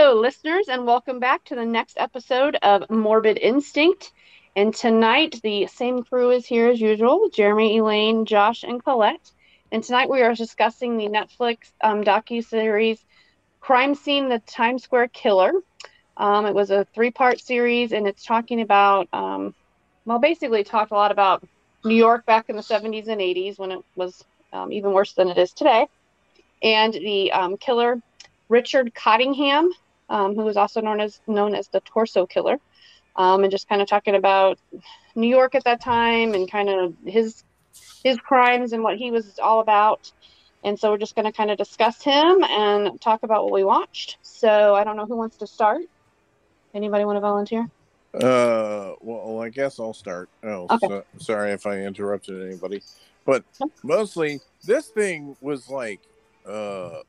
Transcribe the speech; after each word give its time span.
Hello, 0.00 0.14
listeners, 0.14 0.68
and 0.68 0.86
welcome 0.86 1.18
back 1.18 1.44
to 1.46 1.56
the 1.56 1.64
next 1.66 1.98
episode 1.98 2.54
of 2.62 2.88
Morbid 2.88 3.36
Instinct. 3.36 4.12
And 4.54 4.72
tonight, 4.72 5.40
the 5.42 5.66
same 5.66 6.04
crew 6.04 6.30
is 6.30 6.46
here 6.46 6.68
as 6.68 6.80
usual 6.80 7.28
Jeremy, 7.30 7.78
Elaine, 7.78 8.24
Josh, 8.24 8.62
and 8.62 8.82
Colette. 8.82 9.32
And 9.72 9.82
tonight, 9.82 10.08
we 10.08 10.22
are 10.22 10.36
discussing 10.36 10.96
the 10.96 11.08
Netflix 11.08 11.72
um, 11.82 12.04
docu 12.04 12.44
series 12.44 13.04
Crime 13.58 13.96
Scene 13.96 14.28
The 14.28 14.38
Times 14.38 14.84
Square 14.84 15.08
Killer. 15.08 15.50
Um, 16.16 16.46
it 16.46 16.54
was 16.54 16.70
a 16.70 16.86
three 16.94 17.10
part 17.10 17.40
series, 17.40 17.90
and 17.90 18.06
it's 18.06 18.24
talking 18.24 18.60
about, 18.60 19.08
um, 19.12 19.52
well, 20.04 20.20
basically, 20.20 20.62
talked 20.62 20.92
a 20.92 20.94
lot 20.94 21.10
about 21.10 21.44
New 21.84 21.96
York 21.96 22.24
back 22.24 22.48
in 22.48 22.54
the 22.54 22.62
70s 22.62 23.08
and 23.08 23.20
80s 23.20 23.58
when 23.58 23.72
it 23.72 23.84
was 23.96 24.24
um, 24.52 24.70
even 24.70 24.92
worse 24.92 25.14
than 25.14 25.28
it 25.28 25.38
is 25.38 25.52
today. 25.52 25.88
And 26.62 26.94
the 26.94 27.32
um, 27.32 27.56
killer 27.56 28.00
Richard 28.48 28.94
Cottingham, 28.94 29.70
um, 30.08 30.34
who 30.34 30.44
was 30.44 30.56
also 30.56 30.80
known 30.80 31.00
as 31.00 31.20
known 31.26 31.54
as 31.54 31.68
the 31.68 31.80
Torso 31.80 32.26
Killer, 32.26 32.58
um, 33.16 33.42
and 33.42 33.50
just 33.50 33.68
kind 33.68 33.82
of 33.82 33.88
talking 33.88 34.14
about 34.14 34.58
New 35.14 35.28
York 35.28 35.54
at 35.54 35.64
that 35.64 35.82
time 35.82 36.34
and 36.34 36.50
kind 36.50 36.68
of 36.68 36.94
his 37.06 37.44
his 38.04 38.16
crimes 38.18 38.72
and 38.72 38.82
what 38.82 38.96
he 38.96 39.10
was 39.10 39.38
all 39.42 39.60
about. 39.60 40.10
And 40.64 40.78
so 40.78 40.90
we're 40.90 40.98
just 40.98 41.14
going 41.14 41.24
to 41.24 41.32
kind 41.32 41.50
of 41.50 41.58
discuss 41.58 42.02
him 42.02 42.42
and 42.42 43.00
talk 43.00 43.22
about 43.22 43.44
what 43.44 43.52
we 43.52 43.64
watched. 43.64 44.18
So 44.22 44.74
I 44.74 44.84
don't 44.84 44.96
know 44.96 45.06
who 45.06 45.16
wants 45.16 45.36
to 45.38 45.46
start. 45.46 45.82
Anybody 46.74 47.04
want 47.04 47.16
to 47.16 47.20
volunteer? 47.20 47.66
Uh, 48.14 48.94
well, 49.00 49.40
I 49.40 49.48
guess 49.48 49.78
I'll 49.78 49.94
start. 49.94 50.28
Oh, 50.42 50.66
Okay. 50.70 50.88
so, 50.88 51.04
sorry 51.18 51.52
if 51.52 51.66
I 51.66 51.78
interrupted 51.78 52.42
anybody, 52.42 52.82
but 53.24 53.44
mostly 53.84 54.40
this 54.64 54.88
thing 54.88 55.36
was 55.40 55.68
like 55.68 56.00
uh 56.46 57.00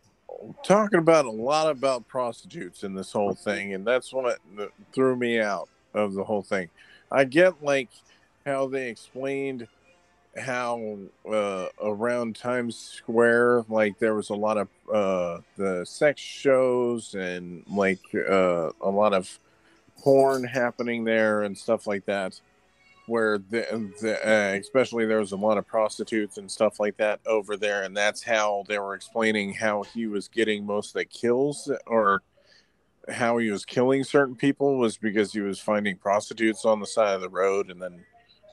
talking 0.64 1.00
about 1.00 1.26
a 1.26 1.32
lot 1.32 1.70
about 1.70 2.08
prostitutes 2.08 2.84
in 2.84 2.94
this 2.94 3.12
whole 3.12 3.34
thing, 3.34 3.74
and 3.74 3.86
that's 3.86 4.14
what 4.14 4.40
threw 4.94 5.16
me 5.16 5.40
out 5.40 5.70
of 5.94 6.14
the 6.14 6.24
whole 6.24 6.42
thing. 6.42 6.70
I 7.12 7.24
get 7.24 7.64
like 7.64 7.90
how 8.46 8.68
they 8.68 8.90
explained 8.90 9.68
how 10.38 10.98
uh, 11.30 11.68
around 11.82 12.36
Times 12.36 12.78
Square, 12.78 13.66
like 13.70 13.98
there 14.00 14.16
was 14.16 14.30
a 14.30 14.36
lot 14.36 14.58
of 14.58 14.68
uh, 14.92 15.42
the 15.58 15.86
sex 15.86 16.22
shows 16.22 17.16
and 17.16 17.64
like 17.68 18.00
uh, 18.16 18.72
a 18.82 18.90
lot 18.90 19.14
of 19.14 19.40
porn 19.98 20.44
happening 20.44 21.04
there 21.04 21.44
and 21.44 21.58
stuff 21.58 21.88
like 21.88 22.06
that. 22.06 22.40
Where 23.10 23.40
the, 23.40 23.92
the 24.02 24.20
uh, 24.24 24.54
especially 24.60 25.06
there 25.06 25.18
was 25.18 25.32
a 25.32 25.38
lot 25.38 25.58
of 25.58 25.66
prostitutes 25.66 26.38
and 26.38 26.50
stuff 26.50 26.80
like 26.80 26.98
that 26.98 27.20
over 27.26 27.58
there, 27.58 27.84
and 27.84 27.98
that's 27.98 28.24
how 28.24 28.64
they 28.68 28.78
were 28.78 28.94
explaining 28.94 29.54
how 29.54 29.84
he 29.84 30.06
was 30.08 30.28
getting 30.28 30.66
most 30.66 30.90
of 30.90 31.00
the 31.00 31.06
kills 31.06 31.72
or 31.88 32.22
how 33.12 33.38
he 33.38 33.50
was 33.50 33.66
killing 33.66 34.04
certain 34.04 34.36
people 34.36 34.78
was 34.78 34.98
because 34.98 35.34
he 35.34 35.42
was 35.42 35.60
finding 35.60 35.98
prostitutes 35.98 36.66
on 36.66 36.80
the 36.80 36.86
side 36.86 37.16
of 37.16 37.22
the 37.22 37.30
road 37.30 37.72
and 37.72 37.82
then 37.82 38.06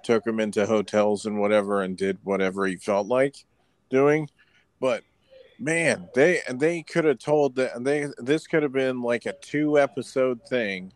took 0.03 0.25
them 0.25 0.41
into 0.41 0.65
hotels 0.67 1.27
and 1.27 1.39
whatever 1.39 1.83
and 1.83 1.97
did 1.97 2.19
whatever 2.23 2.67
he 2.67 2.77
felt 2.77 3.07
like 3.07 3.45
doing. 3.91 4.29
But 4.81 5.03
man, 5.59 6.09
they 6.15 6.41
they 6.49 6.83
could 6.83 7.05
have 7.05 7.19
told 7.19 7.57
that 7.57 7.83
they 7.85 8.09
this 8.19 8.47
could 8.47 8.63
have 8.63 8.73
been 8.73 9.03
like 9.03 9.27
a 9.27 9.35
two 9.43 9.79
episode 9.79 10.41
thing 10.49 10.93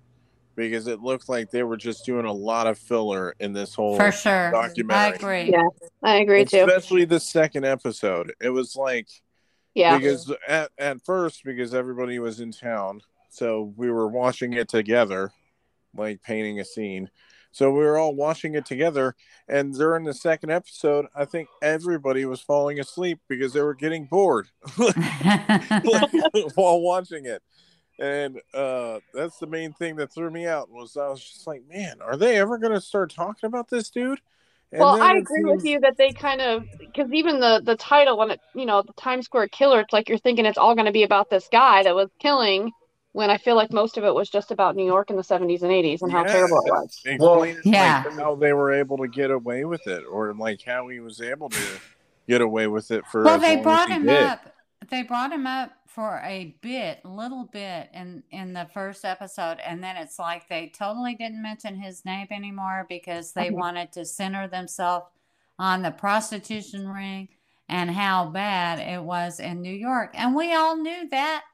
because 0.56 0.87
it 0.87 1.00
looked 1.00 1.28
like 1.28 1.50
they 1.50 1.62
were 1.62 1.77
just 1.77 2.05
doing 2.05 2.27
a 2.27 2.33
lot 2.33 2.66
of 2.66 2.78
filler 2.78 3.34
in 3.41 3.53
this 3.53 3.75
whole 3.75 3.97
For 3.97 4.12
sure. 4.12 4.55
I 4.56 5.09
agree. 5.09 5.50
Yeah, 5.50 5.69
I 6.03 6.16
agree 6.16 6.44
too. 6.44 6.65
Especially 6.66 7.05
the 7.05 7.21
second 7.21 7.65
episode. 7.65 8.33
It 8.41 8.50
was 8.50 8.77
like 8.77 9.09
Yeah. 9.75 9.97
because 9.97 10.33
at, 10.47 10.71
at 10.78 11.05
first 11.05 11.44
because 11.44 11.75
everybody 11.75 12.19
was 12.19 12.41
in 12.41 12.53
town 12.53 13.00
so 13.31 13.72
we 13.77 13.91
were 13.91 14.09
watching 14.09 14.53
it 14.55 14.69
together 14.69 15.33
like 15.97 16.21
painting 16.22 16.59
a 16.60 16.65
scene 16.65 17.09
so 17.53 17.71
we 17.71 17.78
were 17.78 17.97
all 17.97 18.15
watching 18.15 18.55
it 18.55 18.66
together 18.66 19.15
and 19.49 19.75
during 19.75 20.05
the 20.05 20.12
second 20.15 20.50
episode 20.50 21.06
i 21.15 21.25
think 21.25 21.49
everybody 21.62 22.25
was 22.25 22.41
falling 22.41 22.81
asleep 22.81 23.19
because 23.28 23.53
they 23.53 23.60
were 23.60 23.75
getting 23.75 24.05
bored 24.06 24.49
while 26.55 26.81
watching 26.81 27.27
it 27.27 27.43
and 28.00 28.41
uh 28.55 28.99
that's 29.12 29.38
the 29.38 29.47
main 29.47 29.72
thing 29.75 29.97
that 29.97 30.12
threw 30.12 30.31
me 30.31 30.47
out 30.47 30.71
was 30.71 30.97
i 30.97 31.09
was 31.09 31.21
just 31.22 31.47
like 31.47 31.62
man 31.69 31.99
are 32.03 32.16
they 32.16 32.38
ever 32.38 32.59
going 32.59 32.72
to 32.72 32.81
start 32.81 33.12
talking 33.12 33.47
about 33.47 33.69
this 33.69 33.91
dude 33.91 34.21
And 34.72 34.81
well, 34.81 34.97
I 35.03 35.15
it 35.15 35.19
agree 35.19 35.44
with 35.44 35.65
you 35.65 35.81
that 35.81 35.97
they 35.99 36.12
kind 36.12 36.41
of 36.41 36.65
because 36.78 37.12
even 37.12 37.41
the 37.41 37.60
the 37.65 37.77
title 37.77 38.16
when 38.19 38.31
it 38.31 38.41
you 38.55 38.66
know 38.66 38.83
the 38.83 38.93
Times 38.94 39.25
Square 39.27 39.49
Killer, 39.49 39.81
it's 39.81 39.93
like 39.93 40.09
you're 40.09 40.19
thinking 40.19 40.47
it's 40.47 40.59
all 40.59 40.75
going 40.75 40.87
to 40.87 40.93
be 40.93 41.03
about 41.03 41.28
this 41.28 41.49
guy 41.50 41.83
that 41.83 41.94
was 41.94 42.09
killing. 42.21 42.72
When 43.12 43.28
I 43.28 43.39
feel 43.39 43.56
like 43.56 43.72
most 43.72 43.99
of 43.99 44.05
it 44.05 44.15
was 44.15 44.31
just 44.31 44.53
about 44.53 44.77
New 44.77 44.87
York 44.87 45.10
in 45.10 45.16
the 45.16 45.22
70s 45.25 45.62
and 45.62 45.72
80s 45.72 46.03
and 46.03 46.12
how 46.12 46.22
terrible 46.22 46.62
it 46.65 46.71
was. 46.71 47.00
explain 47.05 47.56
like, 47.56 47.65
Yeah. 47.65 48.05
how 48.16 48.37
they 48.37 48.53
were 48.53 48.72
able 48.72 48.99
to 48.99 49.09
get 49.09 49.33
away 49.33 49.65
with 49.65 49.84
it 49.89 50.05
or 50.09 50.33
like 50.33 50.62
how 50.62 50.87
he 50.87 51.00
was 51.00 51.21
able 51.21 51.49
to 51.49 51.81
get 52.28 52.41
away 52.41 52.69
with 52.69 52.93
it 52.93 53.05
for 53.10 53.25
well, 53.25 53.34
as 53.34 53.43
they 53.43 53.56
long 53.56 53.65
brought 53.65 53.89
as 53.91 53.94
he 53.94 54.00
him 54.00 54.06
did. 54.06 54.27
up. 54.27 54.41
They 54.91 55.03
brought 55.03 55.33
him 55.33 55.47
up 55.47 55.73
for 55.87 56.21
a 56.25 56.56
bit, 56.61 57.05
little 57.05 57.45
bit 57.53 57.89
in 57.95 58.23
in 58.31 58.53
the 58.53 58.69
first 58.73 59.05
episode, 59.05 59.59
and 59.65 59.83
then 59.83 59.97
it's 59.97 60.19
like 60.19 60.49
they 60.49 60.73
totally 60.77 61.15
didn't 61.15 61.43
mention 61.43 61.77
his 61.77 62.05
name 62.05 62.28
anymore 62.31 62.87
because 62.89 63.33
they 63.33 63.51
wanted 63.51 63.93
to 63.93 64.05
center 64.05 64.49
themselves 64.49 65.06
on 65.59 65.83
the 65.83 65.91
prostitution 65.91 66.89
ring 66.89 67.28
and 67.69 67.91
how 67.91 68.27
bad 68.31 68.78
it 68.81 69.03
was 69.03 69.39
in 69.41 69.62
New 69.62 69.73
York, 69.73 70.11
and 70.15 70.34
we 70.34 70.55
all 70.55 70.77
knew 70.77 71.09
that. 71.11 71.45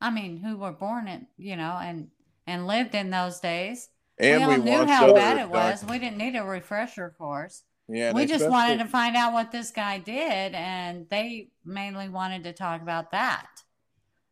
I 0.00 0.10
mean, 0.10 0.36
who 0.38 0.56
were 0.56 0.72
born 0.72 1.08
in 1.08 1.26
you 1.36 1.56
know 1.56 1.78
and 1.82 2.08
and 2.46 2.66
lived 2.66 2.94
in 2.94 3.10
those 3.10 3.40
days. 3.40 3.88
and 4.18 4.40
we 4.40 4.46
we, 4.46 4.54
all 4.54 4.84
knew 4.84 4.92
how 4.92 5.12
bad 5.12 5.38
it 5.38 5.48
was. 5.48 5.80
doc- 5.80 5.90
We 5.90 5.98
didn't 5.98 6.18
need 6.18 6.36
a 6.36 6.44
refresher 6.44 7.14
course. 7.18 7.62
Yeah, 7.88 8.12
we 8.12 8.26
just 8.26 8.48
wanted 8.48 8.74
especially- 8.74 8.84
to 8.84 8.90
find 8.90 9.16
out 9.16 9.32
what 9.32 9.52
this 9.52 9.70
guy 9.70 9.98
did, 9.98 10.54
and 10.54 11.08
they 11.08 11.50
mainly 11.64 12.08
wanted 12.08 12.44
to 12.44 12.52
talk 12.52 12.82
about 12.82 13.10
that. 13.12 13.46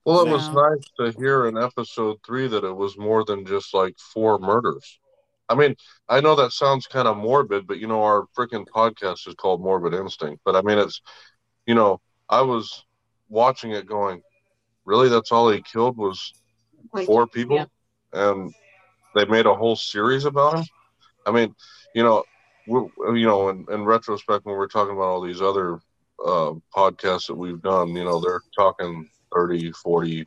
Well, 0.04 0.26
it 0.26 0.30
was 0.30 0.48
nice 0.50 0.84
to 0.98 1.18
hear 1.18 1.46
in 1.46 1.56
episode 1.56 2.18
three 2.26 2.46
that 2.48 2.62
it 2.62 2.76
was 2.76 2.98
more 2.98 3.24
than 3.24 3.46
just 3.46 3.72
like 3.72 3.98
four 3.98 4.38
murders. 4.38 5.00
I 5.48 5.54
mean, 5.54 5.76
I 6.10 6.20
know 6.20 6.34
that 6.36 6.52
sounds 6.52 6.86
kind 6.86 7.08
of 7.08 7.16
morbid, 7.16 7.66
but 7.66 7.78
you 7.78 7.86
know, 7.86 8.02
our 8.02 8.26
freaking 8.36 8.66
podcast 8.66 9.26
is 9.26 9.34
called 9.34 9.62
Morbid 9.62 9.94
Instinct. 9.94 10.42
But 10.44 10.56
I 10.56 10.62
mean, 10.62 10.78
it's, 10.78 11.00
you 11.66 11.74
know, 11.74 12.00
I 12.28 12.42
was 12.42 12.84
watching 13.30 13.70
it 13.70 13.86
going, 13.86 14.20
really? 14.84 15.08
That's 15.08 15.32
all 15.32 15.50
he 15.50 15.62
killed 15.62 15.96
was 15.96 16.34
four 17.06 17.26
people? 17.26 17.56
yeah. 17.56 17.64
And 18.12 18.54
they 19.14 19.24
made 19.24 19.46
a 19.46 19.54
whole 19.54 19.76
series 19.76 20.24
about 20.24 20.58
him? 20.58 20.64
I 21.26 21.30
mean, 21.30 21.54
you 21.94 22.02
know, 22.02 22.24
we, 22.24 22.33
you 22.66 22.90
know, 23.26 23.48
in, 23.50 23.66
in 23.70 23.84
retrospect, 23.84 24.44
when 24.46 24.56
we're 24.56 24.68
talking 24.68 24.94
about 24.94 25.04
all 25.04 25.20
these 25.20 25.42
other 25.42 25.80
uh, 26.24 26.52
podcasts 26.74 27.26
that 27.26 27.34
we've 27.34 27.62
done, 27.62 27.88
you 27.90 28.04
know, 28.04 28.20
they're 28.20 28.40
talking 28.56 29.08
30, 29.34 29.72
40, 29.72 30.26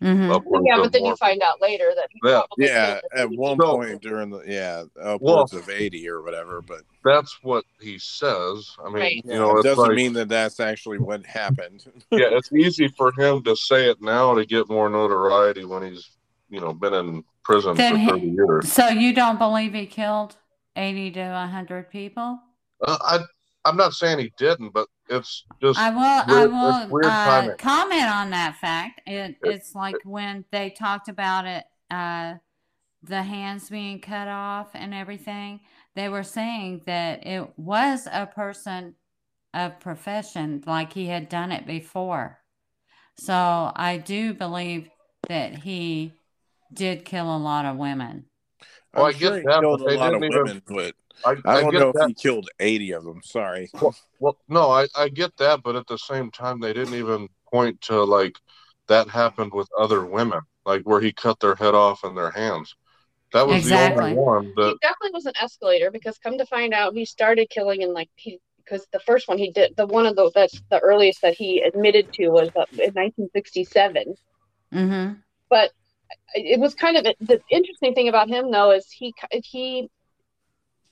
hmm 0.00 0.30
Yeah, 0.64 0.76
but 0.76 0.92
then 0.92 1.04
you 1.04 1.16
find 1.16 1.40
out 1.42 1.62
later 1.62 1.92
that 1.96 2.08
Yeah. 2.22 2.42
Yeah, 2.58 3.00
at 3.16 3.30
one 3.30 3.56
No. 3.58 3.76
point 3.76 4.02
during 4.02 4.30
the 4.30 4.42
yeah 4.46 4.84
upwards 5.02 5.54
of 5.54 5.70
eighty 5.70 6.08
or 6.08 6.22
whatever, 6.22 6.60
but 6.60 6.80
That's 7.04 7.38
what 7.42 7.64
he 7.80 7.98
says. 7.98 8.68
I 8.84 8.88
mean, 8.88 8.94
Right. 8.94 9.22
you 9.24 9.38
know, 9.38 9.56
it 9.58 9.62
doesn't 9.62 9.82
like, 9.84 9.94
mean 9.94 10.12
that 10.14 10.28
that's 10.28 10.60
actually 10.60 10.98
what 10.98 11.24
happened. 11.24 11.84
yeah, 12.10 12.26
it's 12.32 12.52
easy 12.52 12.88
for 12.88 13.12
him 13.18 13.42
to 13.44 13.54
say 13.56 13.88
it 13.88 14.02
now 14.02 14.34
to 14.34 14.44
get 14.44 14.68
more 14.68 14.90
notoriety 14.90 15.64
when 15.64 15.82
he's, 15.84 16.10
you 16.50 16.60
know, 16.60 16.72
been 16.74 16.92
in 16.94 17.24
prison 17.44 17.76
Then 17.76 17.92
for 17.92 17.98
he- 17.98 18.06
30 18.06 18.26
years. 18.26 18.72
So 18.72 18.88
you 18.88 19.14
don't 19.14 19.38
believe 19.38 19.72
he 19.74 19.86
killed 19.86 20.36
80 20.76 21.12
to 21.12 21.20
100 21.20 21.90
people? 21.90 22.38
Uh, 22.80 22.98
I, 23.00 23.18
I'm 23.64 23.76
not 23.76 23.94
saying 23.94 24.18
he 24.18 24.32
didn't, 24.36 24.72
but 24.72 24.88
it's 25.08 25.44
just, 25.60 25.78
I 25.78 25.90
will. 25.90 26.00
I 26.00 26.46
weird- 26.46 26.50
it's 26.50 26.92
will 26.92 27.06
uh, 27.06 27.56
comment 27.58 28.08
on 28.08 28.30
that 28.30 28.56
fact. 28.60 29.00
It, 29.06 29.36
it's 29.42 29.74
like 29.74 29.96
when 30.04 30.44
they 30.50 30.70
talked 30.70 31.08
about 31.08 31.46
it, 31.46 31.64
uh, 31.90 32.34
the 33.02 33.22
hands 33.22 33.68
being 33.68 34.00
cut 34.00 34.28
off 34.28 34.70
and 34.74 34.94
everything. 34.94 35.60
They 35.94 36.08
were 36.08 36.22
saying 36.22 36.82
that 36.86 37.26
it 37.26 37.48
was 37.58 38.08
a 38.10 38.26
person 38.26 38.94
of 39.52 39.78
profession, 39.78 40.64
like 40.66 40.92
he 40.92 41.06
had 41.06 41.28
done 41.28 41.52
it 41.52 41.66
before. 41.66 42.40
So 43.16 43.34
I 43.76 43.98
do 43.98 44.34
believe 44.34 44.88
that 45.28 45.54
he 45.54 46.14
did 46.72 47.04
kill 47.04 47.34
a 47.34 47.38
lot 47.38 47.64
of 47.64 47.76
women. 47.76 48.24
Well, 48.96 49.06
I'm 49.06 49.14
I 49.14 49.18
get 49.18 49.20
sure 49.20 49.36
he 49.38 49.44
that, 49.46 49.60
killed 49.60 49.80
but 49.80 49.88
they 49.88 49.94
a 49.96 49.98
lot 49.98 50.14
of 50.14 50.20
didn't 50.20 50.32
even- 50.34 50.44
women, 50.44 50.62
but 50.66 50.94
I, 51.24 51.30
I 51.46 51.60
don't 51.62 51.74
know 51.74 51.92
that. 51.92 52.02
if 52.02 52.08
he 52.08 52.14
killed 52.14 52.48
eighty 52.60 52.92
of 52.92 53.04
them. 53.04 53.20
Sorry. 53.24 53.70
Well, 54.20 54.36
no, 54.48 54.70
I, 54.70 54.86
I 54.96 55.08
get 55.08 55.36
that, 55.38 55.62
but 55.62 55.76
at 55.76 55.86
the 55.86 55.96
same 55.98 56.30
time, 56.30 56.60
they 56.60 56.72
didn't 56.72 56.94
even 56.94 57.28
point 57.52 57.80
to 57.82 58.02
like 58.04 58.36
that 58.88 59.08
happened 59.08 59.52
with 59.54 59.68
other 59.78 60.04
women, 60.04 60.40
like 60.66 60.82
where 60.82 61.00
he 61.00 61.12
cut 61.12 61.40
their 61.40 61.54
head 61.54 61.74
off 61.74 62.04
and 62.04 62.16
their 62.16 62.30
hands. 62.30 62.74
That 63.32 63.46
was 63.46 63.56
Exactly. 63.58 63.96
the 63.96 64.02
only 64.10 64.14
one 64.16 64.44
He 64.44 64.52
that. 64.56 64.78
definitely 64.82 65.10
was 65.14 65.26
an 65.26 65.32
escalator 65.40 65.90
because 65.90 66.18
come 66.18 66.36
to 66.38 66.46
find 66.46 66.74
out, 66.74 66.94
he 66.94 67.04
started 67.04 67.48
killing 67.50 67.82
in 67.82 67.92
like 67.94 68.10
he 68.16 68.38
because 68.58 68.86
the 68.92 69.00
first 69.00 69.28
one 69.28 69.36
he 69.38 69.50
did 69.50 69.74
the 69.76 69.86
one 69.86 70.06
of 70.06 70.16
the 70.16 70.30
that's 70.34 70.60
the 70.70 70.78
earliest 70.80 71.20
that 71.22 71.34
he 71.34 71.60
admitted 71.60 72.12
to 72.14 72.28
was 72.28 72.48
uh, 72.56 72.64
in 72.72 72.92
1967. 72.94 74.14
Mm-hmm. 74.72 75.14
But 75.50 75.70
it 76.34 76.60
was 76.60 76.74
kind 76.74 76.96
of 76.96 77.04
the 77.20 77.40
interesting 77.50 77.94
thing 77.94 78.08
about 78.08 78.28
him 78.28 78.50
though 78.50 78.72
is 78.72 78.90
he 78.90 79.14
he. 79.30 79.90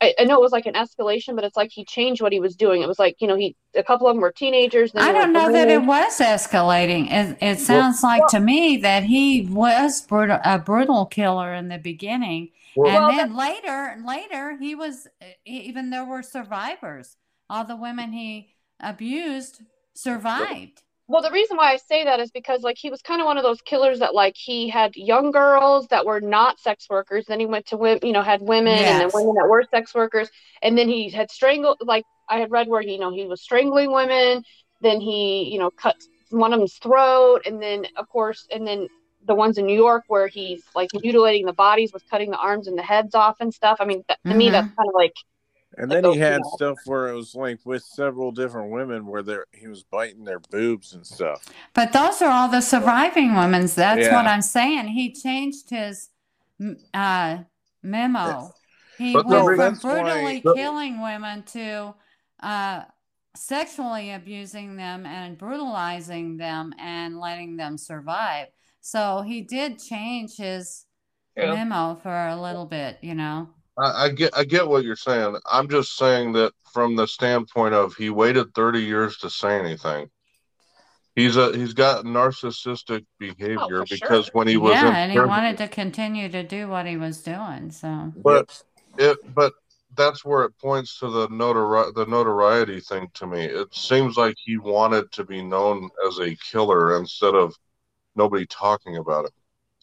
I, 0.01 0.15
I 0.19 0.25
know 0.25 0.35
it 0.35 0.41
was 0.41 0.51
like 0.51 0.67
an 0.67 0.75
escalation, 0.75 1.37
but 1.37 1.45
it's 1.45 1.57
like 1.57 1.71
he 1.71 1.85
changed 1.85 2.23
what 2.23 2.33
he 2.33 2.41
was 2.41 2.57
doing. 2.57 2.83
It 2.83 2.89
was 2.89 2.99
like 2.99 3.17
you 3.21 3.29
know 3.29 3.37
he 3.37 3.55
a 3.75 3.83
couple 3.83 4.09
of 4.09 4.15
them 4.15 4.21
were 4.21 4.33
teenagers. 4.33 4.93
Then 4.93 5.05
I 5.05 5.13
don't 5.13 5.33
know 5.33 5.53
that 5.53 5.69
it 5.69 5.85
was 5.85 6.19
escalating. 6.19 7.11
It, 7.11 7.39
it 7.41 7.61
sounds 7.61 8.03
like 8.03 8.27
to 8.29 8.41
me 8.41 8.79
that 8.79 9.05
he 9.05 9.47
was 9.47 10.03
brutal, 10.03 10.41
a 10.45 10.59
brutal 10.59 11.07
killer 11.07 11.55
in 11.55 11.69
the 11.69 11.79
beginning, 11.79 12.51
Well, 12.75 12.89
and 12.89 13.17
Well, 13.17 13.17
then 13.17 13.37
later, 13.37 13.97
later 14.05 14.57
he 14.59 14.75
was 14.75 15.07
even 15.45 15.91
there 15.91 16.05
were 16.05 16.23
survivors. 16.23 17.17
All 17.49 17.65
the 17.65 17.77
women 17.77 18.13
he 18.13 18.55
abused 18.81 19.63
survived. 19.95 20.83
Well, 21.13 21.21
the 21.21 21.31
reason 21.31 21.59
why 21.59 21.73
I 21.73 21.77
say 21.77 22.05
that 22.05 22.21
is 22.21 22.31
because 22.31 22.63
like 22.63 22.79
he 22.79 22.89
was 22.89 23.03
kind 23.03 23.21
of 23.21 23.27
one 23.27 23.37
of 23.37 23.43
those 23.45 23.61
killers 23.61 23.99
that 23.99 24.15
like 24.15 24.35
he 24.35 24.71
had 24.71 24.97
young 24.97 25.31
girls 25.31 25.87
that 25.89 26.07
were 26.07 26.23
not 26.23 26.59
sex 26.59 26.87
workers. 26.89 27.27
Then 27.29 27.39
he 27.39 27.45
went 27.45 27.67
to 27.67 27.77
women, 27.77 28.01
you 28.03 28.13
know, 28.15 28.23
had 28.23 28.41
women 28.41 28.89
and 28.89 28.99
then 28.99 29.11
women 29.13 29.35
that 29.35 29.47
were 29.47 29.63
sex 29.71 29.95
workers. 29.95 30.31
And 30.63 30.79
then 30.79 30.89
he 30.89 31.11
had 31.11 31.31
strangled, 31.31 31.77
like 31.83 32.07
I 32.31 32.39
had 32.39 32.51
read 32.51 32.67
where 32.67 32.81
he, 32.81 32.93
you 32.95 32.99
know, 32.99 33.13
he 33.15 33.27
was 33.27 33.43
strangling 33.43 33.93
women. 33.93 34.43
Then 34.81 35.03
he, 35.03 35.51
you 35.53 35.59
know, 35.59 35.71
cut 35.73 35.97
one 36.31 36.55
of 36.55 36.61
them's 36.61 36.79
throat. 36.79 37.43
And 37.45 37.61
then, 37.63 37.85
of 37.97 38.09
course, 38.09 38.47
and 38.51 38.67
then 38.67 38.89
the 39.27 39.35
ones 39.35 39.59
in 39.59 39.67
New 39.67 39.77
York 39.77 40.05
where 40.07 40.29
he's 40.29 40.65
like 40.75 40.89
mutilating 40.95 41.45
the 41.45 41.53
bodies 41.53 41.93
with 41.93 42.09
cutting 42.11 42.31
the 42.31 42.39
arms 42.39 42.69
and 42.69 42.79
the 42.79 42.83
heads 42.83 43.15
off 43.15 43.37
and 43.41 43.53
stuff. 43.53 43.77
I 43.81 43.85
mean, 43.85 44.03
that, 44.09 44.19
to 44.29 44.35
me, 44.35 44.49
Mhm. 44.49 44.53
that's 44.53 44.69
kind 44.79 44.89
of 44.89 44.95
like, 44.95 45.13
And 45.79 45.91
then 45.91 46.05
he 46.05 46.19
had 46.19 46.41
know. 46.43 46.51
stuff 46.55 46.79
where 46.85 47.09
it 47.09 47.15
was 47.15 47.35
like 47.35 47.61
with 47.65 47.83
several 47.83 48.31
different 48.33 48.71
women 48.71 49.07
where 49.07 49.23
they 49.23 49.39
he 49.53 49.69
was 49.69 49.83
biting 49.85 50.25
their 50.25 50.41
boobs 50.51 50.93
and 50.93 51.07
stuff. 51.07 51.45
But 51.75 51.93
those 51.93 52.21
are 52.21 52.31
all 52.31 52.49
the 52.49 52.61
surviving 52.61 53.35
women's. 53.35 53.75
That's 53.75 54.09
what 54.13 54.27
I'm 54.27 54.43
saying. 54.43 54.89
He 54.89 55.13
changed 55.13 55.71
his 55.71 56.11
uh, 56.95 57.39
MO. 57.83 58.51
He 58.99 59.13
But 59.15 59.27
went 59.27 59.39
no, 59.39 59.45
from 59.47 59.57
that's 59.57 59.83
why- 59.85 60.03
brutally 60.03 60.41
But- 60.45 60.57
killing 60.57 61.01
women 61.03 61.43
to 61.45 61.95
uh, 62.43 62.83
sexually 63.35 64.13
abusing 64.13 64.77
them 64.77 65.07
and 65.07 65.39
brutalizing 65.39 66.37
them 66.37 66.75
and 66.79 67.19
letting 67.19 67.57
them 67.57 67.79
survive. 67.79 68.49
So 68.81 69.23
he 69.23 69.41
did 69.43 69.79
change 69.79 70.37
his 70.37 70.85
Yeah. 71.37 71.65
MO 71.65 71.95
for 72.03 72.15
a 72.29 72.37
little 72.41 72.67
bit, 72.67 72.99
you 73.01 73.15
know. 73.15 73.49
I, 73.79 74.05
I 74.05 74.09
get 74.11 74.37
I 74.37 74.45
get 74.45 74.69
what 74.69 74.85
you're 74.85 74.97
saying. 74.97 75.37
I'm 75.51 75.69
just 75.69 75.97
saying 75.97 76.33
that 76.33 76.53
from 76.73 76.97
the 76.97 77.07
standpoint 77.07 77.75
of 77.75 77.95
he 77.95 78.11
waited 78.11 78.55
30 78.55 78.81
years 78.81 79.17
to 79.19 79.31
say 79.31 79.59
anything. 79.59 80.11
He's 81.15 81.37
a 81.37 81.57
he's 81.57 81.75
got 81.75 82.05
narcissistic 82.05 83.05
behavior 83.19 83.81
Oh, 83.81 83.85
because 83.85 84.27
sure. 84.27 84.33
when 84.33 84.49
he 84.49 84.57
was 84.57 84.75
yeah, 84.75 84.89
in 84.89 84.95
and 84.95 85.13
he 85.13 85.19
prison- 85.19 85.29
wanted 85.31 85.59
to 85.59 85.69
continue 85.69 86.29
to 86.31 86.43
do 86.43 86.69
what 86.69 86.87
he 86.87 86.97
was 86.97 87.23
doing. 87.23 87.71
So 87.71 88.13
But 88.17 88.63
it 88.99 89.19
but 89.35 89.53
that's 89.95 90.25
where 90.25 90.45
it 90.45 90.57
points 90.59 90.99
to 91.01 91.11
the 91.11 91.29
notori- 91.29 91.95
the 91.95 92.07
notoriety 92.07 92.81
thing 92.81 93.09
to 93.15 93.27
me. 93.27 93.45
It 93.45 93.75
seems 93.75 94.17
like 94.17 94.37
he 94.43 94.57
wanted 94.57 95.13
to 95.13 95.25
be 95.25 95.43
known 95.43 95.91
as 96.07 96.19
a 96.19 96.35
killer 96.37 96.97
instead 96.97 97.35
of 97.35 97.55
nobody 98.17 98.47
talking 98.47 98.97
about 98.97 99.27
it. 99.27 99.33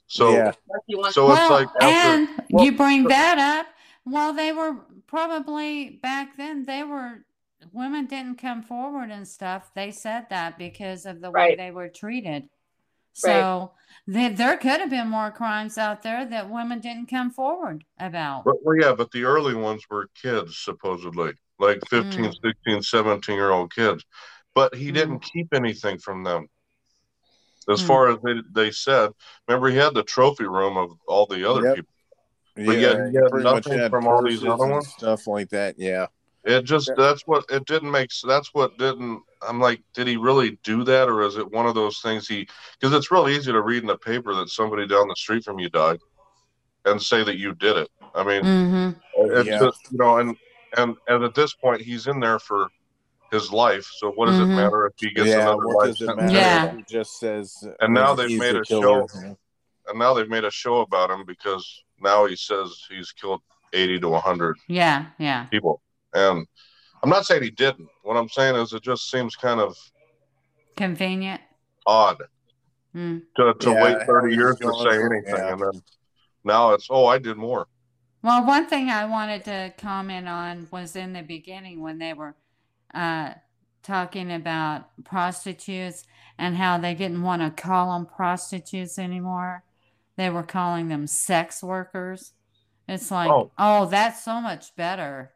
So 0.08 0.34
yeah, 0.34 0.46
like 0.46 0.82
he 0.88 0.96
so 0.96 1.32
it's 1.32 1.48
well, 1.48 1.52
like 1.52 1.68
after 1.80 2.08
and 2.08 2.30
well, 2.50 2.66
you 2.66 2.72
bring 2.72 3.04
that 3.08 3.38
up. 3.38 3.68
Well, 4.06 4.34
they 4.34 4.52
were 4.52 4.78
probably 5.08 5.90
back 5.90 6.38
then. 6.38 6.66
They 6.66 6.84
were 6.84 7.26
women 7.74 8.06
didn't 8.06 8.38
come 8.40 8.64
forward 8.64 9.12
and 9.12 9.28
stuff. 9.28 9.72
They 9.76 9.92
said 9.92 10.28
that 10.30 10.58
because 10.58 11.06
of 11.06 11.22
the 11.22 11.32
way 11.32 11.56
they 11.56 11.72
were 11.72 11.90
treated. 11.90 12.50
So 13.14 13.74
there 14.08 14.30
there 14.30 14.58
could 14.58 14.80
have 14.80 14.90
been 14.90 15.10
more 15.10 15.32
crimes 15.32 15.78
out 15.78 16.04
there 16.04 16.26
that 16.26 16.50
women 16.50 16.80
didn't 16.80 17.08
come 17.10 17.32
forward 17.32 17.84
about. 18.00 18.46
But, 18.46 18.64
well, 18.64 18.78
yeah, 18.80 18.94
but 18.94 19.12
the 19.12 19.26
early 19.26 19.56
ones 19.56 19.84
were 19.90 20.10
kids, 20.22 20.58
supposedly, 20.60 21.34
like 21.60 21.82
15, 21.90 22.32
16, 22.32 22.82
17 22.82 23.36
year 23.36 23.52
old 23.52 23.74
kids. 23.74 24.06
But 24.56 24.74
he 24.74 24.90
Mm. 24.90 24.94
didn't 24.94 25.20
keep 25.20 25.54
anything 25.54 26.00
from 26.00 26.24
them. 26.24 26.48
As 27.70 27.82
Mm. 27.82 27.88
far 27.88 28.08
as 28.10 28.18
they, 28.24 28.42
they 28.52 28.72
said, 28.72 29.12
remember, 29.48 29.70
he 29.70 29.76
had 29.78 29.94
the 29.94 30.04
trophy 30.04 30.46
room 30.46 30.78
of 30.78 30.92
all 31.08 31.26
the 31.26 31.48
other 31.50 31.66
Yep. 31.66 31.76
people. 31.76 31.90
Yeah, 32.60 32.66
But 32.68 32.80
yet 32.80 33.06
he 33.06 33.12
he 33.12 33.16
had 33.18 33.30
pretty 33.32 33.44
much 33.44 33.66
nothing 33.68 33.90
from 33.90 34.08
all 34.08 34.22
these 34.24 34.44
other 34.44 34.68
ones? 34.68 34.88
stuff 34.94 35.28
like 35.28 35.50
that. 35.50 35.76
Yeah, 35.78 36.08
It 36.44 36.64
just, 36.64 36.92
that's 36.98 37.24
what, 37.26 37.46
it 37.50 37.66
didn't 37.66 37.92
make, 37.92 38.12
s- 38.12 38.24
that's 38.26 38.54
what 38.54 38.78
didn't, 38.78 39.22
I'm 39.42 39.60
like, 39.60 39.82
did 39.94 40.08
he 40.08 40.18
really 40.18 40.60
do 40.64 40.84
that? 40.84 41.08
Or 41.10 41.22
is 41.24 41.38
it 41.38 41.52
one 41.52 41.66
of 41.66 41.76
those 41.76 42.00
things 42.02 42.28
he, 42.28 42.48
because 42.80 42.96
it's 42.96 43.12
real 43.12 43.30
easy 43.30 43.52
to 43.52 43.62
read 43.62 43.82
in 43.82 43.88
the 43.88 43.98
paper 43.98 44.34
that 44.36 44.50
somebody 44.50 44.88
down 44.88 45.08
the 45.08 45.16
street 45.16 45.44
from 45.44 45.60
you 45.60 45.70
died 45.70 46.00
and 46.86 47.02
say 47.02 47.24
that 47.24 47.38
you 47.38 47.54
did 47.56 47.78
it. 47.78 47.90
I 48.16 48.24
mean, 48.24 48.44
hmm 48.44 48.90
It's 49.32 49.50
Yeah. 49.50 49.60
just, 49.60 49.92
you 49.92 49.98
know, 49.98 50.18
and 50.20 50.36
and 50.78 50.96
and 51.08 51.24
at 51.24 51.34
this 51.34 51.54
point, 51.56 51.82
he's 51.82 52.08
in 52.08 52.20
there 52.20 52.40
for 52.40 52.70
his 53.32 53.52
life. 53.52 53.86
So 53.98 54.12
what 54.12 54.28
does 54.28 54.40
Mhm. 54.40 54.44
it 54.52 54.56
matter 54.56 54.86
if 54.86 54.94
he 54.98 55.10
gets 55.12 55.30
yeah. 55.30 55.42
another 55.42 55.66
life 55.68 55.96
sentence? 55.98 56.32
Yeah. 56.32 56.76
He 56.76 56.84
just 56.84 57.20
says. 57.20 57.68
And 57.80 57.94
now 57.94 58.14
they've 58.14 58.38
made 58.40 58.56
a 58.56 58.62
killer. 58.64 59.06
And 59.88 59.98
now 60.00 60.14
they've 60.14 60.30
made 60.30 60.46
a 60.46 60.52
show 60.52 60.82
about 60.82 61.10
him 61.12 61.26
because 61.26 61.84
now 62.02 62.26
he 62.26 62.36
says 62.36 62.86
he's 62.90 63.12
killed 63.12 63.42
eighty 63.74 64.00
to 64.00 64.14
hundred 64.16 64.58
Yeah, 64.68 65.06
yeah. 65.18 65.46
people. 65.46 65.82
And 66.14 66.46
I'm 67.04 67.10
not 67.10 67.26
saying 67.26 67.44
he 67.44 67.52
didn't. 67.52 67.88
What 68.04 68.18
I'm 68.18 68.30
saying 68.30 68.56
is 68.56 68.74
it 68.74 68.82
just 68.84 69.10
seems 69.12 69.36
kind 69.36 69.60
of 69.60 69.76
Convenient. 70.76 71.42
odd 71.86 72.22
Mm. 72.96 73.22
to, 73.38 73.54
to 73.54 73.70
Yeah, 73.70 73.84
wait 73.84 74.08
thirty 74.08 74.34
years 74.36 74.58
to 74.58 74.74
say 74.82 74.98
anything, 74.98 75.36
yeah. 75.36 75.52
and 75.54 75.62
then 75.62 75.82
now 76.44 76.72
it's 76.74 76.88
oh, 76.90 77.06
I 77.06 77.20
did 77.20 77.38
more. 77.38 77.68
Well, 78.24 78.44
one 78.46 78.66
thing 78.66 78.90
I 78.90 79.06
wanted 79.06 79.46
to 79.46 79.72
comment 79.78 80.28
on 80.28 80.68
was 80.72 80.96
in 80.96 81.14
the 81.14 81.22
beginning 81.22 81.82
when 81.84 82.00
they 82.00 82.14
were 82.14 82.34
uh, 82.94 83.36
talking 83.84 84.32
about 84.34 84.90
prostitutes 85.06 86.04
and 86.40 86.58
how 86.58 86.80
they 86.80 86.96
didn't 86.96 87.22
want 87.22 87.44
to 87.44 87.62
call 87.62 87.94
them 87.94 88.08
prostitutes 88.08 88.98
anymore. 88.98 89.64
They 90.20 90.30
were 90.30 90.44
calling 90.44 90.90
them 90.90 91.08
sex 91.08 91.64
workers. 91.64 92.34
It's 92.90 93.10
like, 93.10 93.32
Oh. 93.32 93.52
oh, 93.58 93.86
that's 93.86 94.22
so 94.22 94.42
much 94.42 94.76
better. 94.76 95.32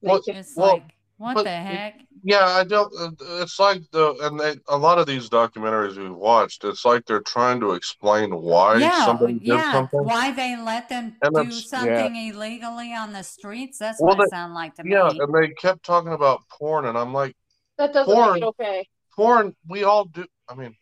Well, 0.00 0.22
It's 0.26 0.56
well, 0.56 0.72
like, 0.72 0.94
what 1.18 1.44
the 1.44 1.50
heck? 1.50 2.00
Yeah, 2.24 2.46
I 2.46 2.64
don't. 2.64 2.90
uh, 2.98 3.10
It's 3.42 3.58
like 3.60 3.82
the 3.90 4.14
and 4.22 4.40
they, 4.40 4.54
a 4.68 4.76
lot 4.78 4.98
of 4.98 5.06
these 5.06 5.28
documentaries 5.28 5.98
we've 5.98 6.14
watched. 6.14 6.64
It's 6.64 6.84
like 6.86 7.04
they're 7.04 7.20
trying 7.20 7.60
to 7.60 7.72
explain 7.72 8.34
why 8.34 8.76
yeah, 8.78 9.04
somebody 9.04 9.34
did 9.34 9.48
yeah. 9.48 9.70
something. 9.72 10.02
Why 10.02 10.32
they 10.32 10.56
let 10.56 10.88
them 10.88 11.14
And 11.22 11.34
do 11.34 11.40
it's- 11.42 11.68
something 11.68 12.16
illegally 12.16 12.94
on 12.94 13.12
the 13.12 13.22
streets? 13.22 13.76
That's 13.78 14.00
Well, 14.00 14.16
what 14.16 14.22
it 14.24 14.30
they- 14.30 14.34
sounded 14.36 14.54
like 14.54 14.74
to 14.76 14.82
Yeah, 14.86 15.08
me. 15.08 15.16
Yeah, 15.16 15.24
and 15.24 15.34
they 15.34 15.48
kept 15.50 15.84
talking 15.84 16.12
about 16.14 16.40
porn, 16.48 16.86
and 16.86 16.96
I'm 16.96 17.12
like, 17.12 17.36
that 17.76 17.92
doesn't 17.92 18.14
Porn. 18.14 18.32
make 18.34 18.42
it 18.42 18.46
okay. 18.46 18.88
porn. 19.14 19.54
We 19.68 19.84
all 19.84 20.06
do. 20.06 20.24
I 20.48 20.54
mean, 20.54 20.66
n- 20.66 20.74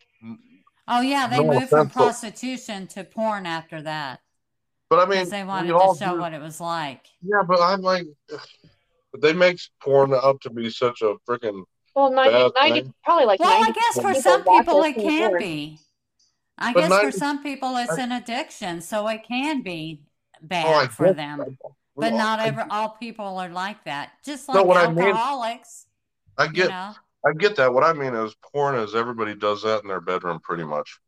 Oh 0.89 1.01
yeah, 1.01 1.27
they 1.29 1.37
No 1.39 1.45
moved 1.53 1.69
from 1.69 1.81
offense, 1.81 1.95
but- 1.95 2.01
prostitution 2.03 2.87
to 2.89 3.05
porn 3.05 3.47
after 3.47 3.81
that 3.83 4.21
But 4.89 4.99
I 5.07 5.11
mean, 5.11 5.29
they 5.29 5.45
wanted 5.45 5.69
to 5.69 5.95
show 5.99 6.15
do- 6.15 6.21
what 6.21 6.33
it 6.33 6.41
was 6.41 6.61
like. 6.61 7.07
Yeah, 7.23 7.43
but 7.47 7.61
I'm 7.61 7.81
like, 7.81 8.07
they 9.21 9.33
make 9.33 9.61
porn 9.83 10.13
out 10.15 10.41
to 10.43 10.51
be 10.51 10.71
such 10.71 11.03
a 11.03 11.15
freaking. 11.29 11.65
Well, 11.95 12.11
90, 12.13 12.31
Bad 12.33 12.53
90 12.57 12.81
thing. 12.83 12.95
probably 13.05 13.27
like 13.27 13.41
Well, 13.41 13.65
I 13.69 13.71
guess 13.73 14.01
for 14.01 14.15
some 14.15 14.45
people 14.45 14.83
it 14.85 14.95
can 14.95 15.29
porn. 15.31 15.39
be. 15.43 15.79
I 16.59 16.73
But 16.73 16.89
guess 16.89 17.01
for 17.03 17.13
some 17.13 17.43
people 17.43 17.77
it's 17.77 17.93
I- 17.93 18.03
an 18.03 18.13
addiction, 18.13 18.81
so 18.81 19.07
it 19.09 19.23
can 19.25 19.63
be 19.63 20.03
oh, 20.37 20.39
bad 20.43 20.67
Oh, 20.67 20.89
for 20.89 21.13
them. 21.13 21.39
that. 21.39 21.49
But 21.97 22.13
Well, 22.13 22.17
not 22.17 22.41
I- 22.41 22.47
ever 22.47 22.67
all 22.71 22.91
people 22.91 23.39
are 23.39 23.49
like 23.49 23.85
that. 23.85 24.13
Just 24.25 24.49
No, 24.49 24.55
like 24.55 24.67
what 24.67 24.77
I 24.77 24.89
mean- 24.93 25.05
alcoholics, 25.07 25.87
I 26.39 26.45
you 26.45 26.53
get, 26.53 26.69
know. 26.71 26.95
I 27.27 27.33
get 27.39 27.57
that. 27.57 27.73
What 27.73 27.85
I 27.85 27.93
mean 27.93 28.15
is, 28.15 28.35
porn 28.53 28.77
is 28.77 28.95
everybody 28.95 29.35
does 29.35 29.63
that 29.63 29.83
in 29.83 29.89
their 29.89 30.01
bedroom, 30.01 30.41
pretty 30.41 30.65
much. 30.65 30.99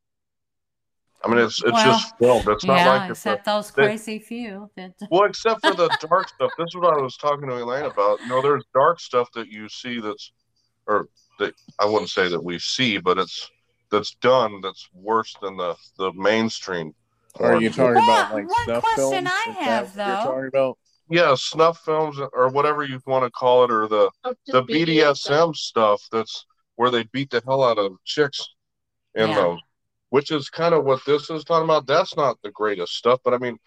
I 1.25 1.29
mean, 1.29 1.39
it's 1.39 1.63
it's 1.63 1.73
Well, 1.73 1.85
just 1.85 2.19
filmed. 2.19 2.49
It's 2.49 2.65
not 2.65 2.77
yeah, 2.79 2.89
like 2.89 3.11
it's 3.11 3.25
a, 3.25 3.31
except 3.31 3.45
those 3.45 3.71
they- 3.71 3.85
crazy 3.85 4.19
few 4.19 4.69
that 4.77 4.93
well, 5.11 5.25
except 5.25 5.65
for 5.65 5.73
the 5.75 5.89
dark 6.09 6.29
stuff. 6.29 6.51
This 6.59 6.67
is 6.69 6.77
what 6.77 6.97
I 6.97 7.01
was 7.01 7.17
talking 7.17 7.49
to 7.49 7.63
Elaine 7.63 7.85
about. 7.85 8.21
You 8.21 8.29
know, 8.29 8.43
there's 8.43 8.65
dark 8.75 8.99
stuff 9.01 9.29
that 9.35 9.49
you 9.49 9.69
see 9.69 10.01
that's, 10.01 10.33
or 10.87 11.07
that 11.39 11.55
I 11.79 11.85
wouldn't 11.87 12.11
say 12.11 12.29
that 12.29 12.43
we 12.43 12.59
see, 12.59 12.99
but 12.99 13.19
it's 13.19 13.51
that's 13.91 14.15
done 14.17 14.61
that's 14.63 14.89
worse 14.93 15.35
than 15.41 15.57
the 15.57 15.77
the 15.97 16.13
mainstream. 16.15 16.93
Are 17.41 17.59
you 17.63 17.71
talking 17.71 17.95
Well, 17.95 18.03
about 18.05 18.35
like 18.35 18.49
one 18.49 18.65
snuff 18.65 18.83
question 18.83 19.25
films? 19.25 19.31
I 19.33 19.51
have, 19.63 19.97
what 19.97 20.07
You're 20.07 20.17
though- 20.17 20.25
talking 20.25 20.47
about. 20.49 20.79
Yeah, 21.09 21.35
snuff 21.35 21.81
films 21.81 22.19
or 22.33 22.49
whatever 22.49 22.85
you 22.85 23.01
want 23.07 23.25
to 23.25 23.31
call 23.31 23.65
it, 23.65 23.71
or 23.71 23.87
the 23.89 24.11
Oh, 24.25 24.35
the 24.47 24.63
BDSM 24.63 25.55
stuff 25.55 26.03
that's 26.11 26.47
where 26.77 26.91
they 26.91 27.05
beat 27.05 27.31
the 27.31 27.43
hell 27.45 27.63
out 27.63 27.79
of 27.79 27.97
chicks 28.05 28.49
in 29.15 29.31
Yeah. 29.31 29.37
those, 29.37 29.61
which 30.11 30.31
is 30.31 30.51
kind 30.51 30.75
of 30.75 30.85
what 30.85 31.05
this 31.05 31.31
is 31.31 31.45
talking 31.45 31.65
about. 31.65 31.87
That's 31.87 32.17
not 32.17 32.41
the 32.43 32.51
greatest 32.51 32.95
stuff, 32.97 33.21
but 33.25 33.35
I 33.35 33.39
mean, 33.39 33.59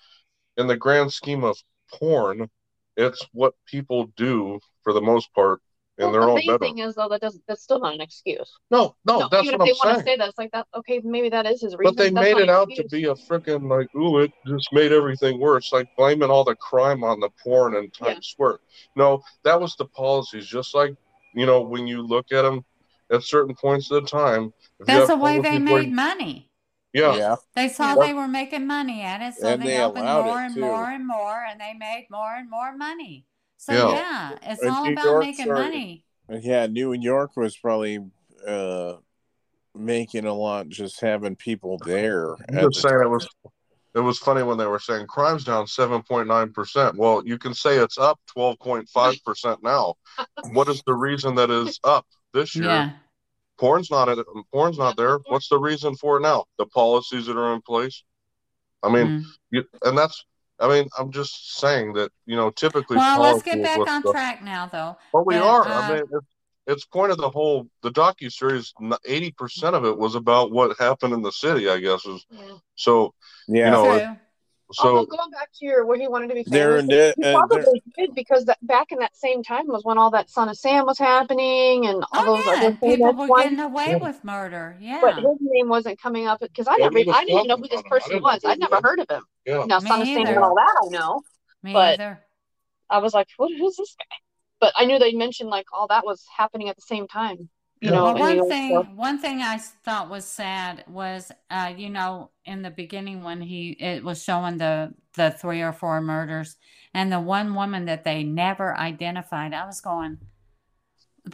in 0.58 0.68
the 0.68 0.78
grand 0.78 1.14
scheme 1.14 1.44
of 1.44 1.58
porn, 1.94 2.50
it's 2.98 3.26
what 3.34 3.54
people 3.68 4.08
do 4.18 4.60
for 4.84 4.94
the 4.94 5.02
most 5.02 5.34
part 5.34 5.62
in 5.98 6.04
Well, 6.06 6.12
their 6.12 6.22
the 6.22 6.28
own 6.28 6.36
main 6.36 6.48
bedroom. 6.48 6.60
thing 6.60 6.78
is 6.80 6.96
though 6.96 7.08
that 7.10 7.22
doesn't 7.22 7.44
that's 7.48 7.64
still 7.64 7.80
not 7.80 7.94
an 7.94 8.02
excuse. 8.02 8.52
No, 8.70 8.96
no, 9.06 9.28
that's 9.32 9.46
even 9.48 9.60
what 9.60 9.70
if 9.70 9.76
they 9.76 9.80
I'm 9.90 9.94
want 9.96 10.06
to 10.06 10.12
say 10.12 10.18
that, 10.18 10.28
it's 10.30 10.38
like 10.38 10.52
that. 10.52 10.68
Okay, 10.76 11.02
maybe 11.04 11.30
that 11.30 11.46
is 11.46 11.62
his 11.62 11.76
reason. 11.78 11.96
But 11.96 11.98
they 12.04 12.10
that's 12.10 12.24
made 12.26 12.38
it 12.38 12.44
an 12.44 12.50
out 12.50 12.70
to 12.76 12.84
be 12.90 13.06
a 13.06 13.14
freaking 13.16 13.70
like, 13.70 13.94
ooh, 13.96 14.20
it 14.20 14.32
just 14.46 14.72
made 14.74 14.92
everything 14.92 15.40
worse. 15.40 15.72
Like 15.72 15.88
blaming 15.96 16.30
all 16.30 16.44
the 16.44 16.56
crime 16.56 17.04
on 17.04 17.20
the 17.20 17.30
porn 17.44 17.76
and 17.76 17.92
Yeah. 18.02 18.14
Times 18.14 18.28
Square. 18.28 18.60
No, 18.96 19.22
that 19.44 19.60
was 19.60 19.76
the 19.78 19.86
policies. 19.86 20.46
Just 20.48 20.76
like 20.76 20.96
you 21.34 21.46
know, 21.46 21.62
when 21.62 21.88
you 21.88 22.02
look 22.02 22.32
at 22.32 22.42
them 22.44 22.64
at 23.12 23.24
certain 23.24 23.56
points 23.56 23.90
of 23.92 24.04
the 24.04 24.10
time, 24.10 24.54
that's 24.80 25.08
the 25.08 25.16
way 25.16 25.40
they 25.40 25.50
policies 25.60 25.70
where- 25.72 25.82
made 25.84 25.94
money. 25.94 26.50
Yeah, 26.94 27.36
They 27.56 27.68
saw 27.68 27.90
Yeah. 27.90 28.06
they 28.08 28.14
were 28.14 28.28
making 28.30 28.66
money 28.68 29.02
at 29.02 29.22
it, 29.22 29.34
so 29.34 29.48
And 29.50 29.62
they, 29.62 29.68
they 29.68 29.82
opened 29.84 30.06
more 30.06 30.28
it, 30.42 30.46
and 30.46 30.54
too. 30.56 30.62
more 30.62 30.86
and 30.90 31.06
more, 31.06 31.44
and 31.50 31.60
they 31.60 31.74
made 31.74 32.08
more 32.10 32.36
and 32.36 32.50
more 32.50 32.74
money. 32.78 33.26
So 33.58 33.74
Yeah. 33.74 33.90
yeah, 33.92 34.52
it's 34.52 34.62
And 34.62 34.72
all 34.72 34.86
New 34.86 34.94
about 34.94 35.06
York 35.06 35.20
making 35.22 35.46
started- 35.46 35.64
money. 35.64 36.04
Yeah, 36.30 36.66
New 36.68 36.94
York 36.94 37.36
was 37.38 37.56
probably 37.58 38.00
uh, 38.48 38.96
making 39.76 40.26
a 40.26 40.34
lot 40.34 40.70
just 40.70 41.00
having 41.02 41.36
people 41.36 41.78
there. 41.86 42.34
I'm 42.50 42.58
at 42.58 42.64
just 42.72 42.82
saying 42.82 43.02
it 43.02 43.10
was. 43.10 43.28
It 43.94 44.00
was 44.02 44.18
funny 44.20 44.44
when 44.44 44.58
they 44.58 44.66
were 44.66 44.80
saying 44.80 45.08
crime's 45.08 45.46
down 45.46 45.68
seven 45.68 46.02
point 46.04 46.28
nine 46.28 46.52
percent. 46.52 46.98
Well, 46.98 47.22
you 47.26 47.38
can 47.38 47.54
say 47.54 47.78
it's 47.78 47.98
up 47.98 48.20
twelve 48.28 48.60
point 48.60 48.90
five 48.90 49.16
percent 49.24 49.64
now. 49.64 49.96
What 50.52 50.68
is 50.68 50.82
the 50.86 50.94
reason 50.94 51.36
that 51.36 51.50
is 51.50 51.80
up 51.84 52.06
this 52.34 52.56
year? 52.56 52.66
Yeah. 52.66 52.92
Porn's 53.58 53.90
not 53.90 54.10
at, 54.10 54.18
porn's 54.52 54.78
not 54.78 54.98
there. 54.98 55.20
What's 55.28 55.48
the 55.48 55.58
reason 55.60 55.96
for 55.96 56.18
it 56.18 56.22
now? 56.22 56.44
The 56.58 56.66
policies 56.66 57.28
that 57.28 57.38
are 57.38 57.54
in 57.54 57.62
place. 57.62 58.04
I 58.84 58.90
mean, 58.90 59.08
Mm. 59.08 59.24
you, 59.52 59.64
and 59.84 59.98
that's. 59.98 60.26
I 60.60 60.68
mean, 60.70 60.88
I'm 60.98 61.12
just 61.12 61.58
saying 61.60 61.94
that 61.94 62.12
you 62.26 62.36
know 62.36 62.50
typically. 62.50 62.98
Well, 62.98 63.22
let's 63.22 63.44
get 63.44 63.62
back 63.62 63.80
on 63.80 64.02
the- 64.02 64.12
track 64.12 64.44
now, 64.44 64.68
though. 64.68 64.98
But 65.12 65.26
we 65.26 65.36
that, 65.36 65.44
are. 65.44 65.68
uh, 65.68 65.82
I 65.82 65.94
mean, 65.96 66.04
it's, 66.12 66.26
it's 66.68 66.86
point 66.86 67.12
of 67.12 67.18
the 67.18 67.30
whole 67.30 67.68
the 67.82 67.92
docu 67.92 68.32
series. 68.32 68.74
Eighty 69.06 69.32
percent 69.32 69.76
of 69.76 69.86
it 69.86 69.98
was 69.98 70.16
about 70.16 70.52
what 70.52 70.78
happened 70.80 71.14
in 71.14 71.22
the 71.22 71.32
city. 71.32 71.70
I 71.70 71.80
guess 71.80 72.06
is 72.06 72.26
Yeah. 72.30 72.40
so. 72.76 73.14
Yeah, 73.48 73.66
You 73.66 73.72
know, 73.72 74.00
True. 74.00 74.18
So 74.74 74.90
Although 74.90 75.06
going 75.06 75.30
back 75.32 75.50
to 75.60 75.66
your 75.66 75.86
where 75.86 75.98
he 76.00 76.08
wanted 76.08 76.30
to 76.30 76.34
be 76.36 76.44
They're 76.48 76.80
famous, 76.80 76.84
in 76.86 77.00
it, 77.00 77.16
he 77.18 77.24
and 77.24 77.24
they're- 77.24 77.34
probably 77.64 77.84
did 77.98 78.16
because 78.16 78.46
that 78.46 78.58
back 78.64 78.92
in 78.92 78.98
that 79.00 79.16
same 79.16 79.44
time 79.44 79.68
was 79.68 79.84
when 79.86 79.98
all 79.98 80.10
that 80.12 80.30
Son 80.30 80.50
of 80.50 80.58
Sam 80.58 80.86
was 80.86 80.98
happening 80.98 81.86
and 81.86 82.04
all 82.14 82.30
Oh 82.30 82.36
those 82.38 82.46
yeah, 82.46 82.52
other 82.54 82.72
people 82.72 83.14
were 83.14 83.28
ones. 83.28 83.44
getting 83.44 83.60
away 83.60 83.86
Yeah. 83.90 83.98
with 83.98 84.24
murder. 84.24 84.76
Yeah. 84.80 85.00
But 85.02 85.16
his 85.18 85.26
name 85.40 85.70
wasn't 85.70 86.02
coming 86.02 86.26
up 86.28 86.40
because 86.40 86.68
I 86.68 86.78
Well, 86.80 86.90
never, 86.92 86.98
I 87.12 87.24
didn't 87.26 87.30
even 87.30 87.48
know 87.48 87.58
who 87.58 87.68
this 87.68 87.80
about 87.82 87.86
him. 87.86 87.86
I 87.86 88.00
person 88.00 88.22
was. 88.24 88.42
I'd 88.46 88.60
never 88.60 88.80
heard 88.84 89.00
of 89.00 89.08
him. 89.10 89.24
yeah. 89.46 89.66
Now, 89.66 89.80
Me 89.80 89.88
Son 89.88 90.02
of 90.02 90.08
Sam 90.08 90.26
and 90.26 90.38
all 90.40 90.56
that 90.56 90.76
I 90.84 90.90
know. 90.90 91.22
Me 91.62 91.74
but- 91.74 92.00
either. 92.00 92.26
I 92.90 92.98
was 93.00 93.14
like, 93.14 93.28
what? 93.38 93.52
Who's 93.58 93.76
this 93.78 93.96
guy? 93.98 94.18
But 94.60 94.74
I 94.78 94.86
knew 94.86 94.98
they 95.00 95.14
mentioned 95.14 95.50
like 95.50 95.66
all 95.74 95.88
that 95.88 96.06
was 96.06 96.24
happening 96.36 96.70
at 96.70 96.76
the 96.76 96.82
same 96.82 97.08
time. 97.08 97.50
You 97.82 97.92
know, 97.92 98.06
Well, 98.06 98.18
one 98.18 98.50
thing, 98.50 98.72
so- 98.72 98.84
one 98.96 99.20
thing 99.20 99.42
i 99.42 99.58
thought 99.58 100.10
was 100.10 100.26
sad 100.26 100.86
was, 100.88 101.32
uh, 101.50 101.74
you 101.76 101.90
know, 101.90 102.32
in 102.46 102.62
the 102.62 102.72
beginning 102.72 103.24
when 103.24 103.42
he 103.42 103.72
it 103.72 104.04
was 104.04 104.24
showing 104.24 104.58
the 104.58 104.94
the 105.16 105.32
three 105.32 105.62
or 105.62 105.74
four 105.74 106.02
murders, 106.02 106.58
and 106.94 107.12
the 107.12 107.20
one 107.20 107.54
woman 107.54 107.86
that 107.86 108.04
they 108.04 108.24
never 108.24 108.76
identified. 108.78 109.54
I 109.54 109.66
was 109.66 109.82
going, 109.82 110.18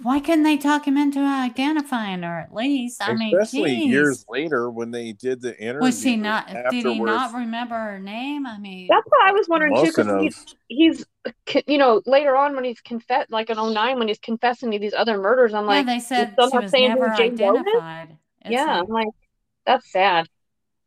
why 0.01 0.19
couldn't 0.19 0.43
they 0.43 0.57
talk 0.57 0.87
him 0.87 0.97
into 0.97 1.19
identifying 1.19 2.23
her 2.23 2.39
at 2.39 2.53
least? 2.53 3.01
I 3.03 3.13
mean, 3.13 3.37
especially 3.37 3.75
geez. 3.75 3.89
years 3.89 4.25
later 4.29 4.69
when 4.69 4.91
they 4.91 5.11
did 5.11 5.41
the 5.41 5.59
interview. 5.59 5.81
was 5.87 6.01
he 6.01 6.15
not? 6.15 6.47
Did 6.47 6.85
he 6.85 6.99
not 6.99 7.33
remember 7.33 7.75
her 7.75 7.99
name? 7.99 8.45
I 8.45 8.57
mean, 8.57 8.87
That's 8.89 9.05
what 9.07 9.25
I 9.25 9.31
was 9.33 9.47
wondering 9.49 9.75
too. 9.75 9.91
Because 9.91 10.21
he's, 10.21 10.55
he's, 10.67 11.05
you 11.67 11.77
know, 11.77 12.01
later 12.05 12.35
on 12.35 12.55
when 12.55 12.63
he's 12.63 12.79
confessed, 12.81 13.31
like 13.31 13.49
in 13.49 13.57
09, 13.57 13.99
when 13.99 14.07
he's 14.07 14.19
confessing 14.19 14.71
to 14.71 14.79
these 14.79 14.93
other 14.93 15.17
murders, 15.17 15.53
I'm 15.53 15.65
yeah, 15.65 15.69
like, 15.69 15.85
they 15.85 15.99
said 15.99 16.35
some 16.39 16.49
she 16.49 16.55
have 16.55 16.63
was 16.63 16.73
never 16.73 17.13
Jane 17.17 17.35
Doe 17.35 17.55
is? 17.55 17.61
identified. 17.61 18.17
It's 18.41 18.51
yeah, 18.51 18.65
like, 18.65 18.83
I'm 18.83 18.89
like, 18.89 19.07
that's 19.65 19.91
sad. 19.91 20.27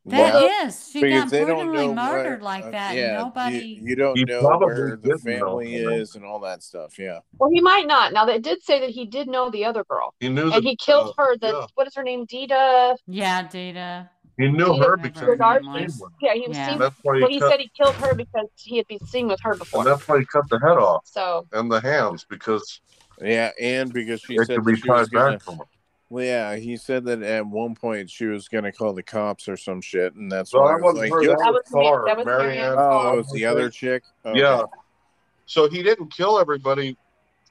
That 0.07 0.35
Yeah. 0.35 0.67
is. 0.67 0.91
She 0.91 1.01
because 1.01 1.23
got 1.23 1.31
they 1.31 1.45
don't 1.45 1.67
brutally 1.67 1.89
know 1.89 1.95
murdered 1.95 2.43
what, 2.43 2.43
like 2.43 2.65
uh, 2.65 2.71
that. 2.73 2.97
yeah, 2.97 3.23
Nobody. 3.23 3.57
You, 3.57 3.87
you 3.89 3.97
don't 3.97 4.29
know 4.29 4.41
probably 4.41 4.67
where 4.67 4.97
the 4.97 5.19
family 5.19 5.83
know. 5.83 5.91
is 5.91 6.15
and 6.15 6.25
all 6.25 6.41
that 6.41 6.63
stuff. 6.63 6.99
Yeah. 6.99 7.21
Well, 7.39 7.51
he 7.53 7.61
might 7.61 7.87
not. 7.87 8.13
Now 8.13 8.25
they 8.27 8.39
did 8.39 8.63
say 8.63 8.81
that 8.81 8.91
he 8.91 9.07
did 9.07 9.29
know 9.29 9.51
the 9.51 9.65
other 9.65 9.85
girl, 9.85 10.15
He 10.21 10.29
knew 10.29 10.43
and 10.43 10.53
that 10.53 10.63
he 10.63 10.77
killed 10.77 11.15
uh, 11.19 11.23
her. 11.23 11.37
The 11.39 11.47
yeah. 11.49 11.67
what 11.75 11.87
is 11.87 11.95
her 11.95 12.03
name? 12.03 12.27
Dita. 12.27 12.97
yeah, 13.07 13.49
Dita. 13.49 14.11
He 14.37 14.49
knew 14.49 14.73
He 14.75 14.81
her 14.81 14.97
because 14.97 15.23
remember 15.23 15.45
he 15.45 15.51
her 15.51 15.61
was 15.63 15.91
seen 15.93 16.01
with. 16.01 16.13
Yeah, 16.21 16.35
he 16.35 16.49
was 16.49 16.57
Yeah. 16.57 16.69
seen. 16.71 16.79
That's 16.79 16.97
why 17.03 17.15
he, 17.17 17.21
Well, 17.23 17.29
he 17.29 17.35
he 17.35 17.41
cut. 17.41 17.51
said 17.51 17.61
he 17.61 17.71
killed 17.77 17.97
her 17.97 18.15
because 18.15 18.47
he 18.57 18.77
had 18.77 18.87
been 18.89 18.99
seen 19.07 19.29
with 19.29 19.39
her 19.43 19.53
And 19.53 19.61
before. 19.61 19.85
that's 19.85 20.07
why 20.07 20.19
he 20.19 20.27
cut 20.27 20.45
the 20.51 20.59
head 20.61 20.77
off 20.77 21.03
So 21.05 21.47
and 21.53 21.71
the 21.71 21.81
hands 21.81 22.27
because 22.29 22.81
Yeah, 23.23 23.51
and 23.61 23.93
because 23.93 24.21
she 24.21 24.35
it 24.35 24.47
said 24.47 24.57
could 24.57 24.65
be 24.67 24.77
she 24.77 24.89
was 24.91 25.09
tied 25.09 25.17
gonna. 25.17 25.39
from 25.41 25.55
him. 25.55 25.67
Well, 26.15 26.25
yeah, 26.25 26.55
he 26.55 26.77
said 26.77 27.05
that 27.07 27.23
at 27.25 27.45
one 27.45 27.75
point 27.75 28.09
she 28.09 28.27
was 28.27 28.47
gonna 28.47 28.71
call 28.71 28.93
the 28.93 29.03
cops 29.03 29.49
or 29.49 29.57
some 29.57 29.81
shit, 29.81 30.15
and 30.15 30.31
that's 30.31 30.53
So 30.53 30.61
why 30.61 30.69
I 30.69 30.71
I 30.71 30.75
was 30.77 30.83
wasn't 30.95 31.11
like, 31.11 31.13
her. 31.13 31.27
That 31.27 31.39
That 31.39 31.53
was 31.53 31.63
was 31.73 32.05
that 32.07 32.17
was 32.19 32.25
Maryann. 32.27 32.55
Maryann 32.55 32.73
"Oh, 32.75 32.77
Carr. 32.77 33.15
it 33.15 33.17
was 33.17 33.33
the 33.33 33.45
other 33.47 33.69
chick." 33.69 34.05
Okay. 34.25 34.39
Yeah. 34.39 34.63
So 35.47 35.69
he 35.69 35.83
didn't 35.83 36.13
kill 36.13 36.39
everybody 36.39 36.97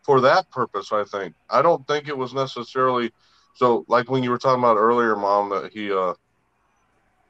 for 0.04 0.22
that 0.22 0.50
purpose, 0.50 0.94
I 0.94 1.04
think. 1.04 1.36
I 1.50 1.62
don't 1.62 1.86
think 1.88 2.08
it 2.08 2.18
was 2.18 2.34
necessarily 2.34 3.12
so 3.54 3.84
like 3.90 4.10
when 4.10 4.24
you 4.24 4.30
were 4.30 4.38
talking 4.38 4.64
about 4.64 4.78
earlier, 4.78 5.18
mom, 5.18 5.50
that 5.50 5.74
he 5.74 5.92
uh 5.92 6.14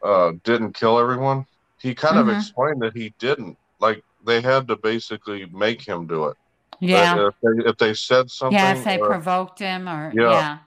uh 0.03 0.33
didn't 0.43 0.73
kill 0.73 0.99
everyone. 0.99 1.47
He 1.79 1.95
kind 1.95 2.19
of 2.19 2.27
Mhm. 2.27 2.37
explained 2.37 2.79
that 2.83 2.95
he 2.95 3.11
didn't. 3.17 3.57
Like 3.79 4.03
they 4.23 4.39
had 4.39 4.67
to 4.67 4.75
basically 4.75 5.47
make 5.47 5.81
him 5.81 6.05
do 6.05 6.25
it. 6.27 6.37
Yeah. 6.79 7.29
If 7.29 7.33
they, 7.41 7.69
if 7.71 7.77
they 7.79 7.93
said 7.95 8.29
something, 8.29 8.55
Yeah, 8.55 8.73
if 8.75 8.83
they 8.83 8.99
or- 8.99 9.07
provoked 9.07 9.57
him 9.57 9.89
or 9.89 10.11
Yeah. 10.13 10.29
yeah. 10.31 10.57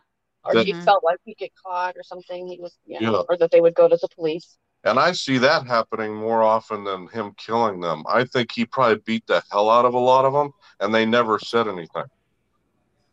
Or 0.49 0.55
That- 0.55 0.67
he 0.67 0.73
felt 0.73 1.03
like 1.05 1.19
he'd 1.25 1.37
get 1.39 1.53
caught 1.55 1.97
or 1.97 2.03
something. 2.03 2.47
He 2.47 2.59
was, 2.61 2.77
yeah, 2.87 2.99
Yeah. 3.01 3.23
or 3.29 3.37
that 3.37 3.51
they 3.51 3.61
would 3.61 3.75
go 3.75 3.89
to 3.89 3.97
the 3.97 4.09
police. 4.15 4.59
and 4.85 5.01
I 5.01 5.11
see 5.13 5.39
that 5.39 5.67
happening 5.67 6.15
more 6.15 6.45
often 6.45 6.85
than 6.85 7.09
him 7.09 7.35
killing 7.37 7.81
them. 7.81 8.05
I 8.09 8.25
think 8.25 8.53
he 8.53 8.65
probably 8.65 9.03
beat 9.05 9.27
the 9.27 9.43
hell 9.51 9.69
out 9.69 9.85
of 9.85 9.95
a 9.95 9.99
lot 9.99 10.25
of 10.25 10.33
them, 10.33 10.53
and 10.79 10.95
they 10.95 11.05
never 11.05 11.41
said 11.41 11.67
anything. 11.67 12.05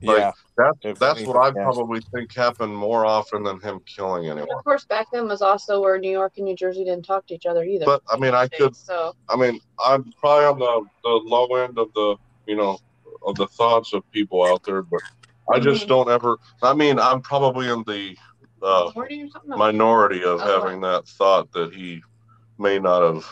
Like, 0.03 0.17
yeah, 0.17 0.31
That's 0.57 0.77
If 0.83 0.99
that's 0.99 1.21
what 1.25 1.37
I 1.37 1.47
anything, 1.47 1.63
probably 1.63 2.01
think 2.13 2.35
happened 2.35 2.75
more 2.77 3.05
often 3.05 3.41
than 3.41 3.59
him 3.61 3.79
killing 3.87 4.29
And 4.29 4.37
anyone. 4.39 4.55
of 4.57 4.63
course, 4.63 4.85
back 4.85 5.07
then 5.11 5.27
was 5.27 5.41
also 5.41 5.81
where 5.81 5.97
New 5.97 6.11
York 6.11 6.33
and 6.37 6.45
New 6.45 6.55
Jersey 6.55 6.83
didn't 6.83 7.05
talk 7.05 7.25
to 7.27 7.33
each 7.33 7.45
other 7.47 7.63
either. 7.63 7.85
But 7.85 8.03
I 8.11 8.17
mean, 8.17 8.35
I 8.35 8.49
could. 8.49 8.75
So 8.75 9.13
I 9.29 9.35
mean, 9.37 9.59
I'm 9.83 10.11
probably 10.19 10.45
on 10.45 10.59
the 10.59 10.85
the 11.03 11.09
low 11.09 11.55
end 11.55 11.79
of 11.79 11.91
the 11.93 12.17
you 12.45 12.55
know 12.57 12.77
of 13.25 13.35
the 13.35 13.47
thoughts 13.47 13.93
of 13.93 14.03
people 14.11 14.43
out 14.43 14.61
there, 14.63 14.81
but 14.83 15.01
I 15.51 15.59
just 15.59 15.87
don't 15.87 16.09
ever. 16.09 16.37
I 16.61 16.73
mean, 16.73 16.99
I'm 16.99 17.21
probably 17.21 17.69
in 17.69 17.83
the 17.85 18.15
uh, 18.61 18.91
minority 18.95 19.23
or 19.23 19.29
something. 19.29 19.57
minority 19.57 20.23
of 20.23 20.41
Oh. 20.41 20.61
having 20.61 20.81
that 20.81 21.07
thought 21.07 21.51
that 21.53 21.73
he 21.73 22.01
may 22.57 22.79
not 22.79 23.01
have 23.01 23.25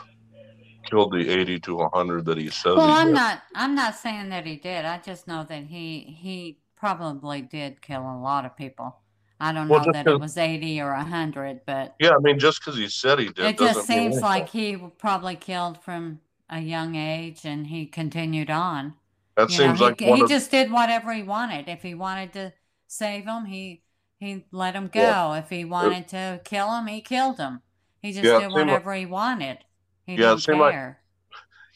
killed 0.89 1.13
the 1.13 1.29
80 1.29 1.59
to 1.61 1.75
100 1.75 2.25
that 2.25 2.37
he 2.37 2.49
says 2.49 2.75
Well, 2.75 2.85
he 2.85 2.93
I'm 2.93 3.07
did. 3.07 3.13
not 3.13 3.43
I'm 3.55 3.75
not 3.75 3.95
saying 3.95 4.29
that 4.29 4.45
he 4.45 4.55
did. 4.57 4.85
I 4.85 4.97
just 4.99 5.27
know 5.27 5.43
that 5.47 5.63
he 5.65 5.99
he 6.01 6.57
probably 6.75 7.41
did 7.41 7.81
kill 7.81 8.01
a 8.01 8.17
lot 8.19 8.45
of 8.45 8.57
people. 8.57 8.97
I 9.39 9.53
don't 9.53 9.67
Well, 9.69 9.79
know 9.85 9.91
that 9.93 10.05
it 10.07 10.19
was 10.19 10.37
80 10.37 10.81
or 10.81 10.93
100, 10.93 11.61
but 11.65 11.95
Yeah, 11.99 12.11
I 12.11 12.19
mean, 12.19 12.39
just 12.39 12.59
because 12.59 12.77
he 12.77 12.87
said 12.89 13.19
he 13.19 13.27
did, 13.29 13.45
it 13.45 13.57
just 13.57 13.85
seems 13.85 14.15
anything. 14.15 14.23
like 14.23 14.49
he 14.49 14.77
probably 14.99 15.35
killed 15.35 15.81
from 15.81 16.19
a 16.49 16.59
young 16.59 16.95
age 16.95 17.45
and 17.45 17.67
he 17.67 17.85
continued 17.85 18.49
on. 18.49 18.95
That 19.35 19.49
You 19.49 19.57
know, 19.57 19.63
seems 19.65 19.79
he, 19.79 19.85
like 19.85 20.01
one 20.01 20.17
he 20.17 20.23
of 20.23 20.29
just 20.29 20.51
did 20.51 20.71
whatever 20.71 21.13
he 21.13 21.23
wanted. 21.23 21.67
If 21.69 21.81
he 21.81 21.93
wanted 21.95 22.33
to 22.33 22.53
save 22.87 23.25
him, 23.25 23.45
he 23.45 23.83
he 24.19 24.45
let 24.51 24.75
him 24.75 24.87
go. 24.87 24.99
Yeah. 25.01 25.39
If 25.39 25.49
he 25.49 25.65
wanted 25.65 26.07
to 26.09 26.41
kill 26.45 26.71
him, 26.75 26.85
he 26.87 27.01
killed 27.01 27.37
him. 27.39 27.61
He 28.01 28.11
just 28.11 28.23
Yeah, 28.23 28.33
did 28.33 28.41
seemed 28.41 28.53
like- 28.53 28.65
whatever 28.67 28.93
he 28.93 29.05
wanted. 29.07 29.59
He 30.05 30.13
Yeah, 30.13 30.17
it 30.17 30.19
didn't 30.35 30.41
seemed 30.41 30.59
like- 30.59 30.95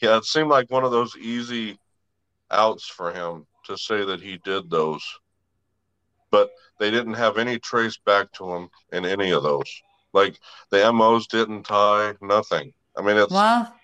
yeah, 0.00 0.16
it 0.16 0.24
seemed 0.24 0.48
like 0.50 0.70
one 0.70 0.84
of 0.84 0.90
those 0.92 1.16
easy 1.16 1.78
outs 2.50 2.86
for 2.86 3.12
him 3.12 3.46
to 3.64 3.76
say 3.76 4.04
that 4.04 4.20
he 4.20 4.36
did 4.38 4.70
those, 4.70 5.04
but 6.30 6.50
they 6.78 6.90
didn't 6.90 7.14
have 7.14 7.38
any 7.38 7.58
trace 7.58 7.96
back 7.96 8.30
to 8.34 8.52
him 8.54 8.70
in 8.92 9.04
any 9.04 9.30
of 9.32 9.42
those. 9.42 9.82
Like 10.12 10.38
the 10.70 10.84
MOs 10.92 11.26
didn't 11.26 11.64
tie, 11.64 12.14
nothing. 12.20 12.72
I 12.96 13.02
mean, 13.02 13.16
it's 13.16 13.32
Well, 13.32 13.74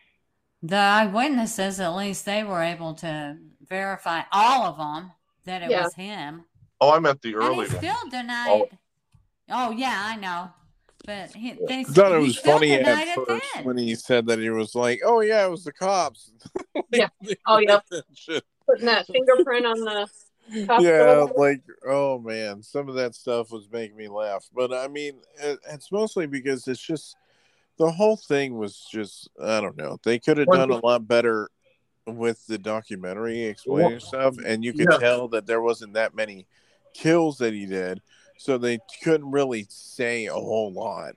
the 0.62 0.76
eyewitnesses, 0.76 1.81
at 1.81 1.97
least 1.97 2.25
they 2.26 2.45
were 2.45 2.62
able 2.62 2.95
to 2.95 3.38
verify 3.73 4.23
all 4.31 4.64
of 4.67 4.76
them 4.76 5.12
that 5.47 5.62
it 5.62 5.71
Yeah. 5.71 5.85
was 5.85 5.95
him. 5.95 6.45
oh, 6.81 6.93
I 6.93 6.99
meant 6.99 7.23
the 7.23 7.31
And 7.35 7.43
early 7.43 7.67
he 7.69 7.75
one. 7.75 7.85
still 7.85 8.11
denied. 8.11 8.49
Oh. 8.49 8.69
oh, 9.50 9.71
yeah, 9.71 10.02
I 10.05 10.17
know. 10.17 10.50
But 11.05 11.35
he, 11.35 11.59
they 11.67 11.81
I 11.81 11.85
thought 11.85 12.12
it 12.12 12.19
was 12.21 12.37
funny 12.38 12.75
at 12.75 13.14
first 13.17 13.43
then. 13.55 13.64
when 13.64 13.76
he 13.76 13.95
said 13.97 14.26
that 14.26 14.38
he 14.38 14.50
was 14.50 14.75
like, 14.76 15.00
"Oh 15.05 15.21
yeah, 15.21 15.45
it 15.45 15.50
was 15.50 15.64
the 15.64 15.73
cops." 15.73 16.31
Like, 16.75 16.85
oh, 16.85 16.85
Yeah. 16.93 17.35
Oh, 17.47 17.59
yep. 17.59 17.85
shit. 18.14 18.45
Putting 18.67 18.87
that 18.87 19.07
fingerprint 19.07 19.67
on 19.67 19.81
the 19.81 20.09
yeah, 20.81 21.26
like 21.37 21.62
oh 21.87 22.19
man, 22.19 22.62
some 22.62 22.88
of 22.88 22.95
that 22.97 23.14
stuff 23.14 23.50
was 23.50 23.69
making 23.73 23.97
me 23.97 24.09
laugh. 24.09 24.45
But 24.55 24.73
I 24.73 24.88
mean, 24.88 25.21
it, 25.43 25.59
it's 25.71 25.91
mostly 25.91 26.26
because 26.26 26.69
it's 26.69 26.81
just 26.81 27.17
the 27.79 27.91
whole 27.91 28.17
thing 28.17 28.59
was 28.59 28.87
just 28.91 29.29
I 29.43 29.61
don't 29.61 29.76
know. 29.76 29.99
They 30.05 30.19
could 30.19 30.37
have 30.38 30.49
done 30.49 30.71
a 30.71 30.85
lot 30.87 31.09
better 31.09 31.49
with 32.06 32.47
the 32.47 32.59
documentary 32.59 33.42
explaining 33.44 33.92
Well, 33.92 34.00
stuff, 34.00 34.37
and 34.44 34.64
you 34.64 34.73
could 34.73 34.88
yeah. 34.90 34.99
tell 34.99 35.28
that 35.28 35.47
there 35.47 35.61
wasn't 35.62 35.94
that 35.94 36.14
many 36.14 36.47
kills 36.94 37.38
that 37.38 37.52
he 37.52 37.66
did, 37.66 38.00
so 38.38 38.59
they 38.59 38.78
couldn't 39.02 39.30
really 39.30 39.66
say 39.68 40.26
a 40.26 40.32
whole 40.35 40.73
lot. 40.73 41.14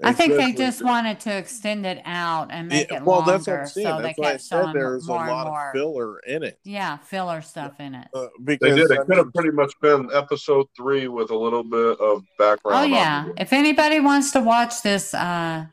I 0.00 0.12
think 0.12 0.34
they 0.36 0.52
just 0.52 0.80
wanted 0.84 1.18
to 1.20 1.36
extend 1.36 1.84
it 1.84 2.00
out 2.04 2.52
and 2.52 2.68
make 2.68 2.88
Yeah, 2.88 2.98
it 2.98 3.02
well, 3.02 3.16
longer, 3.16 3.32
that's 3.32 3.46
what 3.48 3.58
I'm 3.60 3.66
saying. 3.66 3.86
so 3.88 3.96
they 3.96 4.02
that's 4.02 4.18
why 4.18 4.32
I 4.32 4.36
said 4.36 4.72
there's 4.72 5.08
a 5.08 5.12
lot 5.12 5.48
more. 5.48 5.66
of 5.70 5.72
filler 5.72 6.18
in 6.20 6.44
it. 6.44 6.60
yeah, 6.62 6.98
filler 6.98 7.42
stuff 7.42 7.80
in 7.80 7.96
it. 7.96 8.06
Uh, 8.14 8.28
They 8.38 8.56
did. 8.58 8.78
It 8.78 8.92
I 8.92 9.02
could 9.04 9.16
have 9.16 9.34
pretty 9.34 9.50
much 9.50 9.72
been 9.82 10.08
episode 10.14 10.66
three 10.76 11.08
with 11.08 11.32
a 11.32 11.36
little 11.36 11.64
bit 11.64 11.98
of 11.98 12.22
background. 12.38 12.92
Oh 12.92 12.94
yeah. 12.96 13.26
If 13.38 13.52
anybody 13.52 13.98
wants 13.98 14.30
to 14.32 14.40
watch 14.40 14.82
this 14.82 15.14
uh 15.14 15.66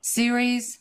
series, 0.00 0.80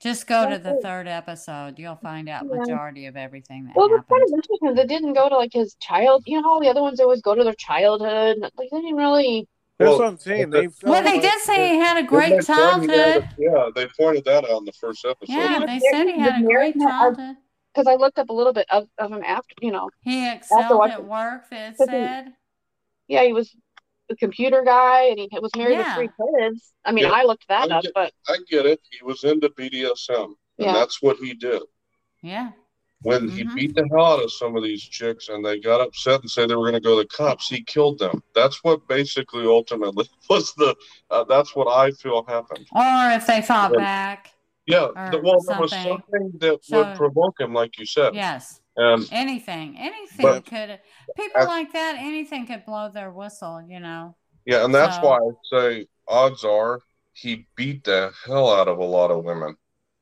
just 0.00 0.26
go 0.26 0.48
to 0.48 0.58
the 0.58 0.70
Okay. 0.74 0.80
third 0.82 1.08
episode. 1.08 1.78
You'll 1.78 1.96
find 1.96 2.28
out 2.28 2.44
Yeah. 2.44 2.58
majority 2.58 3.06
of 3.06 3.16
everything 3.16 3.64
that 3.66 3.76
Well, 3.76 3.88
that's 3.88 4.06
kind 4.08 4.22
of 4.22 4.28
interesting. 4.32 4.74
They 4.74 4.86
didn't 4.86 5.14
go 5.14 5.28
to 5.28 5.36
like 5.36 5.52
his 5.52 5.74
child. 5.80 6.22
You 6.26 6.40
know, 6.40 6.54
how 6.54 6.60
the 6.60 6.68
other 6.68 6.82
ones 6.82 7.00
always 7.00 7.20
go 7.22 7.34
to 7.34 7.42
their 7.44 7.54
childhood. 7.54 8.38
Like 8.40 8.52
they 8.70 8.80
didn't 8.80 8.96
really. 8.96 9.48
that's 9.78 9.90
Well, 9.90 9.98
what 9.98 10.08
I'm 10.08 10.18
saying. 10.18 10.50
They 10.50 10.68
Well, 10.82 11.02
they 11.02 11.12
like 11.14 11.22
did 11.22 11.40
say 11.40 11.68
he 11.70 11.78
had 11.78 11.96
a 11.96 12.02
great 12.02 12.30
they 12.30 12.40
childhood. 12.42 13.22
out- 13.22 13.24
Yeah, 13.38 13.68
they 13.74 13.86
pointed 13.98 14.24
that 14.24 14.44
out 14.44 14.58
in 14.58 14.64
the 14.64 14.72
first 14.72 15.04
episode. 15.04 15.32
Yeah, 15.32 15.60
Yeah, 15.60 15.66
they 15.66 15.74
yeah, 15.74 15.90
said 15.92 16.06
he 16.08 16.18
had 16.18 16.42
a 16.42 16.46
great 16.46 16.74
childhood. 16.78 17.36
Because 17.74 17.86
I 17.86 17.94
looked 17.94 18.18
up 18.18 18.28
a 18.28 18.32
little 18.32 18.52
bit 18.52 18.66
of, 18.70 18.88
of 18.98 19.12
him 19.12 19.22
after. 19.24 19.54
You 19.60 19.70
know, 19.70 19.88
He 20.00 20.28
excelled 20.28 20.90
at 20.90 21.04
work, 21.04 21.44
it 21.52 21.72
Because 21.74 21.88
he- 21.90 21.94
said. 21.94 22.32
yeah, 23.06 23.22
he 23.22 23.32
was 23.32 23.54
a 24.10 24.16
computer 24.16 24.62
guy, 24.64 25.04
and 25.04 25.18
he 25.18 25.28
was 25.40 25.50
married 25.56 25.74
Yeah. 25.78 25.98
with 25.98 26.10
three 26.16 26.40
kids. 26.40 26.72
I 26.84 26.92
mean, 26.92 27.04
Yeah. 27.04 27.12
I 27.12 27.22
looked 27.24 27.46
that 27.48 27.70
I 27.70 27.76
up, 27.76 27.82
get- 27.82 27.92
but 27.94 28.12
I 28.28 28.36
get 28.50 28.66
it. 28.66 28.80
He 28.90 29.04
was 29.04 29.24
into 29.24 29.48
BDSM, 29.50 30.24
and 30.24 30.34
Yeah. 30.58 30.72
that's 30.72 31.02
what 31.02 31.16
he 31.18 31.34
did. 31.34 31.62
Yeah. 32.22 32.50
When 33.02 33.28
he 33.28 33.44
Mhm. 33.44 33.54
beat 33.54 33.74
the 33.76 33.86
hell 33.92 34.04
out 34.14 34.22
of 34.24 34.32
some 34.32 34.56
of 34.56 34.64
these 34.64 34.82
chicks 34.82 35.28
and 35.28 35.44
they 35.44 35.60
got 35.60 35.80
upset 35.80 36.20
and 36.22 36.28
said 36.30 36.50
they 36.50 36.56
were 36.56 36.64
going 36.64 36.74
to 36.74 36.80
go 36.80 36.96
to 36.96 37.02
the 37.02 37.08
cops, 37.16 37.48
he 37.48 37.62
killed 37.62 38.00
them. 38.00 38.24
That's 38.34 38.64
what 38.64 38.88
basically 38.88 39.46
ultimately 39.46 40.08
was 40.30 40.52
the. 40.54 40.74
Uh, 41.08 41.22
that's 41.24 41.54
what 41.54 41.68
I 41.68 41.92
feel 41.92 42.24
happened. 42.26 42.66
Or 42.74 43.10
if 43.12 43.24
they 43.26 43.40
fought 43.40 43.70
Yeah. 43.72 43.78
back. 43.78 44.34
Yeah. 44.66 44.88
The, 45.12 45.20
well, 45.22 45.40
there 45.46 45.60
was 45.60 45.70
something. 45.70 45.84
something 46.10 46.32
that 46.40 46.64
So- 46.64 46.78
would 46.84 46.96
provoke 46.96 47.40
him, 47.40 47.54
like 47.54 47.78
you 47.78 47.86
said. 47.86 48.14
Yes. 48.16 48.60
And 48.78 49.06
Anything. 49.12 49.76
Anything 49.76 50.22
But- 50.24 50.46
could 50.46 50.78
people 51.16 51.42
I- 51.42 51.44
like 51.44 51.72
that, 51.72 51.96
anything 51.98 52.46
could 52.46 52.64
blow 52.64 52.88
their 52.88 53.10
whistle, 53.10 53.60
you 53.60 53.80
know. 53.80 54.14
yeah, 54.46 54.64
and 54.64 54.74
that's 54.74 54.96
So- 54.96 55.02
why 55.02 55.16
I 55.18 55.30
say 55.52 55.86
odds 56.06 56.44
are 56.44 56.80
he 57.12 57.46
beat 57.56 57.82
the 57.84 58.12
hell 58.24 58.52
out 58.52 58.68
of 58.68 58.78
a 58.78 58.84
lot 58.84 59.10
of 59.10 59.24
women 59.24 59.56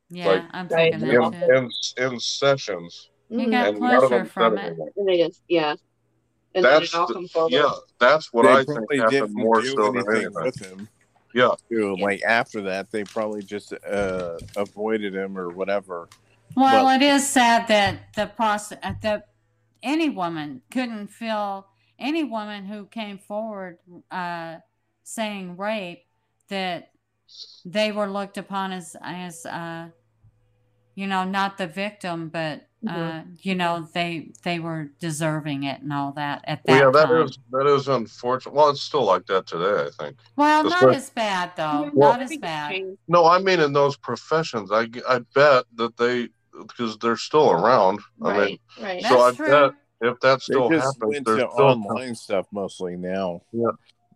Yeah, 0.08 0.28
Like, 0.28 0.42
I'm 0.52 0.68
Right. 0.68 0.92
thinking 0.92 1.10
in, 1.10 1.32
too. 1.32 1.52
in, 1.98 2.12
in 2.12 2.20
sessions. 2.20 3.10
You 3.28 3.38
Mhm. 3.38 3.50
got 3.50 3.68
and 3.68 3.78
pleasure 3.78 4.24
from 4.26 4.56
said 4.56 4.72
it. 4.78 4.78
and 4.96 5.08
they 5.08 5.16
just 5.18 5.42
yeah, 5.48 5.74
and 6.54 6.64
That's 6.64 6.92
the- 6.92 7.48
yeah, 7.50 7.72
that's 7.98 8.32
what 8.32 8.44
they 8.44 8.52
I 8.52 8.56
think 8.64 8.66
probably 8.78 8.98
happened 8.98 9.10
didn't 9.10 9.34
more 9.34 9.60
do 9.62 9.66
so 9.68 9.76
than 9.90 9.96
anything 9.96 10.14
anything. 10.16 10.42
with 10.44 10.58
him. 10.64 10.88
Yeah. 11.34 11.54
too. 11.68 11.96
Yeah. 11.98 12.04
Like 12.04 12.22
after 12.22 12.60
that, 12.62 12.92
they 12.92 13.02
probably 13.02 13.42
just 13.42 13.72
uh, 13.72 14.38
avoided 14.56 15.12
him 15.16 15.36
or 15.36 15.48
whatever. 15.48 16.08
Well, 16.56 16.84
Well- 16.86 16.96
it 16.96 17.02
is 17.02 17.28
sad 17.28 17.68
that 17.68 18.14
the 18.14 18.26
process 18.26 18.78
that 19.02 19.28
any 19.82 20.08
woman 20.08 20.62
couldn't 20.70 21.08
feel 21.08 21.66
any 21.98 22.24
woman 22.24 22.64
who 22.66 22.86
came 22.86 23.18
forward 23.18 23.78
uh, 24.10 24.56
saying 25.02 25.56
rape 25.56 26.04
that 26.48 26.90
they 27.64 27.92
were 27.92 28.06
looked 28.08 28.38
upon 28.38 28.72
as 28.72 28.96
as 29.02 29.44
uh, 29.46 29.88
you 30.94 31.06
know 31.06 31.24
not 31.24 31.58
the 31.58 31.66
victim, 31.66 32.28
but 32.28 32.62
uh, 32.88 32.92
Mm-hmm. 32.92 33.30
you 33.40 33.54
know 33.56 33.88
they 33.94 34.30
they 34.44 34.58
were 34.60 34.90
deserving 35.00 35.64
it 35.64 35.80
and 35.82 35.92
all 35.92 36.12
that 36.12 36.42
at 36.46 36.62
that 36.66 36.72
Well, 36.72 36.80
yeah, 36.84 36.90
that 36.92 37.06
time. 37.06 37.22
is 37.22 37.38
that 37.50 37.66
is 37.66 37.88
unfortunate. 37.88 38.54
Well, 38.54 38.68
it's 38.70 38.82
still 38.82 39.04
like 39.04 39.26
that 39.26 39.46
today, 39.46 39.86
I 39.86 39.90
think. 40.04 40.16
well, 40.36 40.62
that's 40.62 40.74
not 40.74 40.82
what- 40.88 40.94
as 40.96 41.10
bad 41.10 41.52
though. 41.56 41.90
Well- 41.94 42.12
not 42.12 42.22
as 42.22 42.36
bad. 42.38 42.96
No, 43.08 43.26
I 43.26 43.38
mean 43.40 43.60
in 43.60 43.72
those 43.72 43.96
professions, 43.96 44.70
I, 44.72 44.88
I 45.08 45.20
bet 45.34 45.64
that 45.76 45.96
they 45.96 46.28
because 46.66 46.98
they're 46.98 47.16
still 47.16 47.50
around. 47.50 48.00
I 48.22 48.32
mean, 48.32 48.38
Right, 48.38 48.60
right. 48.82 49.02
So 49.04 49.20
I 49.20 49.24
That's 49.26 49.36
true. 49.36 49.46
bet 49.48 49.70
if 50.02 50.20
that 50.20 50.42
still 50.42 50.68
They 50.68 50.78
still 50.78 50.80
just 50.80 50.96
happens, 50.96 51.12
went 51.14 51.26
there's 51.26 51.42
to 51.42 51.50
still. 51.52 51.64
online 51.64 52.14
stuff 52.14 52.46
mostly 52.52 52.96
now. 52.96 53.42
Yeah. 53.52 53.66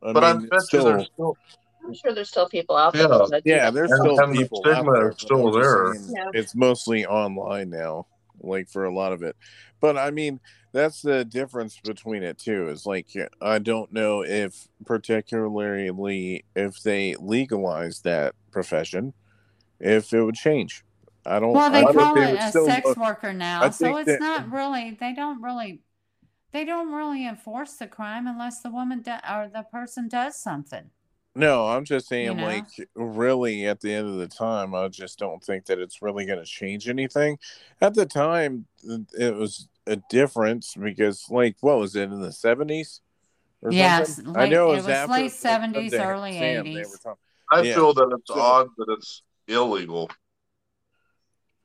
I 0.03 0.12
but 0.12 0.24
I 0.24 0.33
mean, 0.35 0.48
bet 0.48 0.59
it's 0.62 0.72
you 0.72 0.83
there's 0.83 1.07
still, 1.07 1.35
still. 1.35 1.87
I'm 1.87 1.94
sure 1.94 2.12
there's 2.14 2.29
still 2.29 2.48
people 2.48 2.76
out 2.76 2.92
there. 2.92 3.09
Yeah. 3.09 3.26
that 3.31 3.42
yeah, 3.44 3.70
there's 3.70 3.90
And- 3.90 4.00
still 4.00 4.20
and 4.20 4.35
the 4.35 4.38
people 4.42 4.62
out 4.66 4.74
stigma 4.74 4.92
there. 4.92 5.09
is 5.11 5.16
still 5.18 5.50
there. 5.50 5.94
saying 5.94 6.14
Yeah. 6.16 6.31
It's 6.35 6.55
mostly 6.55 7.07
online 7.07 7.70
now, 7.70 8.07
like 8.40 8.68
for 8.68 8.85
a 8.85 8.94
lot 8.94 9.12
of 9.12 9.22
it. 9.22 9.37
But 9.81 9.96
I 9.96 10.11
mean, 10.11 10.40
that's 10.72 11.00
the 11.03 11.24
difference 11.24 11.81
between 11.83 12.22
it 12.22 12.38
too. 12.38 12.68
Is 12.68 12.85
like 12.87 13.09
I 13.40 13.59
don't 13.59 13.90
know 13.92 14.22
if 14.22 14.68
particularly 14.85 16.44
if 16.55 16.83
they 16.83 17.16
legalize 17.18 18.00
that 18.03 18.35
profession, 18.53 19.14
if 19.79 20.12
it 20.12 20.22
would 20.22 20.35
change. 20.35 20.85
I 21.26 21.38
don't. 21.38 21.52
Well, 21.52 21.70
they 21.70 21.83
don't 21.83 21.94
call 21.94 22.14
think 22.14 22.28
it 22.28 22.33
would 22.54 22.64
a 22.64 22.66
sex 22.70 22.87
look- 22.87 22.96
worker 22.96 23.33
now, 23.33 23.62
I 23.62 23.70
so 23.70 23.96
it's 23.98 24.06
that- 24.06 24.20
not 24.20 24.50
really. 24.50 24.96
They 24.98 25.12
don't 25.12 25.42
really. 25.42 25.83
They 26.52 26.64
don't 26.64 26.92
really 26.92 27.26
enforce 27.28 27.74
the 27.74 27.87
crime 27.87 28.26
unless 28.26 28.61
the 28.61 28.70
woman 28.70 29.02
do, 29.02 29.12
or 29.12 29.48
the 29.52 29.64
person 29.70 30.09
does 30.09 30.37
something. 30.37 30.90
No, 31.37 31.68
I'm 31.68 31.85
just 31.85 32.09
saying, 32.09 32.37
know? 32.38 32.42
like, 32.44 32.64
really, 32.96 33.64
at 33.66 33.80
the 33.80 33.92
end 33.94 34.09
of 34.09 34.16
the 34.16 34.26
time, 34.26 34.74
I 34.74 34.88
just 34.88 35.16
don't 35.16 35.40
think 35.44 35.66
that 35.66 35.78
it's 35.78 36.02
really 36.02 36.26
going 36.26 36.40
to 36.40 36.44
change 36.44 36.88
anything. 36.88 37.38
At 37.80 37.94
the 37.94 38.04
time, 38.04 38.66
it 39.16 39.37
was 39.37 39.68
a 39.87 39.96
difference 40.11 40.74
because, 40.74 41.26
like, 41.30 41.54
what 41.61 41.78
was 41.78 41.94
it 41.94 42.11
in 42.11 42.20
the 42.20 42.33
70s? 42.33 43.00
Or 43.62 43.70
Yes, 43.70 44.16
something? 44.16 44.33
late- 44.35 44.52
it 44.52 44.56
it 44.56 44.62
was, 44.62 44.76
was 44.78 44.88
after 44.88 45.12
late 45.12 45.30
70s, 45.30 45.94
early 45.94 46.33
Sam, 46.33 46.66
80s. 46.66 46.98
talking- 46.98 47.18
I 47.52 47.61
Yeah. 47.62 47.74
feel 47.76 47.94
that 47.94 48.16
it's 48.18 48.28
So- 48.35 48.40
odd 48.40 48.68
that 48.76 48.87
it's 48.98 49.22
illegal. 49.46 50.11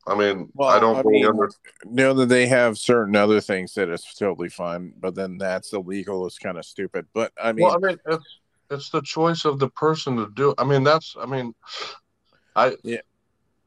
I 0.07 0.15
mean, 0.15 0.49
Well, 0.53 0.69
I 0.69 0.79
don't 0.79 0.97
I 0.97 0.99
really 0.99 1.13
mean, 1.21 1.25
under. 1.27 1.49
know 1.85 2.13
that 2.13 2.27
they 2.29 2.45
have 2.47 2.77
certain 2.77 3.15
other 3.15 3.41
things 3.41 3.73
that 3.73 3.89
it's 3.89 4.13
totally 4.15 4.49
fine, 4.49 4.93
but 4.99 5.15
then 5.15 5.37
that's 5.37 5.73
illegal 5.73 6.25
is 6.27 6.37
kind 6.37 6.57
of 6.57 6.65
stupid. 6.65 7.07
But 7.13 7.31
I 7.41 7.51
mean, 7.53 7.65
Well, 7.65 7.75
I 7.83 7.87
mean, 7.87 7.97
it's 8.07 8.39
it's 8.69 8.89
the 8.89 9.01
choice 9.01 9.45
of 9.45 9.59
the 9.59 9.69
person 9.69 10.15
to 10.17 10.29
do. 10.33 10.53
I 10.57 10.63
mean, 10.63 10.83
that's. 10.83 11.15
I 11.19 11.25
mean, 11.25 11.53
I. 12.55 12.75
Yeah. 12.83 13.01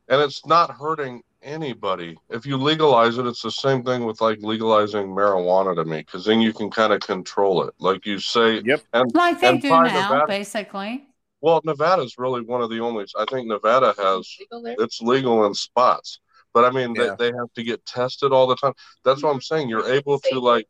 And 0.08 0.22
it's 0.22 0.46
not 0.46 0.70
hurting 0.70 1.22
anybody. 1.42 2.16
If 2.30 2.46
you 2.46 2.56
legalize 2.56 3.18
it, 3.18 3.26
it's 3.26 3.42
the 3.42 3.50
same 3.50 3.84
thing 3.84 4.04
with 4.06 4.20
like 4.20 4.38
legalizing 4.40 5.06
marijuana 5.08 5.74
to 5.76 5.84
me, 5.84 5.98
because 5.98 6.24
then 6.24 6.40
you 6.40 6.52
can 6.52 6.70
kind 6.70 6.92
of 6.92 7.00
control 7.00 7.62
it. 7.64 7.74
Like 7.78 8.06
you 8.06 8.18
say, 8.18 8.60
yep. 8.64 8.80
and 8.92 9.12
Like 9.14 9.40
they 9.40 9.48
And 9.48 9.60
do 9.62 9.68
now, 9.68 9.82
Nevada- 9.82 10.24
basically. 10.26 11.06
well, 11.42 11.60
Nevada's 11.64 12.16
really 12.18 12.40
one 12.40 12.62
of 12.62 12.70
the 12.70 12.80
only. 12.80 13.04
I 13.18 13.24
think 13.30 13.46
Nevada 13.48 13.94
has 13.98 14.36
Legal 14.50 14.82
it's 14.82 15.02
legal 15.02 15.44
in 15.46 15.52
spots, 15.54 16.20
but 16.54 16.64
I 16.64 16.70
mean, 16.70 16.94
Yeah. 16.94 17.14
they, 17.18 17.30
they 17.30 17.36
have 17.36 17.52
to 17.54 17.62
get 17.62 17.84
tested 17.86 18.32
all 18.32 18.46
the 18.46 18.56
time. 18.56 18.72
That's 19.04 19.22
what 19.22 19.30
I'm 19.34 19.40
saying. 19.40 19.68
You're 19.68 19.88
able 19.88 20.18
to 20.18 20.38
like 20.40 20.66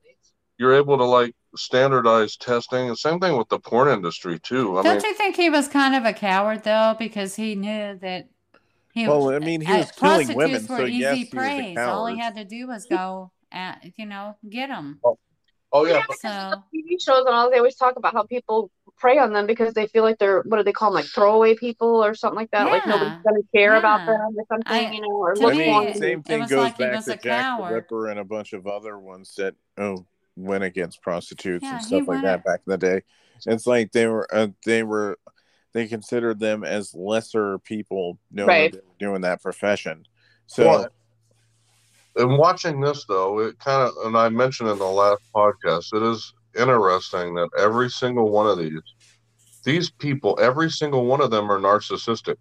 you're 0.58 0.74
able 0.74 0.98
to 0.98 1.04
like 1.04 1.34
standardize 1.56 2.36
testing. 2.36 2.88
The 2.88 2.96
same 2.96 3.20
thing 3.20 3.36
with 3.36 3.48
the 3.48 3.58
porn 3.58 3.88
industry 3.88 4.38
too. 4.40 4.78
I 4.78 4.82
Don't 4.82 4.96
mean, 4.96 5.04
you 5.04 5.14
think 5.14 5.36
he 5.36 5.50
was 5.50 5.68
kind 5.68 5.94
of 5.94 6.04
a 6.04 6.12
coward 6.12 6.64
though, 6.64 6.96
because 6.98 7.34
he 7.36 7.54
knew 7.54 7.98
that 8.00 8.28
he 8.92 9.06
Well, 9.06 9.30
I 9.34 9.38
mean, 9.38 9.60
he 9.60 9.72
uh, 9.72 9.78
was 9.78 9.92
killing 9.92 10.34
women, 10.36 10.52
were 10.66 10.76
so 10.78 10.84
easy 10.84 10.96
yes, 10.98 11.16
he 11.16 11.36
was 11.36 11.44
a. 11.76 11.84
All 11.84 12.06
he 12.06 12.18
had 12.18 12.34
to 12.36 12.44
do 12.44 12.66
was 12.66 12.86
go 12.86 13.30
at 13.52 13.92
you 13.96 14.06
know 14.06 14.36
get 14.48 14.68
them. 14.68 15.00
oh 15.72 15.86
yeah, 15.86 16.02
because 16.02 16.20
So- 16.20 16.62
the 16.72 16.78
TV 16.78 17.00
shows 17.00 17.24
and 17.26 17.34
all, 17.34 17.50
they 17.50 17.58
always 17.58 17.76
talk 17.76 17.96
about 17.96 18.14
how 18.14 18.24
people 18.24 18.70
prey 18.98 19.18
on 19.18 19.32
them 19.32 19.46
because 19.46 19.74
they 19.74 19.86
feel 19.86 20.02
like 20.02 20.18
they're 20.18 20.42
what 20.42 20.58
do 20.58 20.62
they 20.62 20.72
call 20.72 20.90
them, 20.90 20.96
like 20.96 21.06
throwaway 21.06 21.54
people 21.54 22.02
or 22.04 22.14
something 22.14 22.36
like 22.36 22.50
that. 22.50 22.70
Like 22.70 22.86
nobody's 22.86 23.14
gonna 23.24 23.40
care 23.54 23.76
about 23.76 24.04
them 24.06 24.36
or 24.36 24.44
something, 24.48 24.64
I- 24.66 24.90
you 24.92 25.00
know, 25.00 25.08
or 25.08 25.36
look 25.36 25.54
I 25.54 25.56
me, 25.58 25.64
for 25.64 25.80
mean, 25.80 25.88
it- 25.88 25.96
same 25.98 26.22
thing 26.22 26.40
was 26.40 26.50
goes 26.50 26.64
like 26.64 26.78
back 26.78 27.04
to 27.04 27.12
a 27.12 27.16
Jack 27.16 27.58
the. 27.58 27.72
Ripper 27.74 28.08
and 28.08 28.18
a 28.20 28.24
bunch 28.24 28.52
of 28.52 28.66
other 28.66 28.98
ones 28.98 29.34
that 29.36 29.54
oh 29.78 30.06
went 30.36 30.64
against 30.64 31.02
prostitutes 31.02 31.64
Yeah, 31.64 31.72
and 31.72 31.82
stuff 31.82 32.08
like 32.08 32.22
that 32.22 32.44
back 32.44 32.60
in 32.66 32.70
the 32.70 32.78
day. 32.78 33.02
It's 33.46 33.66
like 33.66 33.92
they 33.92 34.06
were 34.06 34.26
uh, 34.34 34.48
they 34.64 34.82
were 34.82 35.18
they 35.72 35.86
considered 35.86 36.40
them 36.40 36.64
as 36.64 36.94
lesser 36.94 37.58
people 37.58 38.18
knowing 38.30 38.48
Right. 38.48 38.72
that 38.72 38.78
they 38.82 38.86
were 38.86 39.10
doing 39.10 39.20
that 39.22 39.42
profession. 39.42 40.06
So 40.46 40.66
Well, 40.66 40.88
and 42.16 42.38
watching 42.38 42.80
this 42.80 43.04
though, 43.04 43.38
it 43.40 43.58
kind 43.60 43.82
of, 43.88 43.94
and 44.06 44.16
I 44.16 44.28
mentioned 44.28 44.70
in 44.70 44.78
the 44.78 44.84
last 44.84 45.22
podcast, 45.34 45.94
it 45.94 46.02
is 46.02 46.32
interesting 46.58 47.34
that 47.34 47.48
every 47.58 47.88
single 47.90 48.30
one 48.30 48.46
of 48.46 48.58
these, 48.58 48.80
these 49.64 49.90
people, 49.90 50.38
every 50.40 50.70
single 50.70 51.06
one 51.06 51.20
of 51.20 51.30
them 51.30 51.50
are 51.50 51.58
narcissistic. 51.58 52.36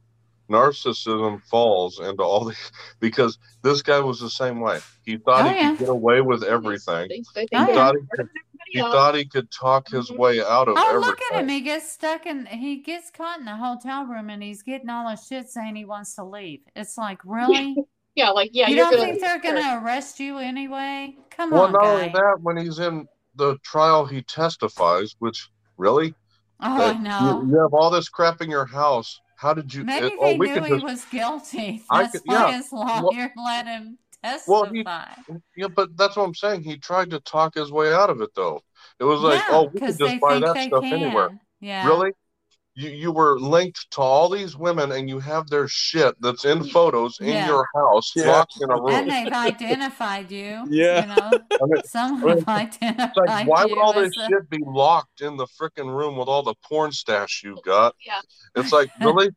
Narcissism 0.50 1.42
falls 1.46 2.00
into 2.00 2.24
all 2.24 2.46
these 2.46 2.72
because 3.00 3.38
this 3.64 3.82
guy 3.82 4.00
was 4.00 4.20
the 4.20 4.30
same 4.30 4.60
way. 4.62 4.80
He 5.04 5.18
thought 5.18 5.46
Oh, 5.46 5.50
he 5.50 5.56
yeah. 5.56 5.70
could 5.72 5.80
get 5.80 5.90
away 5.90 6.22
with 6.22 6.44
everything. 6.44 7.10
They, 7.10 7.24
they 7.36 7.48
think 7.48 7.50
Oh, 7.54 7.66
they're 7.66 7.76
yeah. 7.76 7.92
better 7.92 8.00
than 8.18 8.30
He 8.72 8.80
thought 8.80 9.16
he 9.16 9.26
could 9.26 9.50
talk 9.52 9.90
his 9.90 10.10
Mhm. 10.10 10.18
way 10.18 10.42
out 10.42 10.68
of 10.68 10.78
Oh, 10.78 10.84
everything. 10.90 11.10
look 11.10 11.20
at 11.34 11.42
him! 11.42 11.50
He 11.50 11.62
gets 11.62 11.92
stuck 11.92 12.26
in. 12.26 12.46
He 12.46 12.78
gets 12.78 13.10
caught 13.12 13.40
in 13.40 13.48
a 13.48 13.58
hotel 13.58 14.06
room, 14.06 14.30
and 14.30 14.44
he's 14.44 14.62
getting 14.64 14.90
all 14.90 15.08
his 15.10 15.26
shit 15.26 15.50
saying 15.50 15.76
he 15.76 15.86
wants 15.86 16.16
to 16.16 16.24
leave. 16.24 16.62
It's 16.76 16.98
like, 16.98 17.20
really? 17.26 17.76
Yeah, 18.16 18.32
like 18.32 18.50
yeah, 18.52 18.68
you 18.68 18.78
don't 18.78 18.96
gonna, 18.96 19.10
think 19.10 19.22
they're 19.22 19.38
gonna 19.40 19.80
arrest 19.86 20.20
you 20.20 20.40
anyway? 20.40 21.16
Come 21.30 21.52
Well, 21.52 21.66
on, 21.66 21.72
not 21.74 21.84
guy. 21.84 21.88
only 21.88 22.10
that, 22.14 22.38
when 22.42 22.58
he's 22.58 22.80
in 22.80 23.08
the 23.38 23.58
trial, 23.64 24.06
he 24.06 24.22
testifies, 24.24 25.16
which 25.20 25.50
really, 25.78 26.14
oh, 26.62 26.82
Uh, 26.82 26.94
I 26.94 26.98
know. 26.98 27.42
You, 27.44 27.52
you 27.52 27.60
have 27.62 27.74
all 27.74 27.90
this 27.90 28.10
crap 28.10 28.42
in 28.42 28.50
your 28.50 28.66
house. 28.66 29.20
How 29.38 29.54
did 29.54 29.74
you? 29.74 29.84
Maybe 29.84 30.08
it- 30.08 30.14
oh, 30.20 30.26
they 30.26 30.38
we 30.38 30.52
knew 30.52 30.62
he 30.64 30.70
just. 30.72 30.84
was 30.84 31.06
guilty. 31.06 31.84
That's 31.92 32.12
could- 32.14 32.22
why 32.26 32.50
yeah. 32.50 32.58
his 32.58 32.72
lawyer 32.72 33.32
let 33.46 33.68
him 33.68 33.98
testify. 34.24 34.52
Well, 34.52 34.66
he- 34.74 34.84
Yeah, 35.56 35.68
but 35.68 35.96
that's 35.96 36.16
what 36.18 36.24
I'm 36.24 36.34
saying. 36.36 36.64
He 36.64 36.78
tried 36.78 37.12
to 37.12 37.20
talk 37.20 37.54
his 37.56 37.72
way 37.72 37.94
out 37.94 38.10
of 38.10 38.22
it, 38.22 38.32
though. 38.36 38.62
It 39.00 39.04
was 39.04 39.22
like, 39.22 39.40
yeah, 39.48 39.56
oh, 39.56 39.70
we 39.72 39.80
could 39.80 39.98
just 39.98 40.20
buy 40.20 40.40
that 40.40 40.58
stuff 40.68 40.82
can. 40.82 40.94
anywhere. 40.94 41.40
Yeah. 41.62 41.86
Really? 41.88 42.12
You 42.80 42.90
you 42.92 43.12
were 43.12 43.40
linked 43.40 43.90
to 43.94 44.02
all 44.02 44.30
these 44.30 44.56
women, 44.56 44.92
and 44.92 45.10
you 45.10 45.18
have 45.20 45.48
their 45.50 45.68
shit 45.68 46.14
that's 46.22 46.46
in 46.46 46.64
photos 46.64 47.18
in 47.20 47.30
Yeah. 47.30 47.48
your 47.48 47.66
house, 47.76 48.12
Yeah. 48.16 48.28
locked 48.34 48.62
in 48.62 48.70
a 48.70 48.76
room. 48.76 48.90
And 48.92 49.10
they've 49.10 49.34
identified 49.34 50.30
you. 50.32 50.64
Yeah. 50.70 51.02
You 51.02 51.08
know, 51.16 51.32
I 51.62 51.66
mean, 51.66 51.84
some 51.86 52.24
I 52.24 52.28
mean, 52.28 52.38
have 52.38 52.48
identified 52.48 53.10
it's 53.18 53.18
like, 53.18 53.48
why 53.48 53.66
would 53.66 53.80
all 53.80 53.94
this 53.94 54.16
a- 54.16 54.28
shit 54.28 54.48
be 54.52 54.60
locked 54.64 55.22
in 55.22 55.38
the 55.38 55.48
freaking 55.60 55.90
room 56.00 56.18
with 56.18 56.28
all 56.28 56.44
the 56.44 56.54
porn 56.70 56.92
stash 56.92 57.42
you've 57.44 57.64
got? 57.64 57.96
Yeah. 58.06 58.22
It's 58.56 58.72
like, 58.72 58.90
really? 59.02 59.30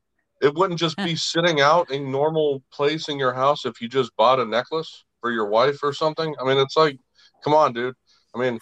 It 0.43 0.55
wouldn't 0.55 0.79
just 0.79 0.97
be 0.99 1.17
sitting 1.17 1.61
out 1.63 1.91
in 1.91 2.11
normal 2.13 2.63
place 2.73 3.09
in 3.09 3.19
your 3.19 3.33
house 3.33 3.65
if 3.65 3.81
you 3.81 3.89
just 3.89 4.15
bought 4.17 4.39
a 4.41 4.45
necklace 4.45 5.05
for 5.21 5.31
your 5.31 5.47
wife 5.47 5.79
or 5.83 5.93
something. 5.95 6.35
I 6.41 6.45
mean, 6.45 6.59
it's 6.59 6.77
like, 6.77 6.99
come 7.43 7.55
on, 7.55 7.73
dude. 7.73 7.95
I 8.35 8.39
mean, 8.39 8.59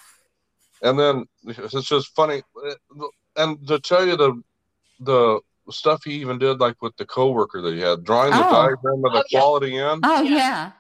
and 0.82 0.96
then 0.98 1.24
it's 1.46 1.88
just 1.88 2.08
funny. 2.14 2.42
Uh, 2.64 3.06
and 3.36 3.66
to 3.68 3.78
tell 3.80 4.04
you 4.06 4.16
the 4.16 4.40
the 5.00 5.40
stuff 5.70 6.02
he 6.04 6.12
even 6.14 6.38
did, 6.38 6.60
like 6.60 6.80
with 6.82 6.96
the 6.96 7.04
coworker 7.06 7.60
that 7.62 7.74
he 7.74 7.80
had, 7.80 8.04
drawing 8.04 8.30
the 8.30 8.38
Oh. 8.46 8.50
diagram 8.52 9.04
of 9.04 9.12
the 9.12 9.18
Oh, 9.20 9.24
yeah. 9.30 9.38
quality 9.40 9.76
in. 9.76 10.00
Oh 10.02 10.22
Yeah. 10.22 10.36
yeah. 10.36 10.72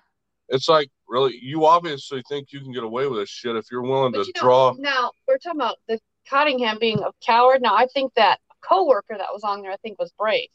It's 0.48 0.68
like, 0.68 0.90
really, 1.08 1.38
you 1.42 1.66
obviously 1.66 2.22
think 2.28 2.52
you 2.52 2.60
can 2.60 2.72
get 2.72 2.82
away 2.84 3.06
with 3.06 3.18
this 3.20 3.28
shit 3.28 3.54
if 3.54 3.66
you're 3.70 3.82
willing 3.82 4.12
But 4.12 4.20
to 4.22 4.26
you 4.26 4.32
know, 4.36 4.40
draw. 4.40 4.74
now 4.78 5.10
we're 5.26 5.36
talking 5.38 5.60
about 5.60 5.76
the 5.88 6.00
Cottingham 6.28 6.78
being 6.78 7.00
a 7.00 7.10
coward. 7.24 7.60
Now 7.62 7.74
I 7.76 7.86
think 7.86 8.12
that 8.14 8.40
coworker 8.62 9.16
that 9.18 9.32
was 9.32 9.44
on 9.44 9.60
there, 9.62 9.70
I 9.72 9.76
think, 9.76 9.98
was 9.98 10.10
brave 10.18 10.48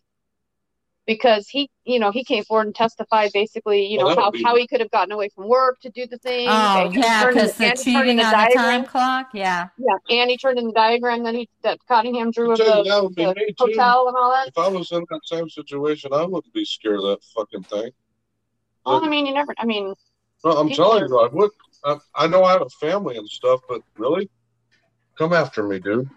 because 1.06 1.50
he, 1.50 1.70
you 1.84 2.00
know, 2.00 2.12
he 2.12 2.24
came 2.24 2.44
forward 2.44 2.68
and 2.68 2.76
testified 2.76 3.32
basically, 3.34 3.86
you 3.86 3.98
know, 3.98 4.10
that 4.10 4.18
how, 4.18 4.32
be- 4.32 4.44
how 4.44 4.56
he 4.56 4.68
could 4.68 4.80
have 4.80 4.92
gotten 4.92 5.12
away 5.12 5.30
from 5.30 5.48
work 5.48 5.80
to 5.82 5.89
do 5.89 6.08
the 6.08 6.18
thing. 6.20 6.48
Oh 6.50 6.86
and 6.86 6.96
yeah, 6.96 7.28
because 7.28 7.56
the 7.58 7.63
he 7.66 7.70
turned 7.70 7.80
in 7.80 7.84
cheating 7.84 8.18
the 8.18 8.24
on 8.24 8.50
the 8.50 8.56
time 8.56 8.86
clock. 8.86 9.30
Yeah. 9.34 9.68
Yeah, 9.78 9.96
and 10.22 10.30
he 10.30 10.38
turned 10.38 10.60
in 10.60 10.68
the 10.68 10.74
diagram 10.74 11.24
that 11.24 11.36
he 11.36 11.50
that 11.62 11.80
Cottingham 11.88 12.32
drew 12.32 12.52
of 12.52 12.58
Tell 12.58 12.86
you, 12.86 12.92
the, 12.92 13.24
that 13.24 13.36
the 13.36 13.42
me 13.42 13.48
too. 13.48 13.56
hotel 13.60 14.08
and 14.08 14.16
all 14.18 14.32
that. 14.32 14.48
If 14.48 14.58
I 14.58 14.68
was 14.70 14.92
in 14.92 15.06
that 15.10 15.22
same 15.26 15.50
situation, 15.50 16.13
I 16.13 16.24
wouldn't 16.26 16.54
be 16.54 16.66
scared 16.66 16.98
of 16.98 17.04
that 17.04 17.24
fucking 17.36 17.63
thing. 17.63 17.92
Well, 18.86 19.04
I 19.04 19.10
mean, 19.10 19.26
you 19.26 19.34
never. 19.34 19.54
I 19.58 19.66
mean, 19.66 19.94
Well, 20.44 20.58
I'm 20.58 20.70
telling 20.70 21.02
neither. 21.04 21.13
you, 21.13 21.20
I 21.20 21.28
would. 21.34 21.52
I, 21.86 21.98
I 22.16 22.28
know 22.28 22.44
I 22.44 22.54
have 22.54 22.62
a 22.62 22.70
family 22.70 23.18
and 23.18 23.28
stuff, 23.28 23.60
but 23.68 23.82
really, 23.98 24.30
come 25.18 25.34
after 25.34 25.63
me, 25.63 25.80
dude. 25.80 26.10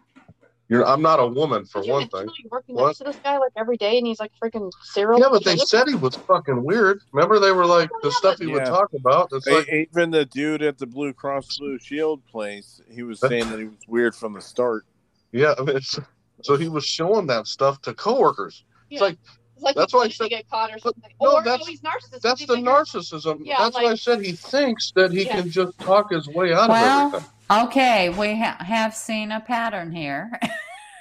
You're. 0.69 0.85
I'm 0.87 1.01
not 1.01 1.21
a 1.21 1.27
woman 1.27 1.65
for 1.65 1.81
could 1.81 1.87
you 1.87 1.93
one 1.93 2.03
imagine, 2.13 2.29
thing. 2.29 2.49
working 2.51 2.75
What? 2.75 2.87
next 2.87 2.99
to 2.99 3.05
this 3.05 3.17
guy 3.23 3.39
like 3.39 3.53
every 3.57 3.77
day, 3.77 3.99
and 3.99 4.07
he's 4.07 4.19
like 4.19 4.33
freaking 4.43 4.71
serial. 4.83 5.21
Yeah, 5.21 5.29
but 5.31 5.45
they 5.45 5.55
killer? 5.55 5.67
said 5.67 5.87
he 5.89 5.95
was 5.95 6.17
fucking 6.17 6.65
weird. 6.65 7.01
Remember, 7.13 7.39
they 7.39 7.53
were 7.53 7.67
like 7.67 7.89
the 8.03 8.09
Yeah, 8.09 8.15
stuff 8.17 8.39
but- 8.39 8.47
he 8.47 8.53
would 8.53 8.65
talk 8.65 8.93
about. 8.95 9.29
It's 9.33 9.47
like, 9.47 9.69
even 9.69 10.11
the 10.11 10.25
dude 10.25 10.63
at 10.63 10.77
the 10.79 10.87
Blue 10.87 11.13
Cross 11.13 11.59
Blue 11.59 11.79
Shield 11.79 12.25
place, 12.27 12.81
he 12.91 13.05
was 13.05 13.21
saying 13.21 13.49
that 13.51 13.59
he 13.61 13.67
was 13.67 13.79
weird 13.87 14.15
from 14.17 14.33
the 14.33 14.41
start. 14.41 14.85
yeah, 15.33 15.55
I 15.57 15.63
mean, 15.63 15.77
it's, 15.77 15.99
so 16.43 16.57
he 16.57 16.69
was 16.69 16.85
showing 16.85 17.27
that 17.29 17.47
stuff 17.47 17.81
to 17.83 17.95
coworkers. 17.95 18.65
Yeah. 18.91 18.95
It's 18.97 19.03
like 19.03 19.19
like 19.59 19.75
That's 19.75 19.95
why 19.95 20.01
I 20.01 20.03
wanted 20.03 20.15
said- 20.17 20.29
get 20.31 20.51
caught 20.51 20.71
or 20.71 20.75
but 20.83 20.95
something. 20.95 21.13
no, 21.23 21.33
or 21.37 21.43
that's- 21.43 21.61
no, 21.61 21.67
he's 21.67 21.81
that's 22.21 22.45
the 22.45 22.57
narcissism. 22.57 23.41
Yeah, 23.43 23.57
that's 23.59 23.75
why 23.77 23.85
I 23.87 23.95
said 23.95 24.21
he 24.23 24.33
thinks 24.33 24.91
that 24.97 25.13
he 25.13 25.25
Yeah. 25.25 25.41
can 25.43 25.51
just 25.51 25.79
talk 25.79 26.11
his 26.11 26.29
way 26.29 26.53
out 26.53 26.71
of 26.71 26.77
everything. 26.77 27.31
Okay, 27.51 28.09
we 28.11 28.37
ha- 28.39 28.57
have 28.61 28.95
seen 28.95 29.33
a 29.33 29.41
pattern 29.41 29.93
here. 29.93 30.31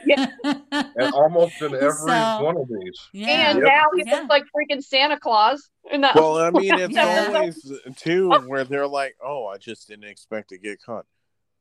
Yeah. 0.05 0.27
And 0.71 1.13
almost 1.13 1.59
in 1.61 1.73
every 1.73 1.89
So- 1.91 2.43
one 2.43 2.57
of 2.57 2.67
these. 2.67 2.99
yeah. 3.11 3.49
And 3.49 3.59
Yep. 3.59 3.67
now 3.67 3.83
he 3.95 4.03
Yeah. 4.05 4.11
just 4.17 4.29
like 4.29 4.43
freaking 4.55 4.83
Santa 4.83 5.19
Claus. 5.19 5.67
In 5.91 6.01
that 6.01 6.15
Well, 6.15 6.37
I 6.37 6.51
mean, 6.51 6.73
it's 6.79 6.93
Yeah. 6.93 7.25
always 7.33 7.71
too 7.95 8.29
where 8.45 8.63
they're 8.63 8.87
like, 8.87 9.15
"Oh, 9.23 9.47
I 9.47 9.57
just 9.57 9.87
didn't 9.87 10.05
expect 10.05 10.49
to 10.49 10.57
get 10.59 10.79
caught." 10.83 11.05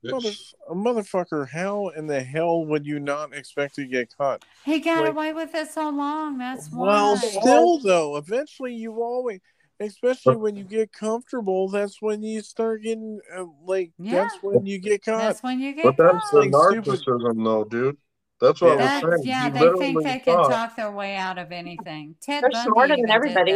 Mother, 0.03 0.31
motherfucker, 0.71 1.49
how 1.49 1.89
in 1.89 2.07
the 2.07 2.23
hell 2.23 2.67
would 2.67 2.85
you 2.85 3.01
not 3.01 3.33
expect 3.35 3.77
to 3.77 3.87
get 3.87 4.15
caught? 4.17 4.45
He 4.65 4.79
got 4.81 5.01
Like- 5.05 5.11
away 5.13 5.33
with 5.33 5.55
it 5.55 5.69
so 5.71 5.89
long. 5.89 6.37
That's 6.37 6.69
why. 6.71 6.87
Well, 6.87 7.17
still 7.17 7.79
though, 7.79 8.17
eventually 8.17 8.75
you 8.75 9.03
always, 9.03 9.41
especially 9.81 10.37
when 10.37 10.57
you 10.57 10.65
get 10.65 10.93
comfortable, 10.93 11.69
that's 11.69 12.01
when 12.01 12.23
you 12.23 12.41
start 12.43 12.83
getting 12.83 13.21
uh, 13.37 13.45
like 13.65 13.93
Yeah. 13.99 14.15
that's 14.25 14.37
when 14.43 14.67
you 14.67 14.79
get 14.79 15.05
caught. 15.05 15.19
That's 15.19 15.43
when 15.43 15.61
you 15.61 15.75
get 15.75 15.85
But 15.85 15.97
that's 15.97 16.31
the 16.31 16.39
Like 16.43 16.83
stupid. 16.83 17.01
narcissism, 17.01 17.45
though, 17.45 17.65
dude. 17.65 17.97
That's 18.41 18.61
what 18.61 18.79
Yeah. 18.79 18.85
I 18.85 18.87
That, 19.01 19.05
was 19.05 19.13
saying. 19.15 19.27
yeah, 19.29 19.45
He 19.45 19.51
they 19.51 19.59
think 19.59 19.71
literally 19.79 20.05
they 20.05 20.19
can 20.19 20.35
thought 20.37 20.51
talk 20.51 20.77
their 20.77 20.91
way 20.91 21.17
out 21.17 21.39
of 21.39 21.53
anything. 21.53 22.17
Ted 22.21 22.43
They're 22.43 22.51
Bundy 22.51 22.71
smarter 22.71 22.97
than 22.97 23.11
everybody. 23.11 23.53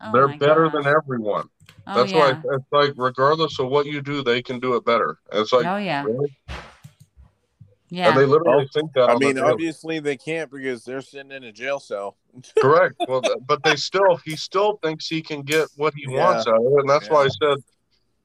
Oh 0.00 0.12
they're 0.12 0.36
better 0.38 0.64
gosh. 0.68 0.84
than 0.84 0.86
everyone. 0.94 1.48
Oh, 1.86 1.94
That's 1.98 2.12
yeah. 2.12 2.18
why 2.42 2.54
it's 2.56 2.64
like, 2.72 2.92
regardless 2.96 3.58
of 3.58 3.68
what 3.68 3.86
you 3.86 4.02
do, 4.02 4.22
they 4.22 4.42
can 4.42 4.58
do 4.58 4.74
it 4.74 4.84
better. 4.84 5.18
It's 5.32 5.52
like, 5.52 5.66
oh 5.66 5.76
yeah, 5.76 6.04
really? 6.04 6.34
Yeah. 7.94 8.08
And 8.08 8.18
they 8.18 8.26
literally 8.26 8.68
think 8.72 8.92
that. 8.94 9.08
I 9.08 9.12
on 9.14 9.20
the 9.20 9.26
mean, 9.26 9.38
obviously 9.38 10.00
they 10.00 10.16
can't 10.16 10.50
because 10.50 10.84
they're 10.84 11.00
sitting 11.00 11.30
in 11.30 11.44
a 11.44 11.52
jail 11.52 11.78
cell. 11.78 12.16
correct. 12.60 12.96
Well, 13.06 13.22
but 13.46 13.62
they 13.62 13.76
still, 13.76 14.16
he 14.24 14.34
still 14.34 14.78
thinks 14.82 15.06
he 15.06 15.22
can 15.22 15.42
get 15.42 15.68
what 15.76 15.94
he 15.94 16.04
Yeah. 16.08 16.24
wants 16.24 16.48
out 16.48 16.56
of 16.56 16.62
it, 16.64 16.80
and 16.80 16.88
that's 16.88 17.08
why 17.08 17.24
I 17.24 17.28
said, 17.28 17.58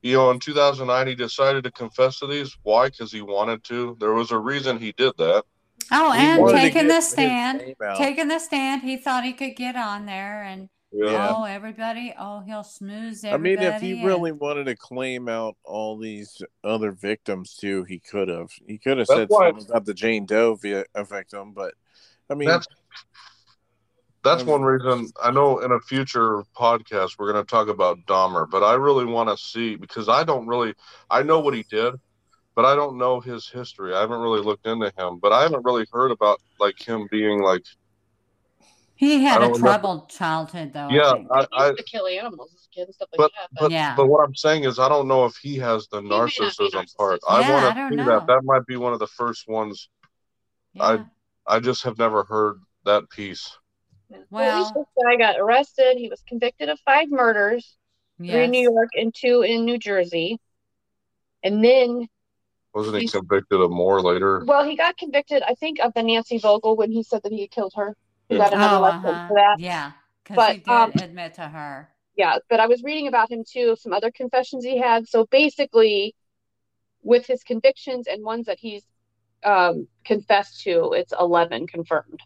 you 0.01 0.13
know, 0.15 0.31
in 0.31 0.39
2009 0.39 1.07
he 1.07 1.13
decided 1.15 1.63
to 1.65 1.71
confess 1.71 2.19
to 2.19 2.27
these. 2.27 2.57
Why? 2.63 2.89
Because 2.89 3.11
he 3.11 3.21
wanted 3.21 3.63
to. 3.65 3.95
There 3.99 4.13
was 4.13 4.31
a 4.31 4.37
reason 4.39 4.79
he 4.79 4.91
did 4.93 5.13
that. 5.17 5.43
oh, 5.91 6.11
He 6.13 6.19
and 6.19 6.49
taking 6.49 6.87
the 6.87 7.01
stand, 7.01 7.75
taking 7.97 8.27
the 8.27 8.39
stand. 8.39 8.81
He 8.81 8.97
thought 8.97 9.23
he 9.23 9.33
could 9.33 9.55
get 9.55 9.75
on 9.75 10.05
there 10.07 10.41
and 10.41 10.69
Yeah. 10.91 11.35
oh, 11.37 11.43
everybody. 11.43 12.13
Oh, 12.17 12.39
he'll 12.39 12.63
snooze 12.63 13.23
I 13.23 13.37
mean, 13.37 13.59
if 13.59 13.79
he 13.81 13.93
and- 13.99 14.05
really 14.07 14.31
wanted 14.31 14.65
to 14.65 14.75
claim 14.75 15.29
out 15.29 15.55
all 15.63 15.97
these 15.97 16.41
other 16.63 16.91
victims 16.91 17.55
too, 17.55 17.83
he 17.83 17.99
could 17.99 18.27
have. 18.27 18.49
He 18.67 18.77
could 18.79 18.97
have 18.97 19.07
That's 19.07 19.19
said 19.19 19.29
why- 19.29 19.49
something 19.51 19.69
about 19.69 19.85
the 19.85 19.93
Jane 19.93 20.25
Doe 20.25 20.55
vi- 20.55 20.85
victim, 21.07 21.51
but 21.53 21.73
I 22.29 22.33
mean, 22.35 22.47
That's 22.49 22.67
that's 24.23 24.41
Um, 24.41 24.47
one 24.49 24.61
reason 24.63 25.09
I 25.23 25.31
know 25.31 25.59
in 25.59 25.71
a 25.71 25.79
future 25.79 26.43
podcast 26.55 27.17
we're 27.17 27.31
going 27.31 27.43
to 27.43 27.49
talk 27.49 27.69
about 27.69 27.99
Dahmer, 28.05 28.49
but 28.49 28.63
I 28.63 28.73
really 28.73 29.05
want 29.05 29.29
to 29.29 29.37
see 29.37 29.75
because 29.75 30.09
I 30.09 30.23
don't 30.23 30.45
really 30.47 30.73
I 31.09 31.23
know 31.23 31.39
what 31.39 31.53
he 31.53 31.63
did, 31.69 31.95
but 32.55 32.65
I 32.65 32.75
don't 32.75 32.97
know 32.97 33.21
his 33.21 33.47
history. 33.47 33.93
I 33.95 34.01
haven't 34.01 34.19
really 34.19 34.41
looked 34.41 34.65
into 34.67 34.91
him, 34.97 35.19
but 35.19 35.31
I 35.31 35.43
haven't 35.43 35.63
really 35.63 35.85
heard 35.93 36.11
about 36.11 36.41
like 36.59 36.77
him 36.85 37.07
being 37.09 37.41
like 37.41 37.63
He 38.99 39.23
had 39.23 39.37
a 39.41 39.45
don't 39.45 39.53
know. 39.53 39.57
troubled 39.59 40.09
childhood, 40.09 40.73
though. 40.73 40.89
Yeah, 40.89 41.13
think. 41.13 41.27
I, 41.31 41.39
He 41.41 41.47
I 41.53 41.65
used 41.67 41.77
to 41.77 41.83
kill 41.85 42.05
animals 42.07 42.51
as 42.53 42.65
a 42.65 42.69
kid 42.75 42.85
and 42.87 42.93
stuff 42.93 43.07
like 43.13 43.17
but 43.17 43.31
that. 43.39 43.49
but 43.61 43.71
Yeah. 43.71 43.95
but 43.95 44.07
what 44.07 44.21
I'm 44.25 44.35
saying 44.35 44.65
is 44.65 44.77
I 44.77 44.89
don't 44.89 45.07
know 45.07 45.23
if 45.25 45.37
he 45.37 45.55
has 45.59 45.87
the 45.87 46.01
may 46.01 46.09
not 46.09 46.25
be 46.25 46.31
narcissism 46.33 46.97
part. 46.97 47.21
I 47.27 47.39
Yeah, 47.39 47.47
I 47.47 47.51
want 47.63 47.75
don't 47.75 47.91
to 47.91 47.91
see 47.91 47.95
know. 47.95 48.05
that. 48.19 48.27
That 48.27 48.41
might 48.43 48.65
be 48.65 48.75
one 48.75 48.91
of 48.91 48.99
the 48.99 49.07
first 49.07 49.47
ones. 49.47 49.87
Yeah. 50.73 50.83
I 51.47 51.55
I 51.55 51.59
just 51.61 51.83
have 51.83 51.97
never 51.97 52.25
heard 52.25 52.59
that 52.83 53.09
piece. 53.09 53.57
Yeah. 54.09 54.17
Well- 54.29 54.51
at 54.55 54.59
least 54.59 54.73
this 54.73 54.85
guy 55.01 55.15
got 55.15 55.39
arrested. 55.39 55.95
He 55.97 56.09
was 56.09 56.21
convicted 56.27 56.67
of 56.67 56.77
five 56.81 57.09
murders, 57.09 57.77
three 58.17 58.31
in 58.31 58.51
New 58.51 58.69
York 58.69 58.89
and 58.95 59.15
two 59.15 59.43
in 59.43 59.63
New 59.63 59.77
Jersey. 59.77 60.39
And 61.41 61.63
then, 61.63 62.09
Wasn't 62.73 62.95
he 62.95 63.01
He's- 63.03 63.13
convicted 63.13 63.61
of 63.61 63.71
more 63.71 64.01
later? 64.01 64.43
well, 64.45 64.65
he 64.65 64.75
got 64.75 64.97
convicted, 64.97 65.41
I 65.43 65.55
think, 65.55 65.79
of 65.79 65.93
the 65.93 66.03
Nancy 66.03 66.37
Vogel 66.37 66.75
when 66.75 66.91
he 66.91 67.01
said 67.01 67.23
that 67.23 67.31
he 67.31 67.41
had 67.41 67.51
killed 67.51 67.73
her. 67.77 67.95
Got 68.37 68.53
another 68.53 68.77
Oh, 68.77 68.81
license 68.81 69.03
uh-huh. 69.05 69.27
for 69.27 69.35
that. 69.35 69.57
Yeah, 69.57 69.91
because 70.23 70.37
But, 70.37 70.55
he 70.55 70.57
did 70.57 70.89
um, 70.89 70.91
admit 70.95 71.33
to 71.35 71.47
her. 71.49 71.89
Yeah, 72.15 72.37
but 72.49 72.59
I 72.59 72.67
was 72.67 72.83
reading 72.83 73.07
about 73.07 73.31
him 73.31 73.43
too, 73.49 73.75
some 73.77 73.93
other 73.93 74.11
confessions 74.11 74.63
he 74.65 74.77
had. 74.77 75.07
So 75.07 75.25
basically, 75.25 76.15
with 77.03 77.25
his 77.27 77.43
convictions 77.43 78.07
and 78.07 78.23
ones 78.23 78.47
that 78.47 78.59
he's 78.59 78.85
um, 79.43 79.87
confessed 80.05 80.61
to, 80.63 80.93
it's 80.93 81.13
11 81.19 81.67
confirmed. 81.67 82.21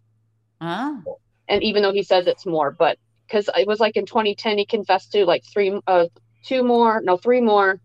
Oh, 0.62 1.04
And 1.48 1.64
even 1.64 1.82
though 1.84 1.94
he 1.94 2.04
says 2.04 2.28
it's 2.28 2.46
more, 2.46 2.72
but 2.72 2.98
because 3.28 3.50
it 3.56 3.68
was 3.68 3.80
like 3.80 3.96
in 3.98 4.06
2010, 4.06 4.58
he 4.58 4.66
confessed 4.66 5.12
to 5.14 5.26
like 5.26 5.44
three, 5.52 5.80
uh, 5.88 6.08
two 6.46 6.64
more, 6.64 7.02
no, 7.04 7.18
three 7.18 7.42
more. 7.42 7.80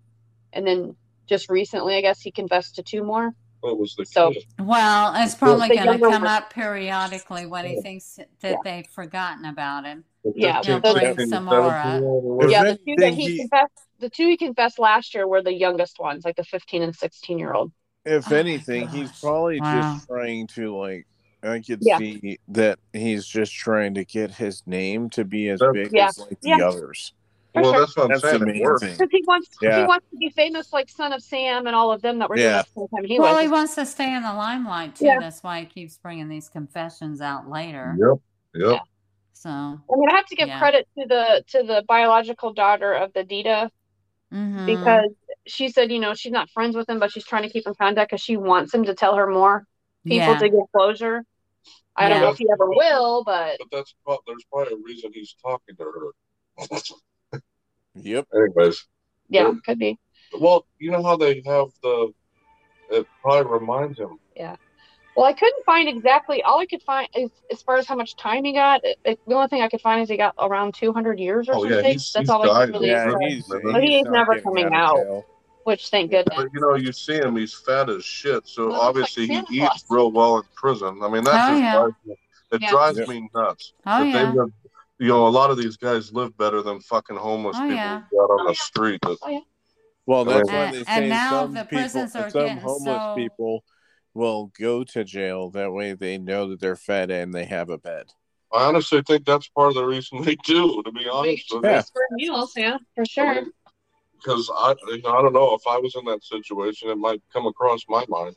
And 0.52 0.66
then 0.66 0.96
just 1.28 1.50
recently, 1.50 1.96
I 1.96 2.02
guess 2.02 2.20
he 2.20 2.33
confessed 2.33 2.76
to 2.76 2.83
two 2.83 3.04
more. 3.04 3.33
What 3.61 3.79
was 3.79 3.94
the 3.97 4.07
So- 4.07 4.33
kid? 4.33 4.44
well, 4.61 5.12
it's 5.16 5.35
probably 5.35 5.68
the 5.68 5.77
going 5.77 5.99
to 5.99 6.11
come 6.11 6.25
up 6.25 6.53
periodically 6.53 7.47
when 7.47 7.64
he 7.66 7.81
thinks 7.81 8.16
that 8.16 8.29
Yeah. 8.42 8.55
they've 8.64 8.87
forgotten 8.87 9.44
about 9.44 9.85
him. 9.85 10.05
The 10.25 10.33
Yeah, 10.37 10.62
15, 10.62 10.81
those- 10.83 11.01
16, 11.01 11.29
Some 11.29 11.44
more, 11.47 11.55
uh, 11.61 11.83
17-year-old 11.85 12.25
or 12.25 12.44
If 12.44 12.51
yeah, 12.51 12.64
the 12.64 12.77
two 12.77 12.94
that 12.99 13.14
he 13.14 13.27
he- 13.33 13.38
confessed, 13.38 13.73
the 13.99 14.11
two 14.11 14.29
he 14.29 14.37
confessed 14.37 14.79
last 14.79 15.14
year 15.14 15.27
were 15.27 15.42
the 15.42 15.53
youngest 15.55 15.99
ones, 15.99 16.25
like 16.25 16.37
the 16.37 16.44
15 16.44 16.83
and 16.83 16.94
16 16.94 17.38
year 17.38 17.53
old. 17.53 17.73
If 18.05 18.31
Oh 18.33 18.37
anything, 18.37 18.88
he's 18.88 19.11
probably 19.21 19.61
Wow. 19.61 19.94
just 19.94 20.07
trying 20.09 20.47
to 20.49 20.77
like. 20.77 21.07
I 21.40 21.61
could 21.61 21.79
Yeah. 21.83 21.99
see 21.99 22.38
that 22.49 22.81
he's 22.92 23.25
just 23.25 23.53
trying 23.55 23.94
to 23.94 24.05
get 24.05 24.33
his 24.33 24.66
name 24.66 25.09
to 25.11 25.25
be 25.25 25.49
as 25.51 25.61
big 25.73 25.92
Yeah. 25.92 26.09
as 26.09 26.18
like 26.18 26.40
the 26.40 26.49
Yeah. 26.49 26.66
others. 26.68 27.12
For 27.59 27.62
Well, 27.62 27.73
sure. 27.73 27.81
that's 27.81 27.97
what 27.97 28.03
I'm 28.05 28.09
That's 28.11 28.23
saying. 28.23 28.49
It 28.57 28.62
works. 28.62 28.83
Because 28.85 29.09
he 29.11 29.25
wants 29.27 29.49
he 29.61 29.66
wants 29.68 30.07
to 30.11 30.16
be 30.16 30.31
famous 30.31 30.73
like 30.73 30.88
Son 30.88 31.12
of 31.12 31.23
Sam 31.23 31.66
and 31.66 31.75
all 31.77 31.92
of 31.92 32.03
them 32.03 32.18
that 32.18 32.29
were 32.29 32.37
doing 32.37 32.49
Yeah. 32.49 32.61
it 32.61 32.66
the 32.75 32.81
same 32.81 32.88
time 32.88 33.05
he 33.05 33.18
well, 33.21 33.35
was. 33.35 33.42
he 33.42 33.49
wants 33.49 33.75
to 33.77 33.87
stay 33.87 34.14
in 34.14 34.23
the 34.23 34.33
limelight 34.35 34.97
too. 34.97 35.07
Yeah. 35.07 35.21
That's 35.21 35.42
why 35.42 35.61
he 35.61 35.66
keeps 35.66 35.99
bringing 35.99 36.29
these 36.29 36.49
confessions 36.49 37.21
out 37.21 37.49
later. 37.49 37.97
Yep. 37.99 38.18
Yep. 38.55 38.81
So, 39.33 39.51
I 39.51 39.97
mean, 39.97 40.09
I 40.11 40.14
have 40.16 40.27
to 40.27 40.37
give 40.37 40.49
Yeah. 40.49 40.59
credit 40.59 40.88
to 40.99 41.07
the 41.07 41.44
to 41.49 41.62
the 41.62 41.85
biological 41.87 42.53
daughter 42.53 42.92
of 42.92 43.12
the 43.12 43.23
Dita 43.25 43.71
mhm. 44.33 44.66
because 44.66 45.11
she 45.47 45.68
said, 45.68 45.90
you 45.92 45.99
know, 46.01 46.14
she's 46.14 46.33
not 46.33 46.51
friends 46.51 46.77
with 46.77 46.88
him, 46.88 46.99
but 46.99 47.12
she's 47.12 47.25
trying 47.25 47.44
to 47.44 47.49
keep 47.49 47.66
in 47.66 47.75
contact 47.75 48.11
because 48.11 48.21
she 48.23 48.37
wants 48.37 48.75
him 48.75 48.85
to 48.85 48.94
tell 48.94 49.14
her 49.16 49.27
more 49.29 49.64
people 50.05 50.18
yeah, 50.18 50.38
to 50.38 50.49
get 50.49 50.61
closure. 50.75 51.25
I 51.97 52.09
don't 52.09 52.21
know 52.21 52.31
if 52.31 52.38
he 52.38 52.47
ever 52.53 52.68
will, 52.68 53.25
but 53.25 53.59
But 53.59 53.68
that's 53.73 53.94
prob- 54.05 54.21
there's 54.27 54.44
probably 54.53 54.75
a 54.75 54.77
reason 54.77 55.11
he's 55.12 55.35
talking 55.42 55.75
to 55.77 55.85
her. 55.85 56.12
Yep. 58.03 58.27
Anyways, 58.35 58.87
yeah, 59.29 59.53
could 59.65 59.79
be. 59.79 59.99
well, 60.39 60.67
you 60.79 60.91
know 60.91 61.03
how 61.03 61.17
they 61.17 61.43
have 61.47 61.69
the. 61.83 62.13
It 62.91 63.07
probably 63.23 63.53
reminds 63.53 63.99
him. 63.99 64.19
Yeah. 64.37 64.57
Well, 65.17 65.27
I 65.27 65.33
couldn't 65.33 65.65
find 65.67 65.89
exactly. 65.89 66.43
All 66.43 66.61
I 66.61 66.67
could 66.67 66.83
find 66.83 67.09
is 67.15 67.31
as 67.51 67.61
far 67.61 67.77
as 67.77 67.87
how 67.87 67.97
much 67.97 68.17
time 68.17 68.45
he 68.45 68.53
got. 68.53 68.85
It, 68.85 68.99
it- 69.05 69.21
the 69.27 69.35
only 69.35 69.49
thing 69.49 69.63
I 69.63 69.69
could 69.69 69.81
find 69.81 70.01
is 70.01 70.09
he 70.09 70.17
got 70.17 70.35
around 70.39 70.75
200 70.75 71.19
years 71.19 71.49
or 71.49 71.57
Oh, 71.57 71.65
yeah, 71.65 71.71
something. 71.71 71.85
he's- 71.91 72.13
That's 72.13 72.23
he's 72.23 72.31
all 72.31 72.51
I 72.51 72.67
could 72.67 72.75
really. 72.75 72.89
Yeah, 72.89 73.11
find. 73.11 73.23
he's, 73.25 73.47
But 73.49 73.83
he 73.83 73.99
is 73.99 74.07
never 74.09 74.41
coming 74.41 74.67
of 74.67 74.73
out. 74.73 75.25
Which 75.65 75.89
thank 75.91 76.11
goodness. 76.13 76.35
But 76.35 76.49
you 76.55 76.61
know, 76.61 76.77
you 76.77 76.93
see 76.93 77.17
him; 77.17 77.37
he's 77.37 77.53
fat 77.53 77.91
as 77.91 78.03
shit. 78.03 78.47
So 78.49 78.69
Well, 78.69 78.75
it's 78.75 78.79
like 78.81 78.89
obviously 78.89 79.27
he 79.51 79.63
eats 79.65 79.85
real 79.91 80.11
well 80.11 80.39
in 80.39 80.45
prison. 80.55 81.01
I 81.03 81.09
mean, 81.11 81.25
that 81.25 81.35
Oh, 81.35 81.51
just 81.51 81.61
yeah. 81.63 81.73
drives 81.75 81.97
me, 82.07 82.15
it 82.53 82.63
Yeah. 82.63 82.71
drives 82.71 82.99
Yeah. 83.01 83.05
me 83.07 83.29
nuts. 83.35 83.73
Oh 83.85 83.99
that 83.99 84.07
yeah. 84.07 84.13
they 84.33 84.39
live, 84.39 84.53
you 84.99 85.09
know, 85.09 85.27
a 85.27 85.29
lot 85.29 85.51
of 85.51 85.57
these 85.57 85.77
guys 85.77 86.13
live 86.13 86.37
better 86.37 86.63
than 86.63 86.81
fucking 86.81 87.17
homeless 87.17 87.57
Oh, 87.59 87.63
people 87.63 87.77
yeah. 87.77 87.97
out 87.97 88.31
on 88.31 88.41
Oh, 88.41 88.45
the 88.45 88.51
yeah. 88.51 88.55
street. 88.65 89.01
That, 89.03 89.17
Oh, 89.23 89.29
yeah. 89.31 89.41
Well, 90.07 90.25
that's 90.25 90.49
And- 90.49 90.59
why 90.59 90.71
they 90.73 90.79
and 90.79 90.87
say 90.87 91.09
now 91.09 91.31
some 91.43 91.55
the 91.55 91.65
people, 91.65 91.79
are 92.01 92.09
some 92.09 92.31
getting 92.31 92.59
homeless 92.59 92.83
so- 92.85 93.15
people 93.17 93.65
will 94.15 94.47
go 94.59 94.83
to 94.85 95.05
jail. 95.05 95.51
That 95.51 95.71
way, 95.73 95.93
they 95.93 96.19
know 96.19 96.49
that 96.49 96.61
they're 96.61 96.77
fed 96.77 97.11
and 97.11 97.33
they 97.33 97.45
have 97.45 97.69
a 97.71 97.79
bed. 97.79 98.07
I 98.53 98.65
honestly 98.65 99.03
think 99.03 99.27
that's 99.27 99.47
part 99.49 99.69
of 99.69 99.75
the 99.75 99.85
reason 99.85 100.23
they 100.23 100.35
do. 100.37 100.83
To 100.83 100.91
be 100.91 101.07
honest 101.09 101.53
with 101.53 101.63
you. 101.65 101.71
Yeah. 101.71 101.83
For 101.83 102.03
meals, 102.13 102.53
yeah, 102.57 102.79
for 102.95 103.05
sure. 103.05 103.45
because 104.15 104.51
I, 104.53 104.75
you 104.89 105.03
know, 105.03 105.11
I 105.11 105.23
don't 105.23 105.35
know 105.35 105.55
if 105.55 105.67
I 105.69 105.77
was 105.79 105.95
in 105.95 106.05
that 106.07 106.25
situation, 106.25 106.89
it 106.89 106.97
might 106.99 107.23
come 107.33 107.47
across 107.47 107.83
my 107.89 108.05
mind. 108.09 108.35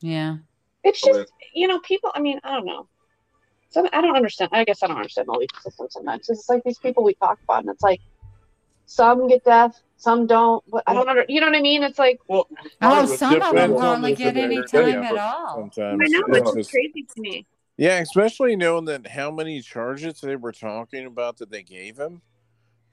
Yeah. 0.00 0.36
It's 0.84 1.02
I 1.04 1.10
mean, 1.10 1.20
just 1.22 1.32
you 1.54 1.66
know, 1.66 1.80
people. 1.80 2.12
I 2.14 2.20
mean, 2.20 2.38
I 2.44 2.52
don't 2.52 2.66
know. 2.66 2.86
Some 3.70 3.86
I 3.92 4.00
don't 4.00 4.16
understand. 4.16 4.50
I 4.52 4.64
guess 4.64 4.82
I 4.82 4.86
don't 4.86 4.96
understand 4.96 5.28
all 5.28 5.38
these 5.38 5.48
systems 5.62 5.92
sometimes. 5.92 6.28
It's 6.30 6.48
like 6.48 6.62
these 6.64 6.78
people 6.78 7.04
we 7.04 7.14
talk 7.14 7.38
about, 7.44 7.60
and 7.60 7.68
it's 7.70 7.82
like 7.82 8.00
some 8.86 9.28
get 9.28 9.44
death, 9.44 9.78
some 9.98 10.26
don't. 10.26 10.64
But 10.70 10.84
I 10.86 10.94
don't 10.94 11.08
under. 11.08 11.24
You 11.28 11.40
know 11.40 11.48
what 11.48 11.56
I 11.56 11.60
mean? 11.60 11.82
It's 11.82 11.98
like 11.98 12.18
well, 12.28 12.48
Oh, 12.50 12.66
part 12.80 13.04
of 13.04 13.10
it 13.10 13.18
some 13.18 13.34
of 13.34 13.40
them 13.40 13.52
depends 13.52 13.76
on 13.76 13.80
hardly 13.82 14.14
get 14.14 14.36
any 14.36 14.62
time 14.64 15.02
at 15.02 15.16
all. 15.18 15.70
Sometimes 15.70 16.00
I 16.02 16.06
know 16.08 16.22
it's 16.28 16.38
it's 16.48 16.56
just- 16.56 16.70
crazy 16.70 17.02
to 17.14 17.20
me. 17.20 17.46
yeah, 17.76 17.98
especially 17.98 18.56
knowing 18.56 18.86
that 18.86 19.06
how 19.06 19.30
many 19.30 19.60
charges 19.60 20.20
they 20.22 20.36
were 20.36 20.52
talking 20.52 21.04
about 21.06 21.36
that 21.38 21.50
they 21.50 21.62
gave 21.62 21.98
him. 21.98 22.22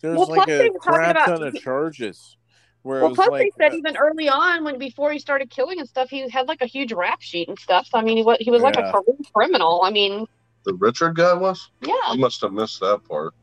There's 0.01 0.17
Well, 0.17 0.27
like 0.27 0.43
plus 0.43 0.47
they 0.47 0.67
a 0.67 0.71
were 0.73 0.79
crap 0.79 1.11
about- 1.11 1.25
ton 1.27 1.43
of 1.43 1.55
charges. 1.61 2.35
Where 2.81 3.01
Well, 3.01 3.15
plus 3.15 3.29
like, 3.29 3.51
they 3.57 3.63
said 3.63 3.73
uh, 3.73 3.77
even 3.77 3.97
early 3.97 4.29
on, 4.29 4.63
when 4.63 4.77
before 4.77 5.11
he 5.11 5.17
started 5.17 5.49
killing 5.49 5.79
and 5.79 5.89
stuff, 5.89 6.07
he 6.09 6.29
had 6.29 6.47
like 6.47 6.61
a 6.61 6.67
huge 6.67 6.93
rap 6.93 7.19
sheet 7.19 7.47
and 7.49 7.57
stuff. 7.57 7.87
So, 7.87 7.97
I 7.97 8.03
mean, 8.03 8.17
he 8.17 8.21
was 8.23 8.37
he 8.41 8.51
was 8.51 8.61
like 8.61 8.75
a 8.77 8.91
career 8.91 9.15
criminal. 9.33 9.81
I 9.83 9.89
mean, 9.89 10.27
the 10.65 10.73
Richard 10.73 11.15
guy 11.15 11.33
was. 11.33 11.71
yeah, 11.81 11.93
I 12.05 12.15
must 12.15 12.41
have 12.41 12.51
missed 12.53 12.79
that 12.81 13.01
part. 13.07 13.33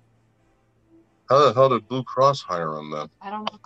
How 1.29 1.47
the 1.47 1.55
hell 1.55 1.69
did 1.71 1.89
Blue 1.89 2.05
Cross 2.05 2.43
hire 2.43 2.75
him 2.75 2.91
then? 2.91 3.09
I 3.23 3.31
don't 3.31 3.45
know. 3.51 3.59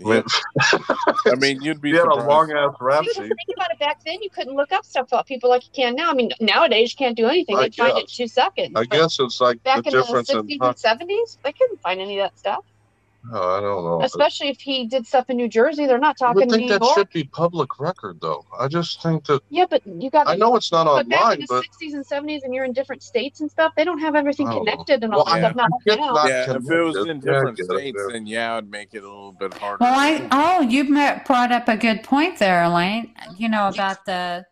I 0.00 0.08
mean, 0.08 0.24
I 1.26 1.34
mean, 1.36 1.62
you'd 1.62 1.80
be 1.80 1.90
he 1.90 1.96
had 1.96 2.06
a 2.08 2.10
surprised. 2.10 2.26
long 2.28 2.50
ass 2.52 2.74
rap 2.80 3.04
sheet. 3.04 3.14
think 3.14 3.30
about 3.54 3.70
it, 3.70 3.78
back 3.78 4.02
then 4.04 4.20
you 4.22 4.28
couldn't 4.30 4.56
look 4.56 4.72
up 4.72 4.84
stuff 4.84 5.06
about 5.06 5.24
people 5.26 5.48
like 5.48 5.62
you 5.64 5.70
can 5.72 5.94
now. 5.94 6.10
I 6.10 6.14
mean, 6.14 6.30
nowadays 6.40 6.92
you 6.92 6.96
can't 6.96 7.16
do 7.16 7.26
anything; 7.28 7.56
I 7.56 7.68
they 7.68 7.70
find 7.70 7.96
it 7.98 8.00
in 8.00 8.06
two 8.08 8.26
seconds. 8.26 8.72
I 8.74 8.80
But 8.80 8.90
guess 8.90 9.20
it's 9.20 9.40
like 9.40 9.58
the 9.58 9.62
back 9.62 9.86
in 9.86 9.92
the 9.92 10.02
difference 10.02 10.30
in. 10.30 10.36
sixties 10.38 10.58
and 10.60 10.76
seventies, 10.78 11.38
they 11.44 11.52
couldn't 11.52 11.80
find 11.80 12.00
any 12.00 12.18
of 12.18 12.24
that 12.24 12.36
stuff. 12.38 12.64
Oh, 13.32 13.56
I 13.56 13.60
don't 13.60 13.84
know. 13.84 14.02
Especially 14.02 14.48
if 14.48 14.60
he 14.60 14.86
did 14.86 15.06
stuff 15.06 15.30
in 15.30 15.36
New 15.38 15.48
Jersey, 15.48 15.86
they're 15.86 15.98
not 15.98 16.16
I 16.20 16.26
talking 16.26 16.36
would 16.36 16.48
New 16.50 16.56
think 16.56 16.70
that 16.70 16.82
York. 16.82 16.94
should 16.98 17.10
be 17.10 17.24
public 17.24 17.80
record, 17.80 18.20
though. 18.20 18.44
I 18.58 18.68
just 18.68 19.02
think 19.02 19.24
that 19.26 19.40
Yeah, 19.48 19.64
but 19.68 19.80
you 19.86 20.10
got. 20.10 20.28
I 20.28 20.36
know 20.36 20.56
it's 20.56 20.70
not 20.70 20.84
But 20.84 21.08
back 21.08 21.34
in 21.34 21.40
the 21.40 21.46
but 21.48 21.62
sixties 21.62 21.94
and 21.94 22.04
seventies, 22.04 22.42
and 22.42 22.54
you're 22.54 22.64
in 22.66 22.72
different 22.74 23.02
states 23.02 23.40
and 23.40 23.50
stuff, 23.50 23.72
they 23.76 23.84
don't 23.84 23.98
have 24.00 24.14
everything 24.14 24.48
I 24.48 24.52
know. 24.54 24.58
connected 24.60 25.04
and 25.04 25.14
all 25.14 25.24
Well, 25.24 25.34
that 25.34 25.44
I- 25.44 25.50
stuff. 25.52 25.56
Not 25.56 25.70
I 25.72 25.84
get 25.84 25.98
now. 26.00 26.26
Yeah, 26.26 26.56
if 26.56 26.70
it 26.70 26.82
was 26.82 26.96
in 27.08 27.20
different 27.20 27.56
get 27.56 27.64
it, 27.64 27.78
states, 27.78 27.98
yeah. 27.98 28.12
then 28.12 28.26
yeah, 28.26 28.58
it'd 28.58 28.70
make 28.70 28.94
it 28.94 28.98
a 29.04 29.08
little 29.08 29.32
bit 29.32 29.54
harder. 29.54 29.78
Well, 29.80 29.98
I 29.98 30.28
oh, 30.30 30.60
you 30.62 30.84
met, 30.84 31.24
brought 31.24 31.50
up 31.52 31.68
a 31.68 31.76
good 31.76 32.02
point 32.02 32.38
there, 32.38 32.62
Elaine. 32.64 33.14
You 33.38 33.48
know 33.48 33.68
about 33.68 34.04
the 34.04 34.44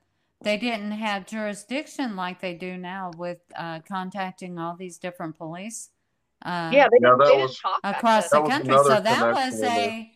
they 0.43 0.57
didn't 0.57 0.93
have 0.93 1.27
jurisdiction 1.27 2.17
like 2.17 2.41
they 2.41 2.55
do 2.55 2.77
now 2.77 3.13
with 3.17 3.39
uh, 3.57 3.81
contacting 3.87 4.59
all 4.59 4.75
these 4.75 4.99
different 4.99 5.37
police 5.37 5.91
uh, 6.45 6.71
Yeah, 6.73 6.89
they, 6.91 6.99
Yeah, 7.01 7.15
that 7.19 7.25
they 7.33 7.43
was- 7.43 7.59
talk 7.59 7.81
across 7.85 8.29
then. 8.31 8.45
the 8.45 8.49
country. 8.51 8.75
So 8.79 9.01
that 9.01 9.35
was 9.35 9.63
a 9.63 10.11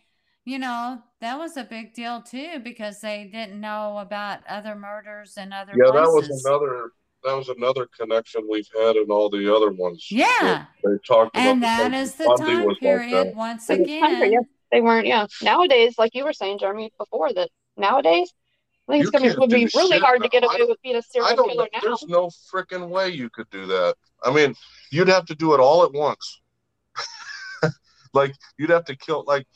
you 0.45 0.59
know 0.59 1.01
that 1.19 1.37
was 1.37 1.57
a 1.57 1.63
big 1.63 1.93
deal 1.93 2.21
too 2.21 2.59
because 2.63 3.01
they 3.01 3.25
didn't 3.31 3.59
know 3.59 3.97
about 3.97 4.39
other 4.47 4.75
murders 4.75 5.33
and 5.37 5.53
other 5.53 5.73
yeah, 5.75 5.91
that 5.91 6.07
was 6.11 6.29
another. 6.45 6.91
That 7.23 7.33
was 7.35 7.49
another 7.49 7.87
connection 7.99 8.47
we've 8.49 8.69
had 8.79 8.95
in 8.95 9.07
all 9.09 9.29
the 9.29 9.53
other 9.53 9.71
ones. 9.71 10.07
Yeah. 10.11 10.65
they 10.83 10.91
talked 11.05 11.35
about. 11.35 11.47
and 11.47 11.61
the 11.61 11.65
that 11.65 11.89
places 11.89 12.11
is 12.11 12.15
the 12.15 12.23
Bundy 12.25 12.43
time 12.45 12.57
was 12.65 12.67
like 12.75 12.79
period 12.79 13.35
once 13.35 13.69
In 13.71 13.83
this 13.83 13.99
country, 13.99 14.17
again. 14.17 14.31
yeah. 14.33 14.39
They 14.71 14.81
weren't, 14.81 15.07
yeah. 15.07 15.25
Nowadays, 15.41 15.95
like 15.97 16.13
you 16.13 16.23
were 16.23 16.31
saying, 16.31 16.59
Jeremy, 16.59 16.93
before 16.97 17.33
that 17.33 17.49
nowadays, 17.75 18.31
I 18.87 18.93
think 18.93 19.01
You 19.03 19.07
it's 19.07 19.11
gonna 19.11 19.25
can't 19.29 19.39
would 19.39 19.49
be 19.49 19.67
really 19.75 19.95
shit 19.97 20.01
hard 20.03 20.21
to 20.21 20.29
get 20.29 20.43
away 20.43 20.57
with 20.59 20.77
being 20.83 20.95
a 20.95 21.01
serial 21.01 21.35
killer 21.35 21.67
now. 21.73 21.79
There's 21.81 22.05
no 22.07 22.29
freaking 22.53 22.87
way 22.87 23.09
you 23.09 23.29
could 23.31 23.49
do 23.49 23.65
that. 23.65 23.95
I 24.23 24.33
mean, 24.33 24.55
you'd 24.91 25.07
have 25.07 25.25
to 25.25 25.35
do 25.35 25.53
it 25.53 25.59
all 25.59 25.83
at 25.83 25.93
once. 25.93 26.41
like 28.13 28.33
you'd 28.57 28.69
have 28.69 28.85
to 28.85 28.95
kill. 28.95 29.23
Like, 29.27 29.47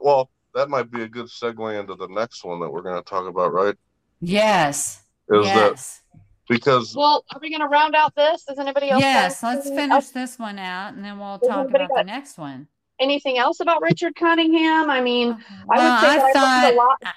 well, 0.00 0.30
that 0.54 0.68
might 0.68 0.90
be 0.90 1.02
a 1.02 1.08
good 1.08 1.26
segue 1.26 1.78
into 1.78 1.94
the 1.94 2.08
next 2.08 2.44
one 2.44 2.60
that 2.60 2.70
we're 2.70 2.82
going 2.82 3.02
to 3.02 3.08
talk 3.08 3.28
about, 3.28 3.52
right? 3.52 3.76
Yes. 4.20 5.02
Is 5.30 5.46
that 5.46 5.70
yes. 5.70 6.02
because 6.48 6.94
Well, 6.96 7.24
are 7.32 7.40
we 7.40 7.50
gonna 7.50 7.68
round 7.68 7.94
out 7.94 8.14
this? 8.16 8.44
Is 8.48 8.58
anybody 8.58 8.90
else? 8.90 9.00
Yes, 9.00 9.42
let's 9.42 9.68
finish 9.68 9.90
else- 9.90 10.10
this 10.10 10.38
one 10.38 10.58
out 10.58 10.94
and 10.94 11.04
then 11.04 11.18
we'll 11.18 11.38
Does 11.38 11.48
talk 11.48 11.68
about 11.68 11.90
the 11.94 12.02
next 12.02 12.36
one. 12.36 12.66
Anything 12.98 13.38
else 13.38 13.60
about 13.60 13.80
Richard 13.80 14.14
Cunningham? 14.16 14.90
I 14.90 15.00
mean, 15.00 15.30
uh, 15.30 15.36
I 15.70 15.78
would 15.78 16.00
say 16.00 16.18
I 16.18 16.32
I 16.34 16.64
learned 16.64 16.74
a 16.74 16.76
lot. 16.76 17.14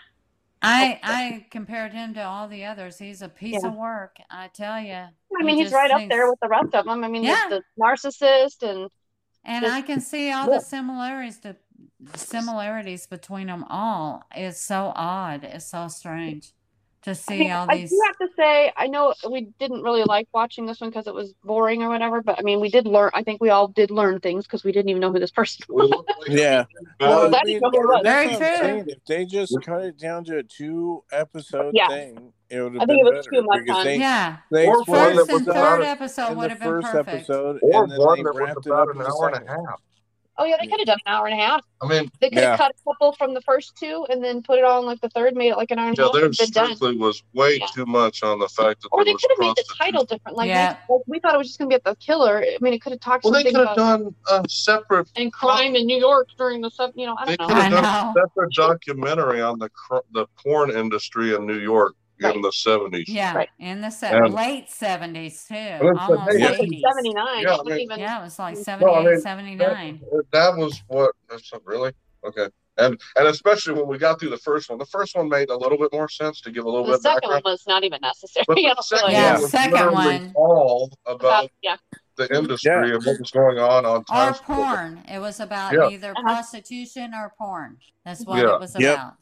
I 0.64 1.00
oh, 1.04 1.08
I 1.12 1.46
compared 1.52 1.92
him 1.92 2.14
to 2.14 2.22
all 2.24 2.48
the 2.48 2.64
others. 2.66 2.98
He's 2.98 3.22
a 3.22 3.30
piece 3.30 3.60
Yeah. 3.62 3.70
of 3.70 3.76
work. 3.76 4.16
I 4.30 4.48
tell 4.48 4.80
you. 4.80 4.94
I 4.94 5.44
mean, 5.44 5.58
he's 5.58 5.72
right 5.74 5.92
up 5.92 6.08
there 6.10 6.30
with 6.30 6.40
the 6.42 6.48
rest 6.48 6.74
of 6.74 6.86
them. 6.86 7.04
I 7.04 7.08
mean, 7.08 7.24
Yeah. 7.24 7.48
the, 7.50 7.62
the 7.78 7.84
narcissist 7.84 8.64
and 8.68 8.90
And 9.44 9.64
just- 9.66 9.76
I 9.76 9.82
can 9.82 10.00
see 10.00 10.32
all 10.32 10.48
Yeah. 10.50 10.58
the 10.58 10.62
similarities 10.62 11.40
to 11.40 11.58
similarities 12.16 13.08
between 13.08 13.48
them 13.48 13.64
all. 13.66 14.24
It's 14.36 14.60
so 14.60 14.94
odd. 14.96 15.44
It's 15.44 15.66
so 15.66 15.88
strange 15.90 16.54
to 17.04 17.12
I, 17.12 17.14
see 17.14 17.40
mean, 17.40 17.52
all 17.52 17.66
I 17.70 17.86
do 17.86 18.02
have 18.08 18.18
to 18.18 18.28
say, 18.36 18.72
I 18.76 18.88
know 18.88 19.14
we 19.30 19.48
didn't 19.60 19.82
really 19.84 20.04
like 20.04 20.28
watching 20.34 20.66
this 20.66 20.82
one 20.82 20.90
because 20.90 21.08
it 21.08 21.14
was 21.14 21.34
boring 21.44 21.84
or 21.84 21.90
whatever, 21.90 22.22
but 22.22 22.40
I 22.40 22.42
mean, 22.42 22.60
we 22.60 22.70
did 22.70 22.86
learn. 22.88 23.12
I 23.14 23.24
think 23.24 23.42
we 23.42 23.50
all 23.50 23.68
did 23.68 23.92
learn 23.92 24.20
things 24.20 24.46
because 24.46 24.64
we 24.64 24.72
didn't 24.72 24.90
even 24.90 25.00
know 25.02 25.12
who 25.12 25.20
this 25.20 25.32
person 25.32 25.66
was. 25.70 25.92
Yeah. 26.28 26.64
bad- 27.00 27.10
Well, 27.10 27.30
That 27.30 27.42
I 27.44 27.46
mean, 27.46 27.56
is 27.58 27.62
it 27.64 27.72
that's 27.72 28.04
Very 28.04 28.28
what 28.28 28.60
true. 28.60 28.94
If 28.94 29.06
they 29.06 29.26
just 29.26 29.58
cut 29.64 29.84
it 29.84 29.98
down 29.98 30.24
to 30.26 30.38
a 30.38 30.44
two 30.44 31.04
episode 31.12 31.72
Yeah. 31.74 31.88
thing, 31.90 32.34
it 32.50 32.62
would 32.62 32.76
I 32.78 32.80
have 32.82 32.88
think 32.88 32.90
been 32.90 33.00
it 33.00 33.04
was 33.04 33.26
better 33.28 33.42
too 33.42 33.44
much 33.48 33.60
because 33.62 33.76
time. 33.78 33.86
they, 33.86 33.98
yeah, 33.98 34.38
they 34.52 34.68
Or 34.68 34.80
explained 34.80 35.06
one 35.06 35.16
that 35.16 35.28
first 35.28 35.48
and 35.48 35.56
third 35.56 35.82
episode 35.84 36.38
would 36.38 36.50
have 36.52 36.60
been 36.60 36.82
perfect. 36.82 37.10
episode, 37.10 37.60
or 37.64 37.84
and 37.84 37.92
then 37.92 38.00
one 38.00 38.18
they 38.18 38.24
that 38.24 38.34
was 38.34 38.40
wrapped 38.42 38.66
it 38.66 38.70
about 38.70 38.90
up 38.90 38.96
an 38.96 39.02
in 39.02 39.04
the 39.08 39.10
hour 39.10 39.30
and 39.30 39.48
a 39.48 39.52
half. 39.52 39.82
Oh 40.40 40.46
yeah, 40.46 40.56
they 40.60 40.66
could 40.68 40.80
have 40.80 40.88
done 40.88 40.98
an 41.06 41.14
hour 41.14 41.28
and 41.28 41.40
a 41.40 41.44
half. 41.44 41.62
I 41.82 41.88
mean, 41.88 42.10
They 42.20 42.30
could 42.30 42.40
Yeah. 42.40 42.52
have 42.52 42.60
cut 42.60 42.72
a 42.72 42.84
couple 42.92 43.12
from 43.14 43.34
the 43.36 43.42
first 43.42 43.76
two 43.78 44.06
and 44.10 44.24
then 44.24 44.42
put 44.42 44.58
it 44.58 44.66
on 44.66 44.84
like 44.86 45.00
the 45.02 45.10
third, 45.10 45.36
made 45.36 45.50
it 45.50 45.58
like 45.58 45.70
an 45.70 45.78
hour 45.78 45.90
and 45.90 46.00
a 46.00 46.02
yeah, 46.02 46.06
half, 46.08 46.14
there 46.14 46.26
and 46.26 46.36
been 46.38 46.50
done. 46.50 46.66
strictly 46.76 46.98
was 46.98 47.22
way 47.34 47.58
Yeah. 47.60 47.68
too 47.68 47.86
much 47.86 48.24
on 48.24 48.40
the 48.40 48.48
fact 48.48 48.82
that 48.82 48.90
Or 48.92 49.04
there 49.06 49.14
they 49.14 49.18
could 49.18 49.30
have 49.32 49.40
made 49.40 49.56
the 49.56 49.66
title 49.78 50.06
different. 50.06 50.36
Like, 50.38 50.48
Yeah. 50.48 50.74
they- 50.88 50.94
like, 50.96 51.04
we 51.08 51.20
thought 51.20 51.36
it 51.36 51.38
was 51.38 51.48
just 51.48 51.60
gonna 51.60 51.70
be 51.70 51.76
at 51.76 51.84
the 51.84 51.96
killer. 51.98 52.44
I 52.44 52.58
mean, 52.62 52.74
it 52.74 52.82
could 52.82 52.94
have 52.94 53.02
talked 53.02 53.26
Well, 53.26 53.34
they 53.34 53.44
could 53.44 53.56
have 53.68 53.76
done 53.76 54.16
a 54.32 54.44
separate. 54.50 55.10
and 55.16 55.32
crime 55.32 55.76
in 55.76 55.86
New 55.86 55.98
York 56.00 56.30
during 56.38 56.62
the 56.62 56.72
sub. 56.72 56.94
You 56.96 57.06
know, 57.06 57.16
I 57.20 57.26
don't 57.26 57.38
could 57.38 57.48
know. 57.50 57.56
have 57.56 57.72
done 57.72 57.84
know. 57.84 58.14
a 58.22 58.28
separate 58.28 58.54
documentary 58.56 59.42
on 59.42 59.60
the 59.60 59.70
cr- 59.70 59.98
the 60.14 60.26
porn 60.44 60.72
industry 60.72 61.36
in 61.36 61.46
New 61.46 61.60
York 61.60 61.94
Right. 62.28 62.36
in 62.36 62.42
the 62.42 62.52
seventies. 62.52 63.10
Yeah, 63.10 63.34
Right. 63.36 63.50
in 63.60 63.82
the 63.82 63.90
se- 63.90 64.12
And- 64.12 64.34
late 64.34 64.70
seventies 64.70 65.46
too, 65.48 65.54
said, 65.56 65.82
almost 65.82 66.32
hey, 66.32 66.40
Yeah. 66.40 66.52
eighties. 66.60 66.84
Seventy 66.88 67.14
nine. 67.14 67.44
Yeah, 67.44 67.48
I 67.50 67.52
wasn't 67.52 67.68
mean- 67.70 67.80
even. 67.82 68.00
Yeah, 68.00 68.20
it 68.20 68.24
was 68.24 68.40
like 68.40 68.56
No, 68.82 68.94
I 68.94 69.04
mean, 69.04 69.20
79. 69.22 70.02
That, 70.12 70.24
that 70.32 70.58
was 70.58 70.82
what. 70.88 71.12
That's 71.30 71.52
not 71.52 71.66
really 71.66 71.92
okay. 72.26 72.48
And 72.78 73.00
and 73.18 73.28
especially 73.28 73.74
when 73.76 73.88
we 73.88 74.00
got 74.00 74.20
through 74.20 74.32
the 74.32 74.38
first 74.38 74.68
one, 74.70 74.80
the 74.80 74.86
first 74.88 75.16
one 75.16 75.30
made 75.30 75.50
a 75.52 75.56
little 75.56 75.78
bit 75.78 75.94
more 75.94 76.10
sense 76.10 76.42
to 76.42 76.52
give 76.52 76.66
a 76.66 76.70
little 76.70 76.84
bit. 76.86 76.94
The 76.94 76.98
bit 76.98 77.02
second 77.04 77.30
one 77.30 77.42
was 77.46 77.64
not 77.68 77.84
even 77.84 78.00
necessary. 78.02 78.46
But 78.48 78.56
the 78.56 78.76
second 78.82 79.12
Yeah, 79.12 79.34
one 79.34 79.42
was 79.44 79.52
second 79.52 79.92
one. 79.92 80.32
all 80.36 80.92
about 81.06 81.20
about 81.46 81.52
yeah. 81.62 81.76
the 82.16 82.36
industry 82.36 82.96
and 82.96 83.06
what 83.06 83.20
was 83.20 83.30
going 83.30 83.60
on 83.60 83.86
on 83.86 83.98
Or 83.98 84.04
Times 84.06 84.38
Square. 84.38 84.58
porn. 84.58 85.04
It 85.08 85.20
was 85.20 85.40
about 85.40 85.74
Yeah. 85.74 85.90
either 85.90 86.12
Uh-huh. 86.12 86.24
prostitution 86.24 87.14
or 87.14 87.32
porn. 87.38 87.78
That's 88.06 88.26
what 88.26 88.40
Yeah. 88.40 88.56
it 88.56 88.60
was 88.60 88.76
Yep. 88.80 88.96
about. 88.96 89.14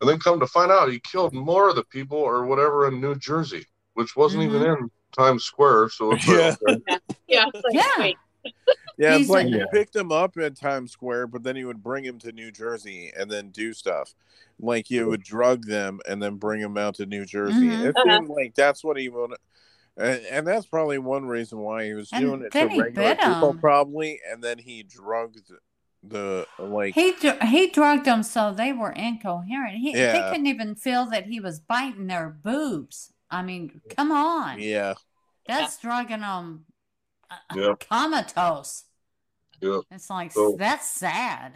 And 0.00 0.08
then 0.08 0.18
come 0.18 0.40
to 0.40 0.46
find 0.46 0.70
out, 0.72 0.90
he 0.90 1.00
killed 1.00 1.34
more 1.34 1.68
of 1.68 1.76
the 1.76 1.84
people 1.84 2.18
or 2.18 2.44
whatever 2.46 2.88
in 2.88 3.00
New 3.00 3.14
Jersey, 3.16 3.66
which 3.94 4.16
wasn't 4.16 4.42
even 4.44 4.62
Mm-hmm. 4.62 4.84
in 4.84 4.90
Times 5.12 5.44
Square. 5.44 5.90
So 5.90 6.12
it's 6.12 6.26
Yeah. 6.26 6.54
like, 6.62 6.78
okay. 6.88 6.98
Yeah. 7.28 7.46
Yeah. 7.70 8.10
Yeah, 8.96 9.12
He's 9.16 9.22
it's 9.26 9.30
like 9.30 9.46
a- 9.46 9.50
he 9.50 9.56
Yeah. 9.58 9.64
picked 9.72 9.94
him 9.96 10.10
up 10.12 10.36
at 10.38 10.56
Times 10.56 10.92
Square, 10.92 11.28
but 11.28 11.42
then 11.42 11.56
he 11.56 11.64
would 11.64 11.82
bring 11.82 12.04
him 12.04 12.18
to 12.20 12.32
New 12.32 12.50
Jersey 12.50 13.12
and 13.18 13.30
then 13.30 13.50
do 13.50 13.72
stuff. 13.74 14.14
Like 14.58 14.86
he 14.88 15.02
would 15.02 15.22
drug 15.22 15.66
them 15.66 16.00
and 16.08 16.22
then 16.22 16.36
bring 16.36 16.60
them 16.60 16.76
out 16.78 16.94
to 16.96 17.06
New 17.06 17.24
Jersey. 17.24 17.68
Mhm. 17.68 17.86
It 17.86 17.96
Uh-huh. 17.96 18.16
seemed 18.18 18.28
like 18.30 18.54
that's 18.54 18.82
what 18.84 18.96
he 18.98 19.08
wanted. 19.08 19.38
And, 19.96 20.20
and 20.26 20.46
that's 20.46 20.66
probably 20.66 20.98
one 20.98 21.26
reason 21.26 21.58
why 21.58 21.84
he 21.86 21.92
was 21.94 22.10
And 22.12 22.22
doing 22.24 22.42
it 22.42 22.52
to 22.52 22.68
he 22.68 22.80
regular 22.80 22.92
bit 23.14 23.18
people, 23.20 23.50
'em. 23.50 23.58
probably. 23.58 24.20
And 24.30 24.42
then 24.42 24.58
he 24.58 24.82
drugged 24.82 25.50
the 26.02 26.46
like. 26.58 26.94
He 26.94 27.12
he 27.46 27.68
drugged 27.70 28.04
them 28.06 28.22
so 28.22 28.52
they 28.52 28.72
were 28.72 28.90
incoherent. 28.92 29.76
He 29.76 29.92
they 29.94 30.26
couldn't 30.30 30.46
even 30.46 30.74
feel 30.74 31.06
that 31.06 31.26
he 31.26 31.40
was 31.40 31.60
biting 31.60 32.06
their 32.06 32.28
boobs. 32.30 33.12
I 33.30 33.42
mean, 33.42 33.80
come 33.96 34.10
on. 34.10 34.58
yeah, 34.60 34.94
That's 35.46 35.78
drugging 35.78 36.20
them 36.20 36.64
uh, 37.30 37.36
Yep. 37.54 37.84
comatose. 37.88 38.84
Yep. 39.60 39.82
It's 39.90 40.10
like 40.10 40.32
So- 40.32 40.56
that's 40.58 40.90
sad. 40.90 41.52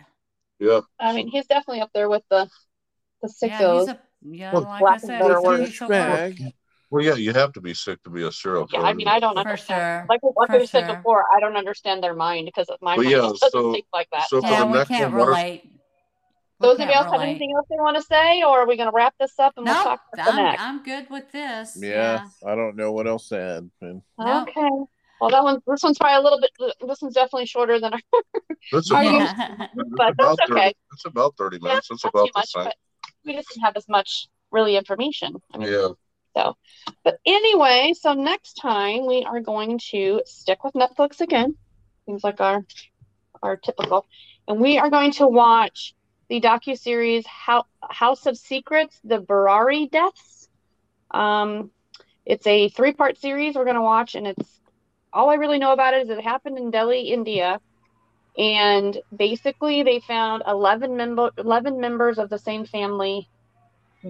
yeah. 0.61 0.81
I 1.01 1.13
mean, 1.15 1.29
he's 1.29 1.47
definitely 1.47 1.81
up 1.81 1.91
there 1.95 2.09
with 2.09 2.23
the 2.31 2.49
the 3.23 3.33
Yeah, 3.43 3.59
sickos. 3.61 3.81
he's 3.81 3.89
a 3.89 4.01
yeah, 4.27 4.53
Well, 4.53 4.63
like 4.63 4.83
I 4.85 4.97
said, 4.99 5.23
he's 5.23 5.31
a 5.33 5.41
word. 5.43 6.53
Piece 6.99 7.07
of 7.09 7.13
work. 7.13 7.17
douchebag. 7.17 7.17
Well, 7.17 7.19
yeah, 7.19 7.25
you 7.25 7.33
have 7.33 7.53
to 7.55 7.61
be 7.61 7.75
sick 7.75 8.03
to 8.05 8.11
be 8.11 8.23
a 8.25 8.33
serial 8.33 8.67
killer. 8.67 8.83
yeah, 8.83 8.87
killer. 8.87 8.91
I 8.91 8.95
mean, 8.95 9.09
I 9.09 9.21
don't 9.21 9.35
For 9.35 9.41
understand. 9.41 9.81
sure. 9.81 10.07
Like, 10.09 10.21
like 10.37 10.51
For 10.51 10.59
we 10.59 10.67
said 10.67 10.87
sure. 10.87 10.97
before, 10.97 11.25
I 11.35 11.41
don't 11.41 11.57
understand 11.57 12.03
their 12.03 12.15
mind 12.15 12.47
because 12.47 12.69
my 12.81 12.97
But 12.97 13.03
mind 13.03 13.11
yeah, 13.11 13.17
doesn't 13.19 13.51
so- 13.51 13.73
think 13.73 13.87
like 13.93 14.09
that. 14.13 14.29
so 14.29 14.41
Yeah, 14.43 14.61
the 14.61 14.67
we 14.67 14.85
can't 14.85 15.13
one, 15.15 15.27
relate. 15.29 15.63
We 16.61 16.69
Those 16.69 16.75
of 16.75 16.81
you 16.81 16.87
can't 16.87 16.97
else 17.07 17.13
have 17.13 17.21
anything 17.21 17.53
else 17.57 17.67
they 17.69 17.77
want 17.77 17.97
to 17.97 18.03
say, 18.03 18.43
or 18.45 18.61
are 18.61 18.67
we 18.67 18.77
going 18.77 18.89
to 18.89 18.95
wrap 18.95 19.15
this 19.19 19.39
up 19.41 19.55
and 19.57 19.67
we'll 19.67 19.75
talk 19.75 20.01
about 20.13 20.27
the 20.27 20.33
I'm, 20.33 20.37
next? 20.45 20.63
I'm 20.63 20.83
good 20.85 21.11
with 21.11 21.33
this. 21.33 21.77
Yeah, 21.81 22.27
I 22.47 22.55
don't 22.55 22.77
know 22.77 22.93
what 22.93 23.07
else 23.09 23.29
to 23.31 23.39
add. 23.41 23.71
Man. 23.81 24.03
No. 24.19 24.43
Okay. 24.43 24.69
Well, 25.21 25.31
that 25.31 25.43
one, 25.43 25.61
this 25.67 25.83
one's 25.83 25.99
probably 25.99 26.17
a 26.17 26.21
little 26.21 26.41
bit. 26.41 26.51
This 26.87 27.03
one's 27.03 27.15
definitely 27.15 27.47
shorter 27.47 27.81
than 27.81 27.95
our. 27.95 28.01
It's 28.73 28.91
Are 28.91 29.03
about, 29.03 29.13
you- 29.13 29.19
Yeah. 29.19 29.67
but 29.97 30.11
about 30.13 30.37
that's 30.39 30.49
30, 30.49 30.53
okay. 30.61 30.75
It's 30.93 31.05
about 31.05 31.35
30 31.37 31.59
Yeah, 31.61 31.69
minutes. 31.69 31.89
It's 31.91 32.05
not 32.05 32.11
about 32.15 32.27
the 32.33 32.39
much, 32.39 32.49
same. 32.51 32.73
we 33.27 33.35
just 33.35 33.49
didn't 33.49 33.63
have 33.65 33.77
as 33.77 33.89
much 33.89 34.29
really 34.51 34.77
information. 34.77 35.35
I 35.53 35.59
mean, 35.59 35.73
Yeah. 35.73 35.89
So, 36.37 36.57
but 37.05 37.19
anyway, 37.25 37.95
so 37.99 38.15
next 38.15 38.55
time 38.55 39.07
we 39.07 39.25
are 39.25 39.41
going 39.41 39.79
to 39.91 40.23
stick 40.27 40.65
with 40.65 40.75
Netflix 40.75 41.21
again. 41.21 41.55
Seems 42.07 42.25
like 42.25 42.41
our 42.41 42.65
our 43.43 43.57
typical. 43.57 44.07
And 44.49 44.61
we 44.61 44.79
are 44.79 44.91
going 44.91 45.13
to 45.13 45.27
watch 45.27 45.95
the 46.29 46.41
docu-series 46.41 47.27
How 47.27 47.65
House 47.83 48.27
of 48.27 48.37
Secrets, 48.37 48.99
the 49.05 49.19
Burari 49.19 49.91
deaths. 49.91 50.49
Um 51.11 51.71
it's 52.27 52.47
a 52.47 52.71
three-part 52.71 53.19
series 53.19 53.55
we're 53.55 53.65
going 53.65 53.77
to 53.77 53.83
watch 53.83 54.15
and 54.15 54.27
it's 54.27 54.61
all 55.13 55.31
I 55.31 55.35
really 55.35 55.59
know 55.59 55.73
about 55.73 55.95
it 55.95 56.05
is 56.05 56.11
it 56.11 56.23
happened 56.23 56.59
in 56.59 56.71
Delhi, 56.71 57.13
India. 57.13 57.61
And 58.37 58.99
basically 59.17 59.83
they 59.83 60.01
found 60.01 60.43
11 60.47 60.97
member 60.97 61.31
11 61.39 61.81
members 61.81 62.19
of 62.19 62.31
the 62.31 62.39
same 62.39 62.65
family 62.65 63.29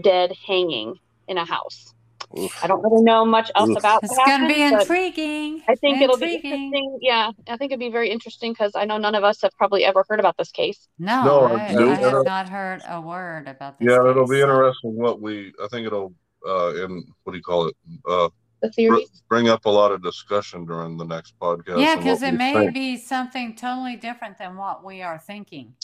dead 0.03 0.33
hanging 0.47 0.95
in 1.29 1.37
a 1.39 1.45
house. 1.45 1.95
Oof. 2.39 2.65
I 2.65 2.67
don't 2.67 2.83
really 2.83 3.03
know 3.03 3.25
much 3.25 3.51
else 3.55 3.71
Oof. 3.71 3.79
about 3.79 4.03
It's 4.03 4.17
what 4.17 4.27
going 4.27 4.41
to 4.43 4.47
be 4.49 4.61
intriguing. 4.63 5.63
I 5.69 5.75
think 5.77 6.01
it'll 6.01 6.17
be 6.17 6.35
interesting. 6.35 6.99
Yeah, 7.01 7.31
I 7.49 7.57
think 7.57 7.71
it'd 7.73 7.79
be 7.81 7.91
very 7.91 8.11
interesting 8.11 8.53
because 8.53 8.73
I 8.75 8.85
know 8.85 8.99
none 8.99 9.15
of 9.15 9.23
us 9.25 9.43
have 9.43 9.53
probably 9.57 9.85
ever 9.85 10.05
heard 10.09 10.19
about 10.21 10.37
this 10.37 10.51
case. 10.51 10.89
No, 10.99 11.25
No, 11.25 11.47
I, 11.57 11.73
no, 11.73 11.91
I 11.91 11.95
have 11.95 12.25
not 12.25 12.49
heard 12.49 12.83
a 12.89 13.01
word 13.01 13.47
about 13.47 13.79
this. 13.79 13.89
Yeah, 13.89 14.09
it'll 14.11 14.27
be 14.27 14.41
interesting 14.41 14.97
what 14.97 15.21
we, 15.21 15.53
I 15.63 15.69
think 15.69 15.87
it'll, 15.87 16.13
uh, 16.47 16.75
in, 16.85 17.05
what 17.23 17.33
do 17.33 17.37
you 17.39 17.43
call 17.45 17.67
it? 17.69 17.77
Uh, 18.09 18.29
The 18.63 18.71
theories. 18.71 19.23
bring 19.29 19.49
up 19.49 19.65
a 19.67 19.71
lot 19.71 19.93
of 19.93 20.03
discussion 20.03 20.67
during 20.67 20.97
the 20.97 21.05
next 21.05 21.39
podcast. 21.39 21.81
Yeah, 21.81 21.97
because 21.97 22.23
it 22.23 22.33
may 22.35 22.53
think. 22.53 22.75
be 22.75 22.97
something 22.97 23.55
totally 23.55 23.97
different 23.97 24.39
than 24.39 24.57
what 24.57 24.85
we 24.85 25.03
are 25.03 25.19
thinking. 25.19 25.75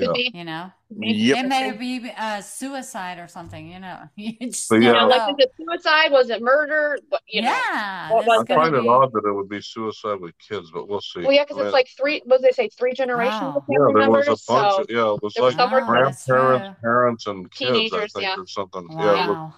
Yeah. 0.00 0.30
You 0.34 0.44
know, 0.44 0.70
Yep. 0.90 1.44
it 1.44 1.48
may 1.48 1.72
be 1.72 2.10
uh, 2.16 2.40
suicide 2.40 3.18
or 3.18 3.28
something. 3.28 3.70
You 3.70 3.80
know, 3.80 3.98
you 4.16 4.32
just 4.40 4.68
But 4.68 4.76
You 4.82 4.92
know, 4.92 5.06
like 5.06 5.18
know. 5.28 5.34
is 5.38 5.46
it 5.46 5.52
suicide? 5.56 6.12
Was 6.12 6.30
it 6.30 6.40
murder? 6.42 6.98
But 7.10 7.22
you 7.28 7.42
yeah, 7.42 8.10
What 8.12 8.20
this 8.24 8.28
was 8.28 8.36
is 8.38 8.42
I 8.42 8.54
gonna 8.54 8.60
find 8.62 8.74
it 8.76 8.88
odd 8.88 9.12
that 9.12 9.24
it 9.26 9.32
would 9.32 9.48
be 9.48 9.60
suicide 9.60 10.20
with 10.20 10.34
kids, 10.38 10.70
but 10.72 10.88
we'll 10.88 11.00
see. 11.00 11.20
Well, 11.22 11.32
yeah, 11.32 11.44
because 11.46 11.64
it's 11.64 11.72
like 11.72 11.88
three. 11.96 12.22
What 12.24 12.40
did 12.40 12.48
they 12.48 12.52
say? 12.52 12.68
Three 12.78 12.92
generations 12.94 13.40
Wow. 13.42 13.56
of 13.56 13.64
yeah, 13.68 13.78
family 13.78 14.00
there 14.00 14.10
was 14.10 14.26
a 14.26 14.30
bunch 14.30 14.46
So 14.46 14.80
of, 14.82 14.86
yeah, 14.88 15.14
it 15.14 15.22
was 15.22 15.34
there 15.34 15.44
was 15.44 15.54
like 15.56 15.62
somewhere- 15.62 15.84
Wow, 15.84 16.04
that's 16.04 16.26
grandparents, 16.26 16.66
true. 16.80 16.90
parents, 16.90 17.26
and 17.26 17.50
kids, 17.52 17.70
Teenagers, 17.72 18.12
I 18.16 18.20
think, 18.20 18.22
yeah. 18.36 18.42
or 18.42 18.46
something. 18.46 18.86
Yeah, 18.90 18.98
it 18.98 19.28
was- 19.28 19.36
Wow. 19.36 19.54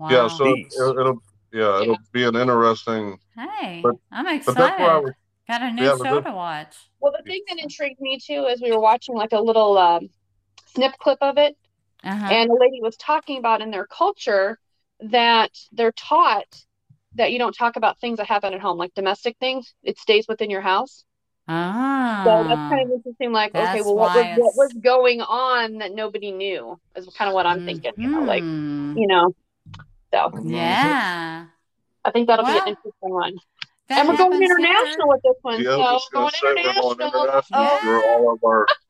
wow. 0.00 0.10
yeah. 0.10 0.28
So 0.28 0.44
it, 0.46 0.66
Jeez. 0.68 1.00
it'll, 1.00 1.22
yeah, 1.52 1.82
it'll 1.82 1.96
be 2.12 2.24
an 2.24 2.36
interesting. 2.36 3.18
hey, 3.36 3.80
but- 3.82 3.94
I'm 4.12 4.24
But 4.24 4.54
that's 4.54 4.56
why 4.56 4.64
I 4.64 4.68
excited. 4.74 5.04
was, 5.04 5.12
Got 5.48 5.62
a 5.62 5.72
new 5.72 5.82
yeah, 5.82 5.96
show 5.96 6.20
to 6.20 6.32
watch. 6.32 6.76
well, 7.00 7.12
the 7.16 7.22
thing 7.24 7.42
that 7.48 7.58
intrigued 7.58 8.00
me 8.00 8.18
too 8.18 8.46
is 8.46 8.60
we 8.60 8.70
were 8.72 8.80
watching 8.80 9.14
like 9.14 9.32
a 9.32 9.40
little 9.40 9.78
um, 9.78 10.08
snip 10.66 10.92
clip 10.98 11.18
of 11.20 11.38
it, 11.38 11.56
Uh-huh. 12.04 12.32
and 12.32 12.50
a 12.50 12.54
lady 12.54 12.80
was 12.82 12.96
talking 12.96 13.38
about 13.38 13.60
in 13.62 13.70
their 13.70 13.86
culture 13.86 14.58
that 15.00 15.50
they're 15.72 15.92
taught 15.92 16.64
that 17.14 17.32
you 17.32 17.38
don't 17.38 17.52
talk 17.54 17.76
about 17.76 17.98
things 18.00 18.18
that 18.18 18.26
happen 18.26 18.52
at 18.54 18.60
home, 18.60 18.78
like 18.78 18.94
domestic 18.94 19.36
things. 19.38 19.74
It 19.82 19.98
stays 19.98 20.26
within 20.28 20.50
your 20.50 20.60
house. 20.60 21.04
ah, 21.48 22.22
So 22.26 22.44
that's 22.48 22.62
kind 22.68 22.82
of 22.84 22.90
interesting. 22.96 23.32
Like, 23.32 23.54
okay, 23.54 23.80
well, 23.80 23.94
what 23.96 24.14
was, 24.14 24.26
what 24.36 24.54
was 24.56 24.72
going 24.74 25.20
on 25.20 25.78
that 25.78 25.92
nobody 25.94 26.32
knew? 26.32 26.78
Is 26.96 27.06
kind 27.16 27.28
of 27.28 27.34
what 27.34 27.46
I'm 27.46 27.60
thinking. 27.60 27.92
You 27.96 28.10
know, 28.10 28.24
like 28.24 28.44
Mhm. 28.44 28.94
you 28.96 29.06
know. 29.06 29.32
So 30.12 30.32
yeah. 30.44 31.46
I 32.04 32.10
think 32.10 32.28
that'll 32.28 32.46
be 32.46 32.52
an 32.58 32.66
interesting 32.66 32.92
one. 33.10 33.34
That 33.88 34.00
and 34.00 34.08
we're 34.08 34.16
going 34.16 34.42
international 34.42 35.08
with 35.08 35.22
this 35.22 35.34
one. 35.42 35.62
yeah, 35.62 35.70
I 35.70 35.76
so 35.76 35.92
was 35.94 36.08
going 36.12 36.30
just 36.30 36.42
gonna 36.42 36.54
we're 36.84 36.94
going 36.94 37.10
international. 37.10 37.24
international 37.24 37.62
Yeah. 37.62 37.68
Oh. 37.72 37.78
for 37.82 38.08
all 38.08 38.32
of 38.34 38.44
our 38.44 38.66
Because 38.66 38.86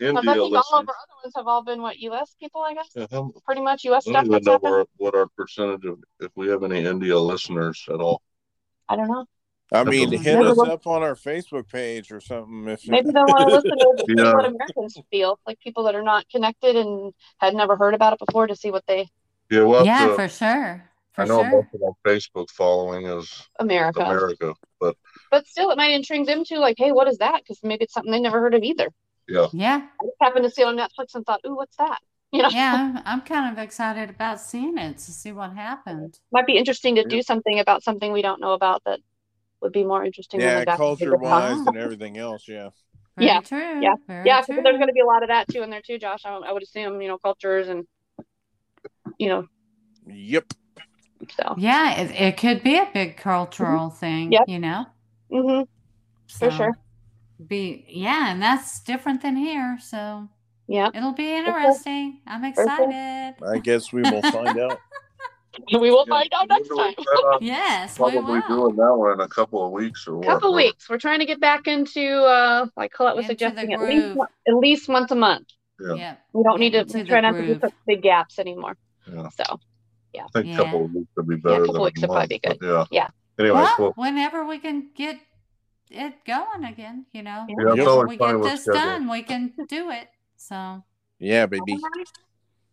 I 0.00 0.06
India 0.08 0.32
think 0.34 0.36
all 0.38 0.56
of 0.56 0.56
our 0.72 0.80
other 0.80 1.16
ones 1.24 1.32
have 1.36 1.46
all 1.46 1.62
been 1.64 1.82
what 1.82 1.98
U.S. 1.98 2.34
people, 2.40 2.62
I 2.62 2.74
guess. 2.74 2.88
Yeah, 2.94 3.06
how- 3.10 3.32
Pretty 3.44 3.60
much 3.62 3.84
U.S. 3.84 4.06
I 4.06 4.10
stuff 4.10 4.24
don't 4.24 4.34
even 4.34 4.44
know 4.44 4.58
where, 4.58 4.84
what 4.96 5.14
our 5.14 5.26
percentage 5.36 5.84
of, 5.84 5.98
if 6.20 6.30
we 6.34 6.48
have 6.48 6.62
any 6.62 6.84
India 6.84 7.18
listeners 7.18 7.84
at 7.88 7.96
all. 8.00 8.22
I 8.88 8.96
don't 8.96 9.08
know. 9.08 9.26
I 9.70 9.84
mean, 9.84 10.10
hit 10.12 10.22
they'll 10.22 10.48
us 10.50 10.56
look- 10.56 10.68
up 10.70 10.86
on 10.86 11.02
our 11.02 11.14
Facebook 11.14 11.68
page 11.68 12.10
or 12.10 12.22
something. 12.22 12.66
If 12.68 12.88
Maybe 12.88 13.10
they 13.10 13.20
want 13.20 13.50
to 13.50 13.54
listen 13.56 13.70
to 13.76 14.04
see 14.06 14.14
Yeah. 14.16 14.32
what 14.32 14.46
Americans 14.46 14.96
feel, 15.10 15.38
like 15.46 15.58
people 15.60 15.82
that 15.84 15.94
are 15.94 16.02
not 16.02 16.26
connected 16.30 16.74
and 16.74 17.12
had 17.38 17.54
never 17.54 17.76
heard 17.76 17.92
about 17.92 18.14
it 18.14 18.18
before, 18.24 18.46
to 18.46 18.56
see 18.56 18.70
what 18.70 18.84
they 18.88 19.08
Yeah, 19.50 19.64
well, 19.64 19.84
yeah, 19.84 20.06
to- 20.06 20.14
for 20.14 20.26
sure. 20.28 20.87
For 21.18 21.24
I 21.24 21.28
know 21.28 21.42
sure. 21.42 21.50
most 21.50 21.74
of 21.74 21.82
our 21.82 21.92
Facebook 22.06 22.50
following 22.50 23.06
is 23.06 23.48
America. 23.58 24.00
America, 24.00 24.54
but 24.80 24.96
But 25.30 25.46
still, 25.46 25.70
it 25.70 25.76
might 25.76 25.92
intrigue 25.92 26.26
them 26.26 26.44
too. 26.44 26.56
Like, 26.58 26.76
hey, 26.78 26.92
what 26.92 27.08
is 27.08 27.18
that? 27.18 27.42
Because 27.42 27.58
maybe 27.62 27.84
it's 27.84 27.92
something 27.92 28.12
they 28.12 28.20
never 28.20 28.40
heard 28.40 28.54
of 28.54 28.62
either. 28.62 28.88
yeah, 29.28 29.48
Yeah, 29.52 29.82
I 30.00 30.04
just 30.04 30.16
happened 30.20 30.44
to 30.44 30.50
see 30.50 30.62
it 30.62 30.66
on 30.66 30.76
Netflix 30.76 31.14
and 31.14 31.24
thought, 31.26 31.40
ooh, 31.46 31.56
what's 31.56 31.76
that? 31.76 31.98
You 32.30 32.42
know, 32.42 32.50
yeah. 32.50 33.00
I'm 33.06 33.22
kind 33.22 33.50
of 33.50 33.64
excited 33.64 34.10
about 34.10 34.38
seeing 34.38 34.76
it 34.76 34.98
to 34.98 35.12
see 35.12 35.32
what 35.32 35.54
happened. 35.54 36.18
might 36.30 36.46
be 36.46 36.58
interesting 36.58 36.96
to 36.96 37.04
do 37.04 37.22
something 37.22 37.58
about 37.58 37.82
something 37.82 38.12
we 38.12 38.20
don't 38.20 38.38
know 38.38 38.52
about 38.52 38.82
that 38.84 39.00
would 39.62 39.72
be 39.72 39.82
more 39.82 40.04
interesting. 40.04 40.40
than 40.40 40.48
Yeah, 40.50 40.60
exactly 40.60 40.76
culture 40.76 41.16
wise 41.16 41.58
and 41.66 41.76
everything 41.78 42.18
else. 42.18 42.46
Yeah. 42.46 42.68
Very 43.16 43.28
Yeah, 43.28 43.40
true. 43.40 43.80
yeah, 43.82 43.94
very 44.06 44.26
Yeah, 44.26 44.42
true. 44.42 44.56
there's 44.62 44.76
going 44.76 44.88
to 44.88 44.92
be 44.92 45.00
a 45.00 45.06
lot 45.06 45.22
of 45.22 45.30
that 45.30 45.48
too 45.48 45.62
in 45.62 45.70
there 45.70 45.80
too, 45.80 45.98
Josh. 45.98 46.20
I, 46.26 46.34
I 46.34 46.52
would 46.52 46.62
assume, 46.62 47.00
you 47.00 47.08
know, 47.08 47.16
cultures 47.16 47.68
and, 47.68 47.86
you 49.18 49.28
know, 49.28 49.46
Yep. 50.06 50.54
So. 51.30 51.54
Yeah, 51.58 52.00
it, 52.00 52.10
it 52.20 52.36
could 52.36 52.62
be 52.62 52.76
a 52.76 52.88
big 52.92 53.16
cultural 53.16 53.90
thing, 53.90 54.32
Yep. 54.32 54.44
you 54.48 54.58
know? 54.58 54.86
hmm 55.30 55.62
For 56.28 56.50
sure. 56.50 56.76
Be 57.46 57.84
yeah, 57.88 58.32
and 58.32 58.42
that's 58.42 58.80
different 58.80 59.22
than 59.22 59.36
here, 59.36 59.78
so 59.80 60.28
Yeah. 60.66 60.88
it'll 60.94 61.12
be 61.12 61.26
sure. 61.28 61.38
interesting. 61.38 62.20
I'm 62.26 62.40
For 62.52 62.54
sure. 62.54 62.64
excited. 62.64 63.34
I 63.46 63.58
guess 63.58 63.92
we 63.92 64.02
will 64.02 64.22
find 64.22 64.58
out. 64.58 64.78
We 65.72 65.90
will 65.90 66.04
Yeah, 66.06 66.14
find 66.14 66.28
out 66.34 66.48
next 66.48 66.68
time. 66.68 66.94
plan 66.94 66.96
on 67.34 67.38
Yes, 67.42 67.98
we 67.98 68.12
Probably 68.12 68.38
will. 68.48 68.48
doing 68.68 68.76
that 68.76 68.94
one 68.94 69.12
in 69.14 69.20
a 69.20 69.28
couple 69.28 69.64
of 69.66 69.72
weeks 69.72 70.06
or 70.06 70.18
what? 70.18 70.26
couple 70.26 70.50
right? 70.54 70.66
weeks. 70.66 70.88
We're 70.88 70.98
trying 70.98 71.18
to 71.18 71.26
get 71.26 71.40
back 71.40 71.66
into, 71.66 72.14
uh, 72.22 72.66
like 72.76 72.92
Colette 72.92 73.16
was 73.16 73.24
Into 73.28 73.32
suggesting, 73.44 73.72
at 73.72 73.80
least, 73.80 74.16
at 74.46 74.54
least 74.54 74.88
once 74.88 75.10
a 75.10 75.16
month. 75.16 75.48
Yeah. 75.80 75.94
Yeah. 75.94 76.14
We 76.32 76.44
don't 76.44 76.60
Get 76.60 76.86
need 76.86 76.88
to 76.92 77.04
try 77.06 77.20
not 77.22 77.32
to 77.32 77.40
do 77.40 77.46
groove. 77.46 77.60
such 77.60 77.72
big 77.88 78.02
gaps 78.02 78.38
anymore. 78.38 78.76
Yeah. 79.12 79.28
So, 79.30 79.58
I 80.16 80.26
think 80.34 80.46
Yeah. 80.46 80.54
a 80.54 80.56
couple 80.64 80.84
of 80.86 80.92
weeks 80.94 81.10
would 81.16 81.28
be 81.28 81.34
a 81.34 81.38
better 81.38 81.58
couple 81.60 81.74
than 81.74 81.82
weeks 81.84 82.02
a 82.02 82.06
would 82.06 82.14
probably 82.14 82.40
month. 82.44 82.58
be 82.60 82.66
but 82.66 82.66
Yeah. 82.66 82.84
Yeah. 82.90 83.08
Anyways, 83.38 83.54
Well, 83.54 83.76
well, 83.78 83.92
whenever 83.96 84.44
we 84.46 84.58
can 84.58 84.90
get 84.94 85.18
it 85.90 86.14
going 86.26 86.64
again, 86.64 87.06
you 87.12 87.22
know, 87.22 87.44
Yeah. 87.48 87.54
yeah, 87.56 87.56
Yep. 87.56 87.58
it's 87.58 87.70
whenever 87.70 87.90
always 87.90 88.08
we 88.08 88.16
fine 88.18 88.34
get 88.34 88.40
with 88.40 88.50
this 88.52 88.62
schedule. 88.62 88.80
done, 88.80 89.08
we 89.10 89.22
can 89.22 89.52
do 89.68 89.90
it. 89.90 90.08
So, 90.36 90.82
Yeah, 91.18 91.46
baby. 91.46 91.78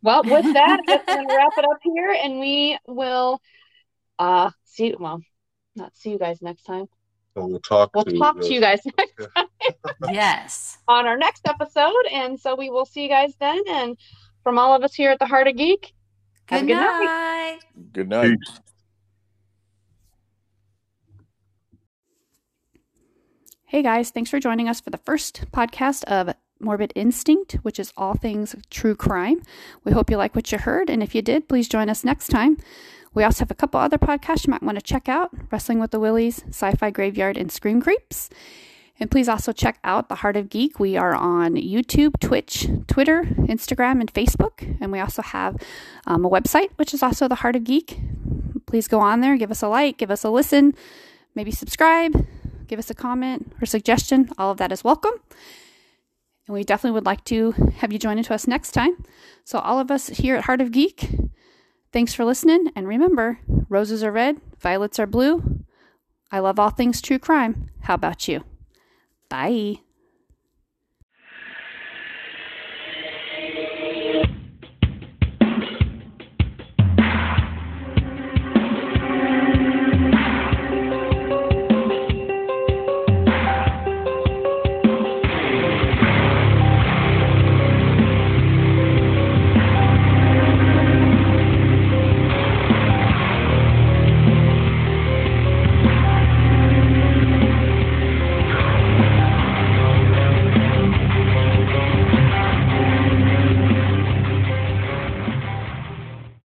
well, 0.01 0.23
with 0.23 0.53
that, 0.53 0.79
I 0.79 0.83
guess 0.85 1.03
we're 1.07 1.15
going 1.15 1.27
to 1.27 1.35
wrap 1.35 1.51
it 1.57 1.65
up 1.65 1.77
here 1.83 2.11
and 2.23 2.39
we 2.39 2.77
will 2.87 3.41
uh 4.19 4.49
see, 4.63 4.95
well, 4.99 5.21
not 5.75 5.95
see 5.95 6.11
you 6.11 6.17
guys 6.19 6.41
next 6.41 6.63
time. 6.63 6.87
So 7.33 7.45
we'll 7.45 7.59
talk 7.59 7.91
We'll 7.93 8.05
to 8.05 8.17
talk 8.17 8.37
uh, 8.37 8.41
to 8.41 8.53
you 8.53 8.61
guys 8.61 8.79
next 8.97 9.27
time. 9.35 9.47
yes. 10.13 10.77
on 10.87 11.05
our 11.05 11.17
next 11.17 11.45
episode. 11.47 12.05
And 12.11 12.39
so 12.39 12.55
we 12.55 12.69
will 12.69 12.85
see 12.85 13.03
you 13.03 13.09
guys 13.09 13.33
then. 13.41 13.61
And 13.67 13.97
from 14.43 14.57
all 14.57 14.73
of 14.73 14.83
us 14.83 14.93
here 14.93 15.11
at 15.11 15.19
the 15.19 15.25
Heart 15.25 15.49
of 15.49 15.57
Geek, 15.57 15.81
have 15.81 15.91
a 15.91 15.94
Good 16.47 16.67
good 16.67 16.75
night. 16.75 17.05
night. 17.05 17.59
Good 17.91 18.09
night. 18.09 18.37
Peace. 18.39 18.59
Hey 23.65 23.81
guys, 23.81 24.11
thanks 24.11 24.29
for 24.29 24.39
joining 24.39 24.69
us 24.69 24.79
for 24.79 24.91
the 24.91 24.97
first 24.97 25.45
podcast 25.51 26.03
of 26.03 26.35
Morbid 26.59 26.93
Instinct, 26.95 27.53
which 27.63 27.79
is 27.79 27.91
all 27.97 28.13
things 28.13 28.55
true 28.69 28.95
crime. 28.95 29.41
We 29.83 29.91
hope 29.91 30.09
you 30.09 30.17
like 30.17 30.35
what 30.35 30.51
you 30.51 30.59
heard, 30.59 30.89
and 30.89 31.01
if 31.01 31.15
you 31.15 31.21
did, 31.21 31.49
please 31.49 31.67
join 31.67 31.89
us 31.89 32.03
next 32.03 32.27
time. 32.27 32.57
We 33.13 33.23
also 33.23 33.39
have 33.39 33.51
a 33.51 33.55
couple 33.55 33.79
other 33.79 33.97
podcasts 33.97 34.45
you 34.45 34.51
might 34.51 34.63
want 34.63 34.77
to 34.77 34.83
check 34.83 35.09
out 35.09 35.31
Wrestling 35.51 35.79
with 35.79 35.91
the 35.91 35.99
Willies, 35.99 36.43
Sci 36.49 36.71
Fi 36.73 36.91
Graveyard, 36.91 37.37
and 37.37 37.51
Scream 37.51 37.81
Creeps. 37.81 38.29
And 38.99 39.11
please 39.11 39.27
also 39.27 39.51
check 39.51 39.79
out 39.83 40.07
The 40.07 40.15
Heart 40.15 40.37
of 40.37 40.49
Geek. 40.49 40.79
We 40.79 40.95
are 40.95 41.13
on 41.13 41.55
YouTube, 41.55 42.19
Twitch, 42.21 42.67
Twitter, 42.87 43.23
Instagram, 43.23 43.99
and 43.99 44.13
Facebook. 44.13 44.77
And 44.79 44.91
we 44.91 44.99
also 44.99 45.21
have 45.21 45.57
um, 46.07 46.23
a 46.23 46.29
website, 46.29 46.69
which 46.77 46.93
is 46.93 47.03
also 47.03 47.27
The 47.27 47.35
Heart 47.35 47.57
of 47.57 47.65
Geek. 47.65 47.99
Please 48.65 48.87
go 48.87 49.01
on 49.01 49.19
there, 49.19 49.35
give 49.37 49.51
us 49.51 49.61
a 49.61 49.67
like, 49.67 49.97
give 49.97 50.11
us 50.11 50.23
a 50.23 50.29
listen, 50.29 50.73
maybe 51.35 51.51
subscribe, 51.51 52.25
give 52.67 52.79
us 52.79 52.89
a 52.89 52.95
comment 52.95 53.53
or 53.61 53.65
suggestion. 53.65 54.29
All 54.37 54.51
of 54.51 54.57
that 54.57 54.71
is 54.71 54.83
welcome. 54.83 55.13
And 56.47 56.53
we 56.53 56.63
definitely 56.63 56.95
would 56.95 57.05
like 57.05 57.23
to 57.25 57.51
have 57.77 57.91
you 57.91 57.99
join 57.99 58.17
into 58.17 58.33
us 58.33 58.47
next 58.47 58.71
time. 58.71 59.03
So, 59.43 59.59
all 59.59 59.79
of 59.79 59.91
us 59.91 60.07
here 60.07 60.35
at 60.35 60.45
Heart 60.45 60.61
of 60.61 60.71
Geek, 60.71 61.09
thanks 61.91 62.13
for 62.13 62.23
listening. 62.23 62.71
And 62.75 62.87
remember, 62.87 63.39
roses 63.67 64.03
are 64.03 64.11
red, 64.11 64.39
violets 64.59 64.99
are 64.99 65.07
blue. 65.07 65.63
I 66.31 66.39
love 66.39 66.59
all 66.59 66.69
things 66.69 67.01
true 67.01 67.19
crime. 67.19 67.69
How 67.81 67.95
about 67.95 68.27
you? 68.27 68.43
Bye. 69.29 69.84